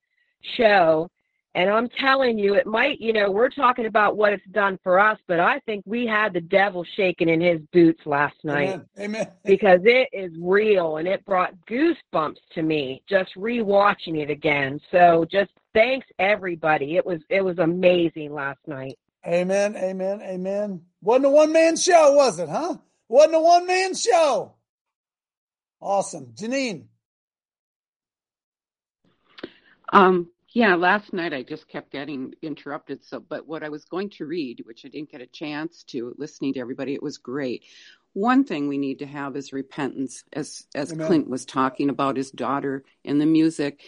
show. 0.58 1.10
And 1.54 1.70
I'm 1.70 1.88
telling 2.02 2.38
you, 2.38 2.56
it 2.56 2.68
might, 2.68 3.00
you 3.00 3.14
know, 3.14 3.32
we're 3.32 3.50
talking 3.50 3.86
about 3.86 4.18
what 4.18 4.34
it's 4.34 4.46
done 4.52 4.78
for 4.84 5.00
us, 5.00 5.18
but 5.26 5.40
I 5.40 5.60
think 5.60 5.86
we 5.88 6.06
had 6.06 6.34
the 6.34 6.42
devil 6.42 6.86
shaking 6.98 7.30
in 7.30 7.40
his 7.40 7.62
boots 7.72 8.02
last 8.06 8.36
night 8.44 8.70
Amen. 8.70 8.86
Amen. 9.00 9.32
because 9.46 9.80
it 9.86 10.10
is 10.12 10.34
real 10.38 10.98
and 10.98 11.08
it 11.08 11.24
brought 11.24 11.54
goosebumps 11.66 12.40
to 12.56 12.62
me 12.62 13.02
just 13.08 13.34
rewatching 13.36 14.18
it 14.22 14.30
again. 14.30 14.82
So 14.92 15.26
just 15.32 15.52
thanks 15.74 16.08
everybody. 16.20 16.98
It 16.98 17.06
was 17.06 17.22
it 17.30 17.42
was 17.42 17.58
amazing 17.60 18.34
last 18.34 18.60
night. 18.68 19.00
Amen. 19.26 19.78
Amen. 19.78 20.22
Amen. 20.22 20.82
Wasn't 21.02 21.26
a 21.26 21.30
one 21.30 21.54
man 21.54 21.78
show, 21.78 22.14
was 22.16 22.38
it, 22.38 22.50
huh? 22.50 22.76
Wasn't 23.08 23.34
a 23.34 23.40
one 23.40 23.66
man 23.66 23.96
show. 23.96 24.56
Awesome. 25.82 26.34
Janine. 26.36 26.86
Um, 29.92 30.30
yeah, 30.50 30.76
last 30.76 31.12
night 31.12 31.34
I 31.34 31.44
just 31.44 31.68
kept 31.68 31.92
getting 31.92 32.34
interrupted. 32.42 33.04
So, 33.04 33.20
but 33.20 33.46
what 33.46 33.64
I 33.64 33.70
was 33.70 33.86
going 33.86 34.10
to 34.12 34.26
read, 34.26 34.64
which 34.66 34.86
I 34.86 34.88
didn't 34.88 35.12
get 35.12 35.22
a 35.22 35.28
chance 35.28 35.84
to, 35.90 36.16
listening 36.18 36.54
to 36.54 36.60
everybody, 36.60 36.94
it 36.94 37.04
was 37.04 37.18
great. 37.18 37.64
One 38.14 38.46
thing 38.46 38.70
we 38.70 38.78
need 38.78 39.00
to 39.00 39.06
have 39.06 39.36
is 39.36 39.52
repentance, 39.52 40.24
as 40.32 40.66
as 40.74 40.94
Amen. 40.94 41.08
Clint 41.08 41.30
was 41.30 41.46
talking 41.46 41.90
about 41.90 42.16
his 42.16 42.32
daughter 42.32 42.86
in 43.04 43.20
the 43.20 43.26
music. 43.26 43.82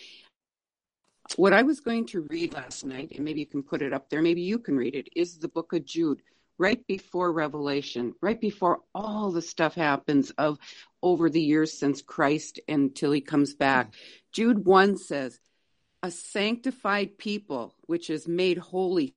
What 1.38 1.53
I 1.53 1.63
was 1.63 1.79
going 1.79 2.05
to 2.07 2.27
read 2.29 2.53
last 2.53 2.85
night, 2.85 3.13
and 3.15 3.23
maybe 3.23 3.39
you 3.39 3.45
can 3.45 3.63
put 3.63 3.81
it 3.81 3.93
up 3.93 4.09
there, 4.09 4.21
maybe 4.21 4.41
you 4.41 4.59
can 4.59 4.75
read 4.75 4.95
it, 4.95 5.07
is 5.15 5.38
the 5.38 5.47
book 5.47 5.71
of 5.73 5.85
Jude, 5.85 6.21
right 6.58 6.86
before 6.88 7.32
Revelation, 7.32 8.14
right 8.22 8.39
before 8.39 8.80
all 8.93 9.32
the 9.32 9.41
stuff 9.41 9.76
happens 9.76 10.32
of 10.32 10.58
over 11.01 11.30
the 11.30 11.41
years 11.41 11.78
since 11.78 12.01
Christ 12.01 12.60
until 12.68 13.12
he 13.12 13.22
comes 13.22 13.53
back. 13.53 13.93
Jude 14.32 14.66
1 14.66 14.97
says, 14.97 15.39
A 16.03 16.12
sanctified 16.12 17.18
people, 17.18 17.76
which 17.86 18.10
is 18.10 18.28
made 18.28 18.58
holy, 18.58 19.16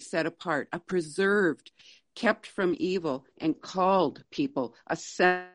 set 0.00 0.26
apart, 0.26 0.68
a 0.72 0.78
preserved, 0.78 1.70
kept 2.14 2.46
from 2.46 2.74
evil, 2.78 3.24
and 3.38 3.60
called 3.60 4.22
people, 4.30 4.74
a 4.86 4.96
set 4.96 5.50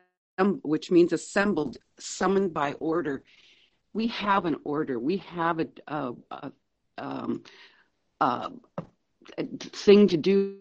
which 0.62 0.90
means 0.90 1.12
assembled, 1.12 1.76
summoned 1.98 2.54
by 2.54 2.72
order. 2.74 3.22
We 3.92 4.06
have 4.08 4.46
an 4.46 4.56
order. 4.64 4.98
We 4.98 5.18
have 5.18 5.60
a, 5.60 5.68
a, 5.86 6.14
a, 6.30 6.52
um, 6.98 7.42
a 8.20 8.50
thing 9.36 10.08
to 10.08 10.16
do 10.16 10.58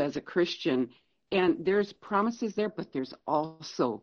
as 0.00 0.16
a 0.16 0.20
Christian, 0.20 0.90
and 1.32 1.64
there's 1.64 1.92
promises 1.92 2.54
there, 2.54 2.68
but 2.68 2.92
there's 2.92 3.14
also 3.26 4.02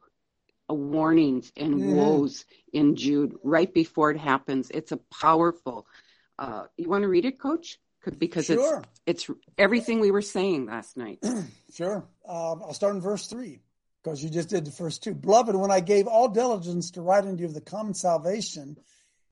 warnings 0.69 1.51
and 1.57 1.75
Mhm. 1.75 1.95
woes 1.95 2.45
in 2.71 2.95
Jude 2.95 3.37
right 3.43 3.71
before 3.73 4.11
it 4.11 4.17
happens. 4.17 4.69
It's 4.69 4.91
a 4.91 4.97
powerful. 4.97 5.85
Uh, 6.39 6.67
you 6.77 6.89
want 6.89 7.03
to 7.03 7.09
read 7.09 7.25
it, 7.25 7.39
Coach? 7.39 7.79
Because 8.17 8.45
Sure. 8.47 8.83
it's 9.05 9.27
it's 9.27 9.39
everything 9.57 9.99
we 9.99 10.11
were 10.11 10.21
saying 10.21 10.65
last 10.65 10.97
night. 10.97 11.19
Sure. 11.73 11.97
Um, 12.25 12.61
I'll 12.63 12.73
start 12.73 12.95
in 12.95 13.01
verse 13.01 13.27
three 13.27 13.61
because 14.03 14.21
you 14.23 14.29
just 14.29 14.49
did 14.49 14.65
the 14.65 14.71
first 14.71 15.03
two. 15.03 15.13
Beloved, 15.13 15.55
when 15.55 15.71
I 15.71 15.79
gave 15.79 16.05
all 16.05 16.27
diligence 16.27 16.91
to 16.91 17.01
write 17.01 17.25
unto 17.25 17.41
you 17.41 17.47
of 17.47 17.53
the 17.53 17.61
common 17.61 17.93
salvation, 17.93 18.77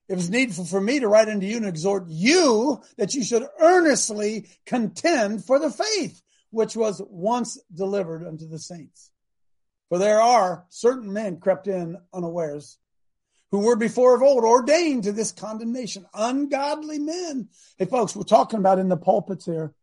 it 0.08 0.16
was 0.16 0.30
needful 0.30 0.64
for 0.66 0.80
me 0.80 1.00
to 1.00 1.08
write 1.08 1.28
unto 1.28 1.46
you 1.46 1.58
and 1.58 1.66
exhort 1.66 2.08
you 2.08 2.82
that 2.98 3.14
you 3.14 3.24
should 3.24 3.46
earnestly 3.60 4.48
contend 4.66 5.44
for 5.44 5.60
the 5.60 5.70
faith 5.70 6.22
which 6.52 6.76
was 6.76 7.02
once 7.10 7.60
delivered 7.74 8.26
unto 8.26 8.48
the 8.48 8.60
saints. 8.60 9.12
For 9.90 9.98
there 9.98 10.22
are 10.22 10.66
certain 10.70 11.12
men 11.12 11.38
crept 11.38 11.68
in 11.68 11.98
unawares 12.14 12.78
who 13.52 13.60
were 13.60 13.76
before 13.76 14.16
of 14.16 14.22
old 14.22 14.44
ordained 14.44 15.04
to 15.04 15.12
this 15.12 15.32
condemnation, 15.32 16.06
ungodly 16.14 17.00
men. 17.00 17.50
Hey, 17.78 17.86
folks, 17.86 18.16
we're 18.16 18.24
talking 18.24 18.60
about 18.60 18.80
in 18.80 18.90
the 18.90 18.98
pulpits 18.98 19.46
here 19.46 19.74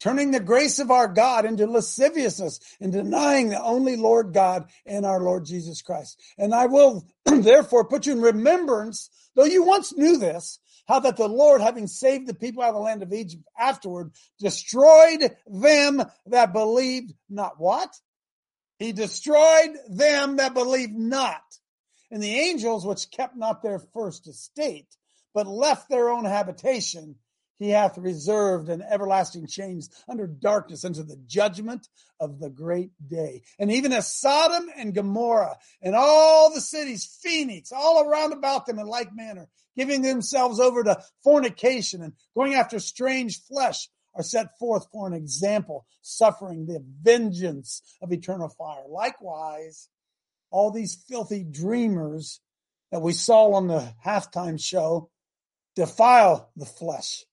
turning 0.00 0.30
the 0.30 0.40
grace 0.40 0.78
of 0.78 0.90
our 0.90 1.08
God 1.08 1.44
into 1.44 1.66
lasciviousness 1.66 2.60
and 2.80 2.92
denying 2.92 3.48
the 3.48 3.62
only 3.62 3.96
Lord 3.96 4.32
God 4.32 4.70
and 4.86 5.04
our 5.04 5.20
Lord 5.20 5.44
Jesus 5.44 5.82
Christ. 5.82 6.20
And 6.38 6.54
I 6.54 6.66
will 6.66 7.06
therefore 7.24 7.84
put 7.84 8.06
you 8.06 8.12
in 8.12 8.20
remembrance, 8.20 9.10
though 9.34 9.44
you 9.44 9.64
once 9.64 9.96
knew 9.96 10.16
this, 10.16 10.60
how 10.88 11.00
that 11.00 11.16
the 11.16 11.28
Lord, 11.28 11.60
having 11.60 11.86
saved 11.86 12.26
the 12.26 12.34
people 12.34 12.62
out 12.62 12.70
of 12.70 12.74
the 12.76 12.80
land 12.80 13.02
of 13.02 13.12
Egypt 13.12 13.44
afterward, 13.58 14.12
destroyed 14.40 15.36
them 15.46 16.02
that 16.26 16.52
believed 16.54 17.12
not. 17.28 17.60
What? 17.60 17.94
He 18.78 18.92
destroyed 18.92 19.76
them 19.90 20.36
that 20.36 20.54
believed 20.54 20.94
not. 20.94 21.42
And 22.10 22.22
the 22.22 22.34
angels 22.34 22.86
which 22.86 23.10
kept 23.10 23.36
not 23.36 23.62
their 23.62 23.78
first 23.78 24.26
estate, 24.26 24.88
but 25.34 25.46
left 25.46 25.90
their 25.90 26.08
own 26.08 26.24
habitation, 26.24 27.16
he 27.58 27.70
hath 27.70 27.98
reserved 27.98 28.68
an 28.68 28.82
everlasting 28.82 29.46
chains 29.46 29.90
under 30.08 30.26
darkness 30.26 30.84
unto 30.84 31.02
the 31.02 31.20
judgment 31.26 31.88
of 32.20 32.38
the 32.38 32.50
great 32.50 32.90
day. 33.06 33.42
And 33.58 33.72
even 33.72 33.92
as 33.92 34.14
Sodom 34.14 34.70
and 34.76 34.94
Gomorrah 34.94 35.56
and 35.82 35.94
all 35.94 36.54
the 36.54 36.60
cities, 36.60 37.18
Phoenix, 37.22 37.72
all 37.72 38.04
around 38.04 38.32
about 38.32 38.66
them 38.66 38.78
in 38.78 38.86
like 38.86 39.14
manner, 39.14 39.48
giving 39.76 40.02
themselves 40.02 40.60
over 40.60 40.84
to 40.84 41.02
fornication 41.22 42.02
and 42.02 42.12
going 42.34 42.54
after 42.54 42.78
strange 42.78 43.42
flesh, 43.42 43.88
are 44.14 44.22
set 44.22 44.58
forth 44.58 44.86
for 44.90 45.06
an 45.06 45.12
example, 45.12 45.86
suffering 46.02 46.66
the 46.66 46.84
vengeance 47.02 47.82
of 48.02 48.12
eternal 48.12 48.48
fire. 48.48 48.82
Likewise, 48.88 49.88
all 50.50 50.70
these 50.72 50.96
filthy 51.08 51.44
dreamers 51.44 52.40
that 52.90 53.02
we 53.02 53.12
saw 53.12 53.52
on 53.52 53.68
the 53.68 53.94
halftime 54.04 54.60
show 54.60 55.10
defile 55.76 56.50
the 56.56 56.66
flesh, 56.66 57.24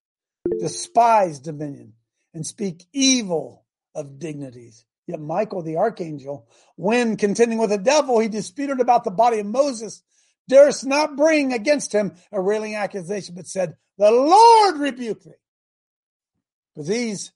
despise 0.60 1.40
dominion, 1.40 1.94
and 2.34 2.46
speak 2.46 2.86
evil 2.94 3.66
of 3.94 4.20
dignities. 4.20 4.86
Yet 5.08 5.20
Michael 5.20 5.62
the 5.62 5.78
archangel, 5.78 6.48
when 6.76 7.18
contending 7.18 7.60
with 7.60 7.70
the 7.70 7.78
devil, 7.78 8.20
he 8.20 8.28
disputed 8.28 8.80
about 8.80 9.04
the 9.04 9.12
body 9.12 9.40
of 9.40 9.46
Moses, 9.46 10.02
durst 10.48 10.86
not 10.86 11.16
bring 11.16 11.54
against 11.54 11.94
him 11.94 12.16
a 12.32 12.42
railing 12.42 12.76
accusation, 12.76 13.36
but 13.36 13.48
said, 13.48 13.76
The 13.98 14.12
Lord 14.12 14.78
rebuke 14.78 15.24
thee. 15.24 15.32
But 16.76 16.88
these 16.88 17.32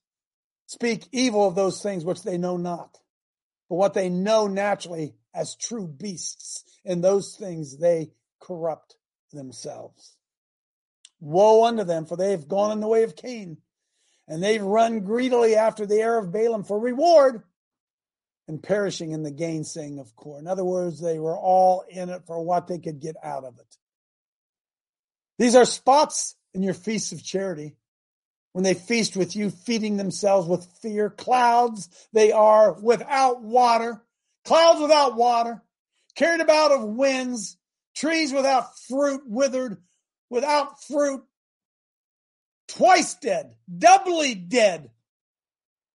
speak 0.65 1.07
evil 1.11 1.47
of 1.47 1.55
those 1.55 1.81
things 1.81 2.03
which 2.03 2.23
they 2.23 2.37
know 2.37 2.57
not, 2.57 2.97
but 3.69 3.75
what 3.75 3.93
they 3.93 4.09
know 4.09 4.47
naturally 4.47 5.15
as 5.33 5.55
true 5.55 5.87
beasts. 5.87 6.63
In 6.83 7.01
those 7.01 7.35
things 7.35 7.77
they 7.77 8.11
corrupt 8.39 8.95
themselves. 9.31 10.17
Woe 11.19 11.65
unto 11.65 11.83
them, 11.83 12.05
for 12.05 12.15
they 12.15 12.31
have 12.31 12.47
gone 12.47 12.71
in 12.71 12.79
the 12.79 12.87
way 12.87 13.03
of 13.03 13.15
Cain, 13.15 13.57
and 14.27 14.41
they've 14.41 14.61
run 14.61 15.01
greedily 15.01 15.55
after 15.55 15.85
the 15.85 15.95
heir 15.95 16.17
of 16.17 16.31
Balaam 16.31 16.63
for 16.63 16.79
reward, 16.79 17.43
and 18.47 18.63
perishing 18.63 19.11
in 19.11 19.21
the 19.23 19.31
gainsaying 19.31 19.99
of 19.99 20.15
Kor. 20.15 20.39
In 20.39 20.47
other 20.47 20.65
words, 20.65 20.99
they 20.99 21.19
were 21.19 21.37
all 21.37 21.83
in 21.87 22.09
it 22.09 22.23
for 22.25 22.41
what 22.43 22.67
they 22.67 22.79
could 22.79 22.99
get 22.99 23.15
out 23.23 23.43
of 23.43 23.59
it. 23.59 23.77
These 25.37 25.55
are 25.55 25.65
spots 25.65 26.35
in 26.53 26.63
your 26.63 26.73
feasts 26.73 27.11
of 27.11 27.23
charity 27.23 27.75
when 28.53 28.63
they 28.63 28.73
feast 28.73 29.15
with 29.15 29.35
you, 29.35 29.51
feeding 29.51 29.97
themselves 29.97 30.47
with 30.47 30.65
fear. 30.81 31.09
Clouds, 31.09 31.89
they 32.11 32.31
are 32.31 32.73
without 32.73 33.41
water, 33.41 34.01
clouds 34.45 34.81
without 34.81 35.15
water, 35.15 35.61
carried 36.15 36.41
about 36.41 36.71
of 36.71 36.83
winds, 36.83 37.55
trees 37.95 38.33
without 38.33 38.77
fruit, 38.79 39.21
withered, 39.25 39.77
without 40.29 40.83
fruit, 40.83 41.23
twice 42.67 43.15
dead, 43.15 43.55
doubly 43.77 44.35
dead, 44.35 44.91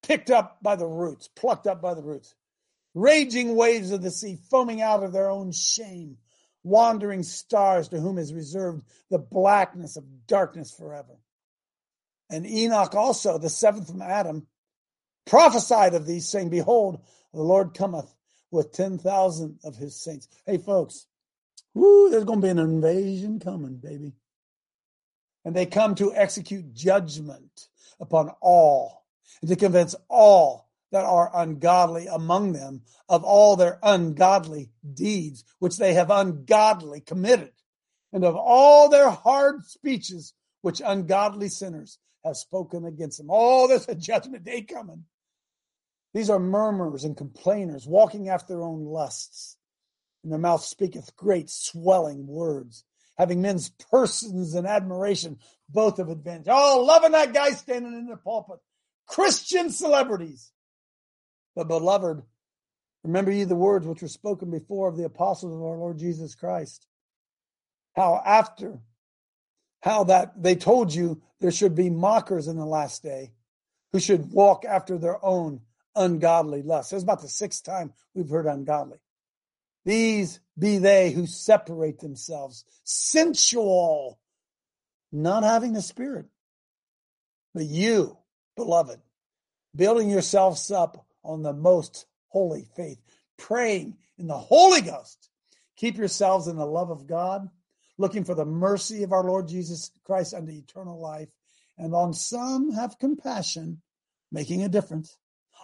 picked 0.03 0.31
up 0.31 0.59
by 0.63 0.77
the 0.77 0.87
roots, 0.87 1.29
plucked 1.29 1.67
up 1.67 1.81
by 1.81 1.95
the 1.95 2.03
roots. 2.03 2.35
Raging 2.95 3.57
waves 3.57 3.91
of 3.91 4.03
the 4.03 4.11
sea, 4.11 4.39
foaming 4.51 4.81
out 4.81 5.03
of 5.03 5.13
their 5.13 5.29
own 5.29 5.51
shame, 5.51 6.17
wandering 6.63 7.23
stars 7.23 7.89
to 7.89 8.01
whom 8.01 8.19
is 8.19 8.33
reserved 8.33 8.85
the 9.11 9.19
blackness 9.19 9.97
of 9.97 10.27
darkness 10.27 10.73
forever. 10.73 11.19
And 12.31 12.47
Enoch 12.47 12.95
also, 12.95 13.39
the 13.39 13.51
seventh 13.51 13.89
from 13.89 14.03
Adam, 14.03 14.47
prophesied 15.27 15.95
of 15.95 16.07
these, 16.07 16.29
saying, 16.29 16.51
Behold, 16.51 17.01
the 17.33 17.43
Lord 17.43 17.75
cometh 17.75 18.13
with 18.51 18.73
10,000 18.73 19.59
of 19.65 19.77
his 19.77 19.97
saints. 19.97 20.29
Hey, 20.47 20.59
folks, 20.59 21.07
woo, 21.75 22.11
there's 22.11 22.25
going 22.25 22.41
to 22.41 22.47
be 22.47 22.51
an 22.51 22.59
invasion 22.59 23.41
coming, 23.41 23.77
baby. 23.77 24.13
And 25.45 25.55
they 25.55 25.67
come 25.67 25.95
to 25.97 26.15
execute 26.15 26.73
judgment 26.73 27.69
upon 28.01 28.31
all 28.41 29.05
and 29.41 29.51
to 29.51 29.57
convince 29.57 29.95
all 30.09 30.69
that 30.91 31.05
are 31.05 31.31
ungodly 31.35 32.07
among 32.07 32.53
them 32.53 32.83
of 33.09 33.25
all 33.25 33.57
their 33.57 33.79
ungodly 33.83 34.71
deeds, 34.95 35.45
which 35.59 35.77
they 35.77 35.95
have 35.95 36.11
ungodly 36.11 37.01
committed, 37.01 37.53
and 38.13 38.25
of 38.25 38.37
all 38.37 38.89
their 38.89 39.11
hard 39.11 39.65
speeches, 39.65 40.35
which 40.63 40.81
ungodly 40.85 41.49
sinners 41.49 41.99
have 42.25 42.37
spoken 42.37 42.85
against 42.85 43.19
them. 43.19 43.27
Oh, 43.29 43.67
there's 43.69 43.89
a 43.89 43.95
judgment 43.95 44.45
day 44.45 44.63
coming. 44.63 45.05
These 46.15 46.31
are 46.31 46.39
murmurers 46.39 47.05
and 47.05 47.17
complainers, 47.17 47.87
walking 47.87 48.29
after 48.29 48.55
their 48.55 48.63
own 48.63 48.85
lusts. 48.85 49.57
And 50.23 50.33
their 50.33 50.39
mouth 50.39 50.65
speaketh 50.65 51.17
great 51.17 51.51
swelling 51.51 52.27
words, 52.27 52.85
having 53.17 53.43
men's 53.43 53.71
persons 53.91 54.55
in 54.55 54.67
admiration, 54.67 55.39
both 55.69 55.99
of 55.99 56.09
advantage. 56.09 56.49
Oh, 56.51 56.85
loving 56.87 57.13
that 57.13 57.33
guy 57.33 57.51
standing 57.51 57.93
in 57.93 58.07
the 58.07 58.17
pulpit. 58.17 58.59
Christian 59.07 59.71
celebrities. 59.71 60.51
But 61.55 61.69
beloved, 61.69 62.23
remember 63.05 63.31
ye 63.31 63.45
the 63.45 63.55
words 63.55 63.87
which 63.87 64.03
were 64.03 64.09
spoken 64.09 64.51
before 64.51 64.89
of 64.89 64.97
the 64.97 65.05
apostles 65.05 65.55
of 65.55 65.63
our 65.63 65.77
Lord 65.77 65.99
Jesus 65.99 66.35
Christ. 66.35 66.87
How 67.95 68.21
after, 68.25 68.81
how 69.83 70.05
that 70.05 70.43
they 70.43 70.57
told 70.57 70.93
you 70.93 71.23
there 71.41 71.53
should 71.53 71.75
be 71.75 71.91
mockers 71.91 72.49
in 72.49 72.57
the 72.57 72.67
last 72.67 73.03
day 73.03 73.33
who 73.93 74.01
should 74.01 74.33
walk 74.33 74.65
after 74.65 74.99
their 74.99 75.25
own 75.25 75.61
ungodly 75.95 76.63
lusts. 76.63 76.93
It's 76.93 77.05
about 77.05 77.23
the 77.23 77.29
sixth 77.29 77.63
time 77.63 77.93
we've 78.15 78.29
heard 78.29 78.47
ungodly. 78.47 78.99
These 79.85 80.41
be 80.59 80.79
they 80.79 81.11
who 81.11 81.27
separate 81.27 82.01
themselves, 82.01 82.65
sensual, 82.85 84.21
not 85.13 85.43
having 85.43 85.73
the 85.73 85.83
Spirit. 85.83 86.27
But 87.55 87.65
you, 87.65 88.17
beloved, 88.57 89.01
building 89.75 90.11
yourselves 90.11 90.71
up 90.71 91.07
on 91.23 91.43
the 91.43 91.53
most 91.53 92.07
holy 92.29 92.67
faith, 92.77 93.01
praying 93.37 93.97
in 94.19 94.27
the 94.27 94.39
Holy 94.39 94.81
Ghost, 94.81 95.31
keep 95.77 95.97
yourselves 95.97 96.49
in 96.49 96.57
the 96.57 96.67
love 96.67 96.91
of 96.91 97.07
God, 97.07 97.49
looking 97.99 98.25
for 98.25 98.35
the 98.35 98.45
mercy 98.45 99.03
of 99.03 99.13
our 99.13 99.25
Lord 99.25 99.49
Jesus 99.49 99.91
Christ 100.05 100.35
unto 100.35 100.53
eternal 100.53 101.01
life. 101.01 101.29
And 101.79 101.95
on 101.95 102.13
some 102.13 102.71
have 102.73 102.99
compassion, 102.99 103.83
making 104.31 104.63
a 104.63 104.69
difference. 104.69 105.17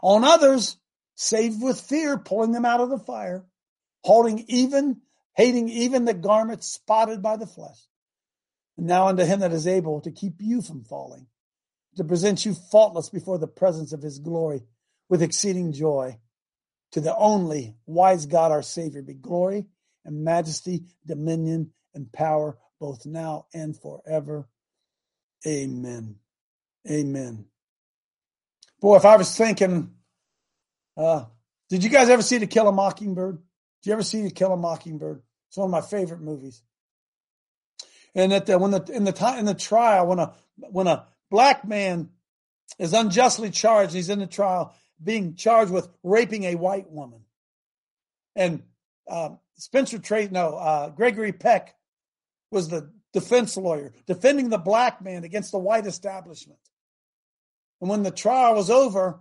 On 0.02 0.24
others, 0.24 0.76
save 1.14 1.60
with 1.60 1.80
fear, 1.80 2.18
pulling 2.18 2.52
them 2.52 2.64
out 2.64 2.80
of 2.80 2.90
the 2.90 2.98
fire, 2.98 3.44
holding 4.02 4.44
even, 4.48 5.00
hating 5.34 5.68
even 5.68 6.04
the 6.04 6.14
garment 6.14 6.64
spotted 6.64 7.22
by 7.22 7.36
the 7.36 7.46
flesh. 7.46 7.78
And 8.76 8.86
now 8.86 9.08
unto 9.08 9.24
him 9.24 9.40
that 9.40 9.52
is 9.52 9.66
able 9.66 10.00
to 10.02 10.10
keep 10.10 10.34
you 10.38 10.62
from 10.62 10.84
falling, 10.84 11.26
to 11.96 12.04
present 12.04 12.44
you 12.44 12.54
faultless 12.54 13.08
before 13.08 13.38
the 13.38 13.46
presence 13.46 13.92
of 13.92 14.02
his 14.02 14.18
glory 14.18 14.62
with 15.08 15.22
exceeding 15.22 15.72
joy. 15.72 16.18
To 16.92 17.00
the 17.00 17.16
only 17.16 17.76
wise 17.86 18.26
God, 18.26 18.50
our 18.50 18.62
Savior, 18.62 19.02
be 19.02 19.14
glory 19.14 19.66
and 20.04 20.24
majesty, 20.24 20.84
dominion 21.06 21.70
and 21.94 22.10
power, 22.12 22.58
both 22.80 23.06
now 23.06 23.46
and 23.54 23.76
forever. 23.76 24.48
Amen. 25.46 26.16
Amen. 26.90 27.44
Boy, 28.80 28.96
if 28.96 29.04
I 29.04 29.16
was 29.16 29.36
thinking, 29.36 29.92
uh, 30.96 31.26
did 31.68 31.84
you 31.84 31.90
guys 31.90 32.08
ever 32.08 32.22
see 32.22 32.38
To 32.38 32.46
Kill 32.46 32.68
a 32.68 32.72
Mockingbird? 32.72 33.38
Did 33.82 33.90
you 33.90 33.92
ever 33.94 34.02
see 34.02 34.22
To 34.22 34.30
Kill 34.30 34.52
a 34.52 34.56
Mockingbird? 34.56 35.22
It's 35.48 35.56
one 35.56 35.66
of 35.66 35.70
my 35.70 35.80
favorite 35.80 36.20
movies. 36.20 36.62
And 38.14 38.32
that 38.32 38.46
the, 38.46 38.58
when 38.58 38.72
the 38.72 38.82
in 38.92 39.04
the 39.04 39.34
in 39.38 39.44
the 39.44 39.54
trial, 39.54 40.06
when 40.06 40.18
a 40.18 40.34
when 40.56 40.86
a 40.86 41.06
black 41.30 41.66
man 41.66 42.10
is 42.78 42.92
unjustly 42.92 43.50
charged, 43.50 43.94
he's 43.94 44.10
in 44.10 44.18
the 44.18 44.26
trial 44.26 44.74
being 45.02 45.34
charged 45.34 45.72
with 45.72 45.88
raping 46.02 46.44
a 46.44 46.56
white 46.56 46.90
woman, 46.90 47.20
and 48.34 48.62
uh, 49.08 49.30
Spencer 49.56 49.98
Tracy, 49.98 50.30
no, 50.32 50.56
uh, 50.56 50.88
Gregory 50.90 51.32
Peck 51.32 51.74
was 52.50 52.68
the 52.68 52.90
defense 53.12 53.56
lawyer 53.56 53.92
defending 54.06 54.48
the 54.48 54.58
black 54.58 55.02
man 55.02 55.24
against 55.24 55.52
the 55.52 55.58
white 55.58 55.86
establishment. 55.86 56.60
And 57.80 57.90
when 57.90 58.02
the 58.02 58.10
trial 58.10 58.54
was 58.54 58.70
over 58.70 59.20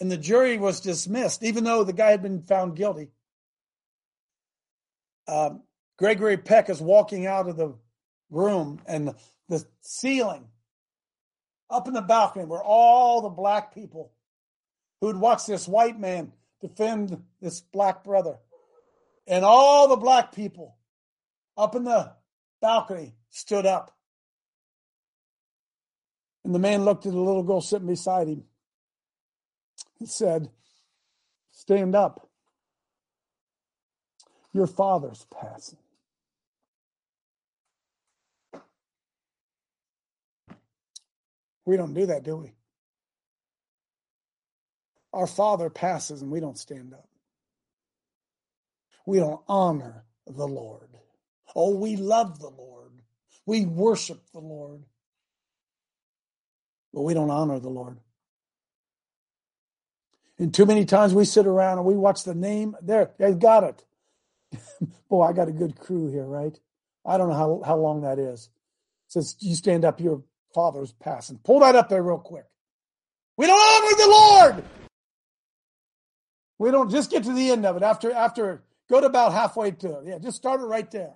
and 0.00 0.10
the 0.10 0.16
jury 0.16 0.58
was 0.58 0.80
dismissed, 0.80 1.42
even 1.42 1.64
though 1.64 1.84
the 1.84 1.92
guy 1.92 2.10
had 2.10 2.22
been 2.22 2.42
found 2.42 2.76
guilty, 2.76 3.10
um, 5.28 5.62
Gregory 5.98 6.36
Peck 6.36 6.70
is 6.70 6.80
walking 6.80 7.26
out 7.26 7.48
of 7.48 7.56
the 7.56 7.74
room 8.30 8.80
and 8.86 9.14
the 9.48 9.64
ceiling 9.80 10.46
up 11.68 11.86
in 11.86 11.94
the 11.94 12.02
balcony 12.02 12.44
were 12.44 12.62
all 12.62 13.22
the 13.22 13.28
black 13.28 13.74
people 13.74 14.12
who'd 15.00 15.16
watched 15.16 15.46
this 15.46 15.68
white 15.68 15.98
man 15.98 16.32
defend 16.60 17.22
this 17.40 17.60
black 17.60 18.04
brother. 18.04 18.36
And 19.26 19.44
all 19.44 19.88
the 19.88 19.96
black 19.96 20.32
people 20.32 20.76
up 21.56 21.74
in 21.74 21.84
the 21.84 22.12
balcony 22.60 23.14
stood 23.30 23.66
up. 23.66 23.96
And 26.44 26.54
the 26.54 26.58
man 26.58 26.84
looked 26.84 27.06
at 27.06 27.12
the 27.12 27.18
little 27.18 27.42
girl 27.42 27.60
sitting 27.60 27.86
beside 27.86 28.28
him 28.28 28.44
and 29.98 30.08
said, 30.08 30.50
Stand 31.52 31.94
up. 31.94 32.29
Your 34.52 34.66
father's 34.66 35.26
passing. 35.30 35.78
We 41.64 41.76
don't 41.76 41.94
do 41.94 42.06
that, 42.06 42.24
do 42.24 42.36
we? 42.36 42.52
Our 45.12 45.26
father 45.26 45.70
passes 45.70 46.22
and 46.22 46.30
we 46.30 46.40
don't 46.40 46.58
stand 46.58 46.94
up. 46.94 47.08
We 49.06 49.18
don't 49.18 49.40
honor 49.48 50.04
the 50.26 50.46
Lord. 50.46 50.88
Oh, 51.54 51.74
we 51.76 51.96
love 51.96 52.38
the 52.38 52.50
Lord. 52.50 52.92
We 53.46 53.66
worship 53.66 54.22
the 54.32 54.40
Lord. 54.40 54.84
But 56.92 57.02
we 57.02 57.14
don't 57.14 57.30
honor 57.30 57.58
the 57.58 57.70
Lord. 57.70 57.98
And 60.38 60.54
too 60.54 60.66
many 60.66 60.84
times 60.84 61.12
we 61.12 61.24
sit 61.24 61.46
around 61.46 61.78
and 61.78 61.86
we 61.86 61.94
watch 61.94 62.24
the 62.24 62.34
name. 62.34 62.76
There, 62.80 63.10
they 63.18 63.32
got 63.34 63.64
it. 63.64 63.84
Boy, 65.08 65.22
I 65.22 65.32
got 65.32 65.48
a 65.48 65.52
good 65.52 65.78
crew 65.78 66.10
here, 66.10 66.24
right? 66.24 66.58
I 67.04 67.16
don't 67.16 67.28
know 67.28 67.34
how, 67.34 67.62
how 67.64 67.76
long 67.76 68.02
that 68.02 68.18
is. 68.18 68.50
Says 69.08 69.36
you 69.40 69.54
stand 69.54 69.84
up, 69.84 70.00
your 70.00 70.22
father's 70.54 70.92
passing. 70.92 71.38
Pull 71.38 71.60
that 71.60 71.74
up 71.74 71.88
there 71.88 72.02
real 72.02 72.18
quick. 72.18 72.44
We 73.36 73.46
don't 73.46 73.58
honor 73.58 73.96
the 73.96 74.06
Lord. 74.06 74.64
We 76.58 76.70
don't 76.70 76.90
just 76.90 77.10
get 77.10 77.24
to 77.24 77.32
the 77.32 77.50
end 77.50 77.64
of 77.64 77.76
it 77.76 77.82
after 77.82 78.12
after 78.12 78.62
go 78.88 79.00
to 79.00 79.06
about 79.06 79.32
halfway 79.32 79.70
to 79.70 80.00
it. 80.00 80.04
Yeah, 80.04 80.18
just 80.18 80.36
start 80.36 80.60
it 80.60 80.64
right 80.64 80.90
there. 80.90 81.14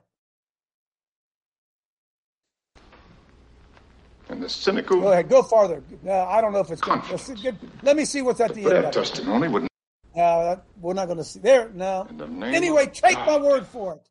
And 4.31 4.43
the 4.43 4.49
cynical. 4.49 5.03
Go 5.03 5.13
ahead, 5.13 5.29
go 5.29 5.43
farther. 5.43 5.83
Uh, 6.07 6.25
I 6.25 6.41
don't 6.41 6.53
know 6.55 6.61
if 6.61 6.71
it's 6.71 6.81
good. 6.81 7.59
Let 7.83 7.97
me 7.97 8.07
see 8.07 8.23
what's 8.23 8.41
at 8.41 8.55
the, 8.55 8.65
the 8.65 8.75
end. 8.75 8.85
That 8.85 8.93
testimony 8.95 9.49
wouldn't. 9.49 9.71
Uh, 10.17 10.57
we're 10.81 10.95
not 10.95 11.07
going 11.07 11.19
to 11.19 11.25
see 11.25 11.41
there. 11.41 11.71
No. 11.71 12.07
Anyway, 12.43 12.87
take 12.87 13.17
God. 13.17 13.27
my 13.27 13.37
word 13.37 13.67
for 13.67 13.95
it. 13.95 14.09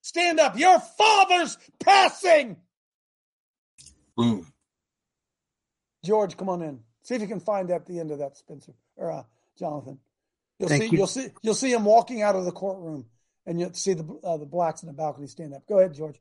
Stand 0.00 0.40
up. 0.40 0.58
Your 0.58 0.80
father's 0.80 1.58
passing. 1.78 2.56
Boom. 4.16 4.46
George, 6.04 6.36
come 6.36 6.48
on 6.48 6.62
in. 6.62 6.80
See 7.02 7.14
if 7.14 7.20
you 7.20 7.28
can 7.28 7.40
find 7.40 7.70
at 7.70 7.86
the 7.86 8.00
end 8.00 8.10
of 8.10 8.18
that, 8.18 8.36
Spencer 8.36 8.72
or 8.96 9.12
uh, 9.12 9.22
Jonathan. 9.58 9.98
You'll 10.58 10.68
Thank 10.68 10.82
see. 10.84 10.88
you. 10.90 10.98
will 10.98 11.06
see. 11.06 11.28
You'll 11.42 11.54
see 11.54 11.72
him 11.72 11.84
walking 11.84 12.22
out 12.22 12.36
of 12.36 12.44
the 12.44 12.52
courtroom, 12.52 13.06
and 13.46 13.60
you'll 13.60 13.72
see 13.72 13.94
the 13.94 14.04
uh, 14.24 14.36
the 14.36 14.46
blacks 14.46 14.82
in 14.82 14.86
the 14.88 14.92
balcony 14.92 15.26
stand 15.26 15.54
up. 15.54 15.66
Go 15.66 15.78
ahead, 15.78 15.94
George. 15.94 16.20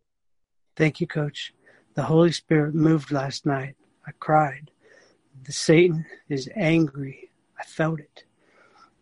Thank 0.75 1.01
you, 1.01 1.07
Coach. 1.07 1.53
The 1.93 2.03
Holy 2.03 2.31
Spirit 2.31 2.73
moved 2.73 3.11
last 3.11 3.45
night. 3.45 3.75
I 4.05 4.11
cried. 4.19 4.71
The 5.43 5.51
Satan 5.51 6.05
is 6.29 6.49
angry. 6.55 7.31
I 7.59 7.63
felt 7.63 7.99
it. 7.99 8.23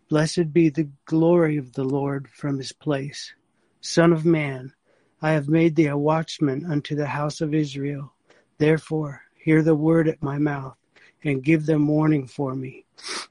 Blessed 0.10 0.51
be 0.51 0.70
the 0.70 0.89
glory 1.05 1.57
of 1.57 1.74
the 1.74 1.84
Lord 1.84 2.28
from 2.30 2.57
his 2.57 2.72
place. 2.72 3.34
Son 3.82 4.12
of 4.12 4.26
man, 4.26 4.74
I 5.22 5.32
have 5.32 5.49
made 5.49 5.76
thee 5.76 5.88
a 5.88 5.97
watchman 5.97 6.66
unto 6.66 6.95
the 6.95 7.07
house 7.07 7.41
of 7.41 7.53
Israel. 7.53 8.14
Therefore, 8.57 9.22
hear 9.36 9.62
the 9.62 9.76
word 9.76 10.07
at 10.07 10.24
my 10.24 10.39
mouth, 10.39 10.76
and 11.24 11.43
give 11.43 11.66
them 11.66 11.88
warning 11.88 12.28
for 12.28 12.55
me. 12.55 12.86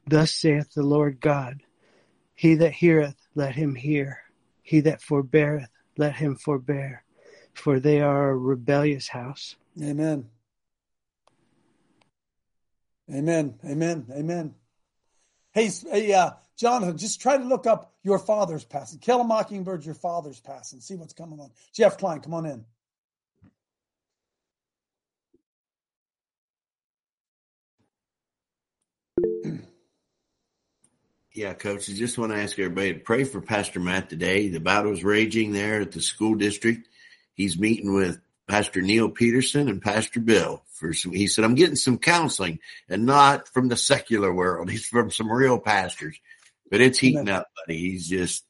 Thus 0.06 0.32
saith 0.32 0.72
the 0.74 0.82
Lord 0.82 1.20
God 1.20 1.62
He 2.34 2.54
that 2.54 2.72
heareth, 2.74 3.16
let 3.34 3.56
him 3.56 3.74
hear. 3.74 4.22
He 4.62 4.80
that 4.80 5.02
forbeareth, 5.02 5.70
let 5.96 6.14
him 6.16 6.36
forbear. 6.36 7.04
For 7.54 7.80
they 7.80 8.00
are 8.00 8.30
a 8.30 8.36
rebellious 8.36 9.08
house. 9.08 9.56
Amen. 9.82 10.28
Amen. 13.12 13.58
Amen. 13.64 14.06
Amen. 14.12 14.54
Hey, 15.52 15.70
hey, 15.90 16.12
uh, 16.12 16.30
Jonathan, 16.58 16.98
just 16.98 17.20
try 17.20 17.38
to 17.38 17.44
look 17.44 17.66
up 17.66 17.94
your 18.02 18.18
father's 18.18 18.64
passing. 18.64 18.98
Kill 18.98 19.20
a 19.20 19.24
mockingbird, 19.24 19.84
your 19.84 19.94
father's 19.94 20.40
passing. 20.40 20.80
See 20.80 20.96
what's 20.96 21.12
coming 21.12 21.38
on. 21.38 21.50
Jeff 21.72 21.98
Klein, 21.98 22.20
come 22.20 22.34
on 22.34 22.46
in. 22.46 22.64
Yeah, 31.34 31.54
coach, 31.54 31.88
I 31.88 31.92
just 31.92 32.18
want 32.18 32.32
to 32.32 32.38
ask 32.38 32.58
everybody 32.58 32.94
to 32.94 32.98
pray 32.98 33.22
for 33.22 33.40
Pastor 33.40 33.78
Matt 33.78 34.10
today. 34.10 34.48
The 34.48 34.58
battle 34.58 34.92
is 34.92 35.04
raging 35.04 35.52
there 35.52 35.80
at 35.82 35.92
the 35.92 36.00
school 36.00 36.34
district. 36.34 36.88
He's 37.34 37.56
meeting 37.56 37.94
with 37.94 38.18
Pastor 38.48 38.80
Neil 38.80 39.08
Peterson 39.08 39.68
and 39.68 39.80
Pastor 39.80 40.18
Bill 40.18 40.64
for 40.72 40.92
some. 40.92 41.12
He 41.12 41.28
said, 41.28 41.44
"I'm 41.44 41.54
getting 41.54 41.76
some 41.76 41.98
counseling, 41.98 42.58
and 42.88 43.06
not 43.06 43.46
from 43.46 43.68
the 43.68 43.76
secular 43.76 44.34
world. 44.34 44.68
He's 44.72 44.86
from 44.86 45.12
some 45.12 45.30
real 45.30 45.60
pastors, 45.60 46.18
but 46.70 46.80
it's 46.80 46.98
heating 46.98 47.28
up, 47.28 47.46
buddy. 47.56 47.78
He's 47.78 48.08
just 48.08 48.44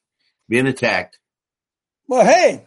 being 0.49 0.67
attacked." 0.67 1.19
Well, 2.07 2.25
hey, 2.25 2.65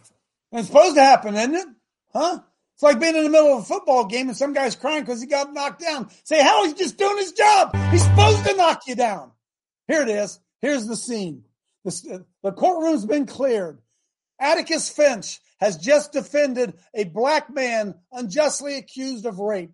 it's 0.52 0.68
supposed 0.68 0.96
to 0.96 1.02
happen, 1.02 1.34
isn't 1.34 1.54
it? 1.54 1.66
Huh? 2.12 2.40
It's 2.74 2.82
like 2.82 3.00
being 3.00 3.16
in 3.16 3.24
the 3.24 3.30
middle 3.30 3.56
of 3.56 3.62
a 3.62 3.64
football 3.64 4.06
game 4.06 4.28
and 4.28 4.36
some 4.36 4.52
guy's 4.52 4.76
crying 4.76 5.02
because 5.02 5.20
he 5.20 5.26
got 5.26 5.52
knocked 5.52 5.80
down. 5.80 6.10
Say, 6.24 6.42
hell, 6.42 6.64
he's 6.64 6.74
just 6.74 6.98
doing 6.98 7.16
his 7.18 7.32
job. 7.32 7.76
He's 7.90 8.04
supposed 8.04 8.44
to 8.44 8.56
knock 8.56 8.82
you 8.86 8.94
down. 8.94 9.32
Here 9.88 10.02
it 10.02 10.08
is. 10.08 10.38
Here's 10.60 10.86
the 10.86 10.96
scene. 10.96 11.44
The, 11.84 12.24
the 12.42 12.52
courtroom's 12.52 13.04
been 13.04 13.26
cleared. 13.26 13.80
Atticus 14.40 14.88
Finch 14.88 15.40
has 15.60 15.76
just 15.76 16.12
defended 16.12 16.74
a 16.94 17.04
black 17.04 17.50
man 17.50 17.94
unjustly 18.10 18.76
accused 18.76 19.26
of 19.26 19.38
rape. 19.38 19.72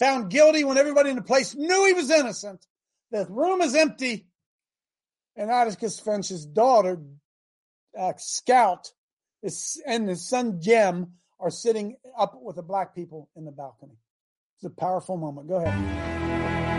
Found 0.00 0.30
guilty 0.30 0.64
when 0.64 0.78
everybody 0.78 1.10
in 1.10 1.16
the 1.16 1.22
place 1.22 1.54
knew 1.54 1.86
he 1.86 1.92
was 1.92 2.10
innocent. 2.10 2.64
The 3.12 3.26
room 3.28 3.60
is 3.60 3.74
empty. 3.74 4.26
And 5.40 5.50
Atticus 5.50 5.98
Finch's 5.98 6.44
daughter, 6.44 7.00
uh, 7.98 8.12
Scout, 8.18 8.92
is, 9.42 9.80
and 9.86 10.06
his 10.06 10.28
son 10.28 10.60
Jem 10.60 11.14
are 11.40 11.50
sitting 11.50 11.96
up 12.18 12.38
with 12.42 12.56
the 12.56 12.62
black 12.62 12.94
people 12.94 13.30
in 13.34 13.46
the 13.46 13.50
balcony. 13.50 13.96
It's 14.56 14.66
a 14.66 14.70
powerful 14.70 15.16
moment. 15.16 15.48
Go 15.48 15.54
ahead. 15.54 16.69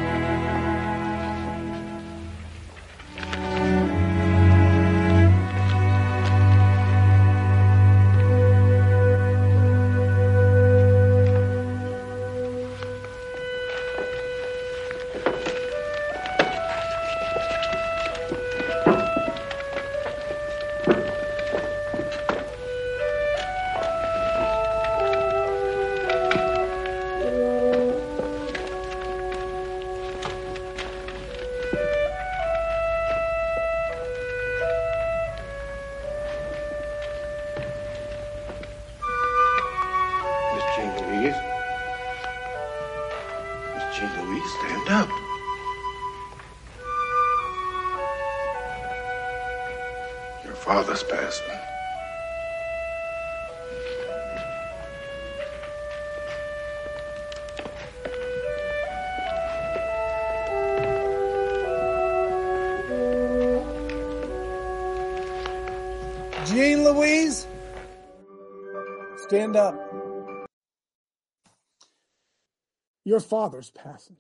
Your 73.12 73.20
father's 73.20 73.70
passing. 73.70 74.16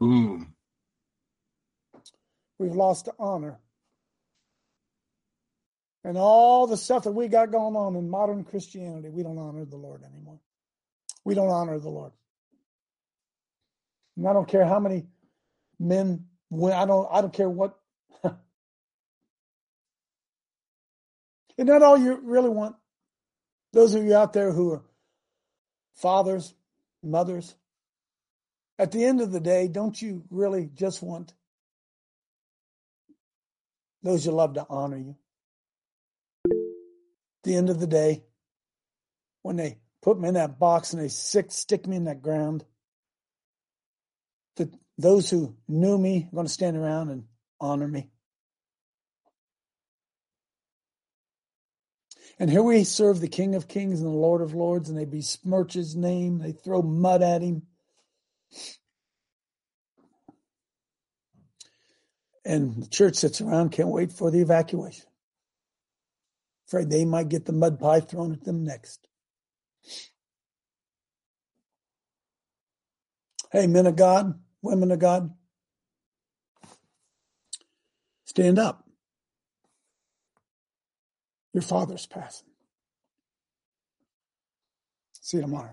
Boom. 0.00 0.52
We've 2.58 2.74
lost 2.74 3.08
honor. 3.20 3.60
And 6.02 6.18
all 6.18 6.66
the 6.66 6.76
stuff 6.76 7.04
that 7.04 7.12
we 7.12 7.28
got 7.28 7.52
going 7.52 7.76
on 7.76 7.94
in 7.94 8.10
modern 8.10 8.42
Christianity, 8.42 9.10
we 9.10 9.22
don't 9.22 9.38
honor 9.38 9.64
the 9.64 9.76
Lord 9.76 10.02
anymore. 10.02 10.40
We 11.24 11.36
don't 11.36 11.50
honor 11.50 11.78
the 11.78 11.88
Lord. 11.88 12.10
And 14.16 14.26
I 14.26 14.32
don't 14.32 14.48
care 14.48 14.66
how 14.66 14.80
many 14.80 15.04
men, 15.78 16.24
I 16.52 16.84
don't, 16.84 17.06
I 17.12 17.20
don't 17.20 17.32
care 17.32 17.48
what. 17.48 17.78
Isn't 18.24 18.38
that 21.68 21.84
all 21.84 21.96
you 21.96 22.18
really 22.24 22.50
want? 22.50 22.74
Those 23.72 23.94
of 23.94 24.02
you 24.02 24.16
out 24.16 24.32
there 24.32 24.50
who 24.50 24.72
are 24.72 24.82
fathers, 25.94 26.54
mothers, 27.02 27.54
at 28.78 28.92
the 28.92 29.04
end 29.04 29.20
of 29.20 29.32
the 29.32 29.40
day, 29.40 29.68
don't 29.68 30.00
you 30.00 30.24
really 30.30 30.68
just 30.74 31.02
want 31.02 31.34
those 34.02 34.26
you 34.26 34.32
love 34.32 34.54
to 34.54 34.66
honor 34.68 34.98
you? 34.98 35.16
At 36.50 37.44
the 37.44 37.54
end 37.54 37.70
of 37.70 37.78
the 37.78 37.86
day, 37.86 38.24
when 39.42 39.56
they 39.56 39.78
put 40.02 40.18
me 40.18 40.28
in 40.28 40.34
that 40.34 40.58
box 40.58 40.92
and 40.92 41.02
they 41.02 41.08
stick, 41.08 41.50
stick 41.50 41.86
me 41.86 41.96
in 41.96 42.04
that 42.04 42.22
ground, 42.22 42.64
that 44.56 44.74
those 44.98 45.30
who 45.30 45.56
knew 45.68 45.96
me 45.96 46.28
are 46.32 46.34
going 46.34 46.46
to 46.46 46.52
stand 46.52 46.76
around 46.76 47.10
and 47.10 47.24
honor 47.60 47.88
me. 47.88 48.10
And 52.42 52.50
here 52.50 52.64
we 52.64 52.82
serve 52.82 53.20
the 53.20 53.28
King 53.28 53.54
of 53.54 53.68
Kings 53.68 54.00
and 54.00 54.10
the 54.10 54.16
Lord 54.16 54.42
of 54.42 54.52
Lords, 54.52 54.88
and 54.88 54.98
they 54.98 55.04
besmirch 55.04 55.74
his 55.74 55.94
name, 55.94 56.40
they 56.40 56.50
throw 56.50 56.82
mud 56.82 57.22
at 57.22 57.40
him. 57.40 57.62
And 62.44 62.82
the 62.82 62.88
church 62.88 63.14
sits 63.14 63.40
around, 63.40 63.70
can't 63.70 63.90
wait 63.90 64.10
for 64.10 64.32
the 64.32 64.40
evacuation. 64.40 65.06
Afraid 66.66 66.90
they 66.90 67.04
might 67.04 67.28
get 67.28 67.44
the 67.44 67.52
mud 67.52 67.78
pie 67.78 68.00
thrown 68.00 68.32
at 68.32 68.42
them 68.42 68.64
next. 68.64 69.06
Hey, 73.52 73.68
men 73.68 73.86
of 73.86 73.94
God, 73.94 74.34
women 74.62 74.90
of 74.90 74.98
God, 74.98 75.32
stand 78.24 78.58
up. 78.58 78.81
Your 81.52 81.62
father's 81.62 82.06
passing. 82.06 82.48
See 85.20 85.36
you 85.36 85.42
tomorrow. 85.42 85.70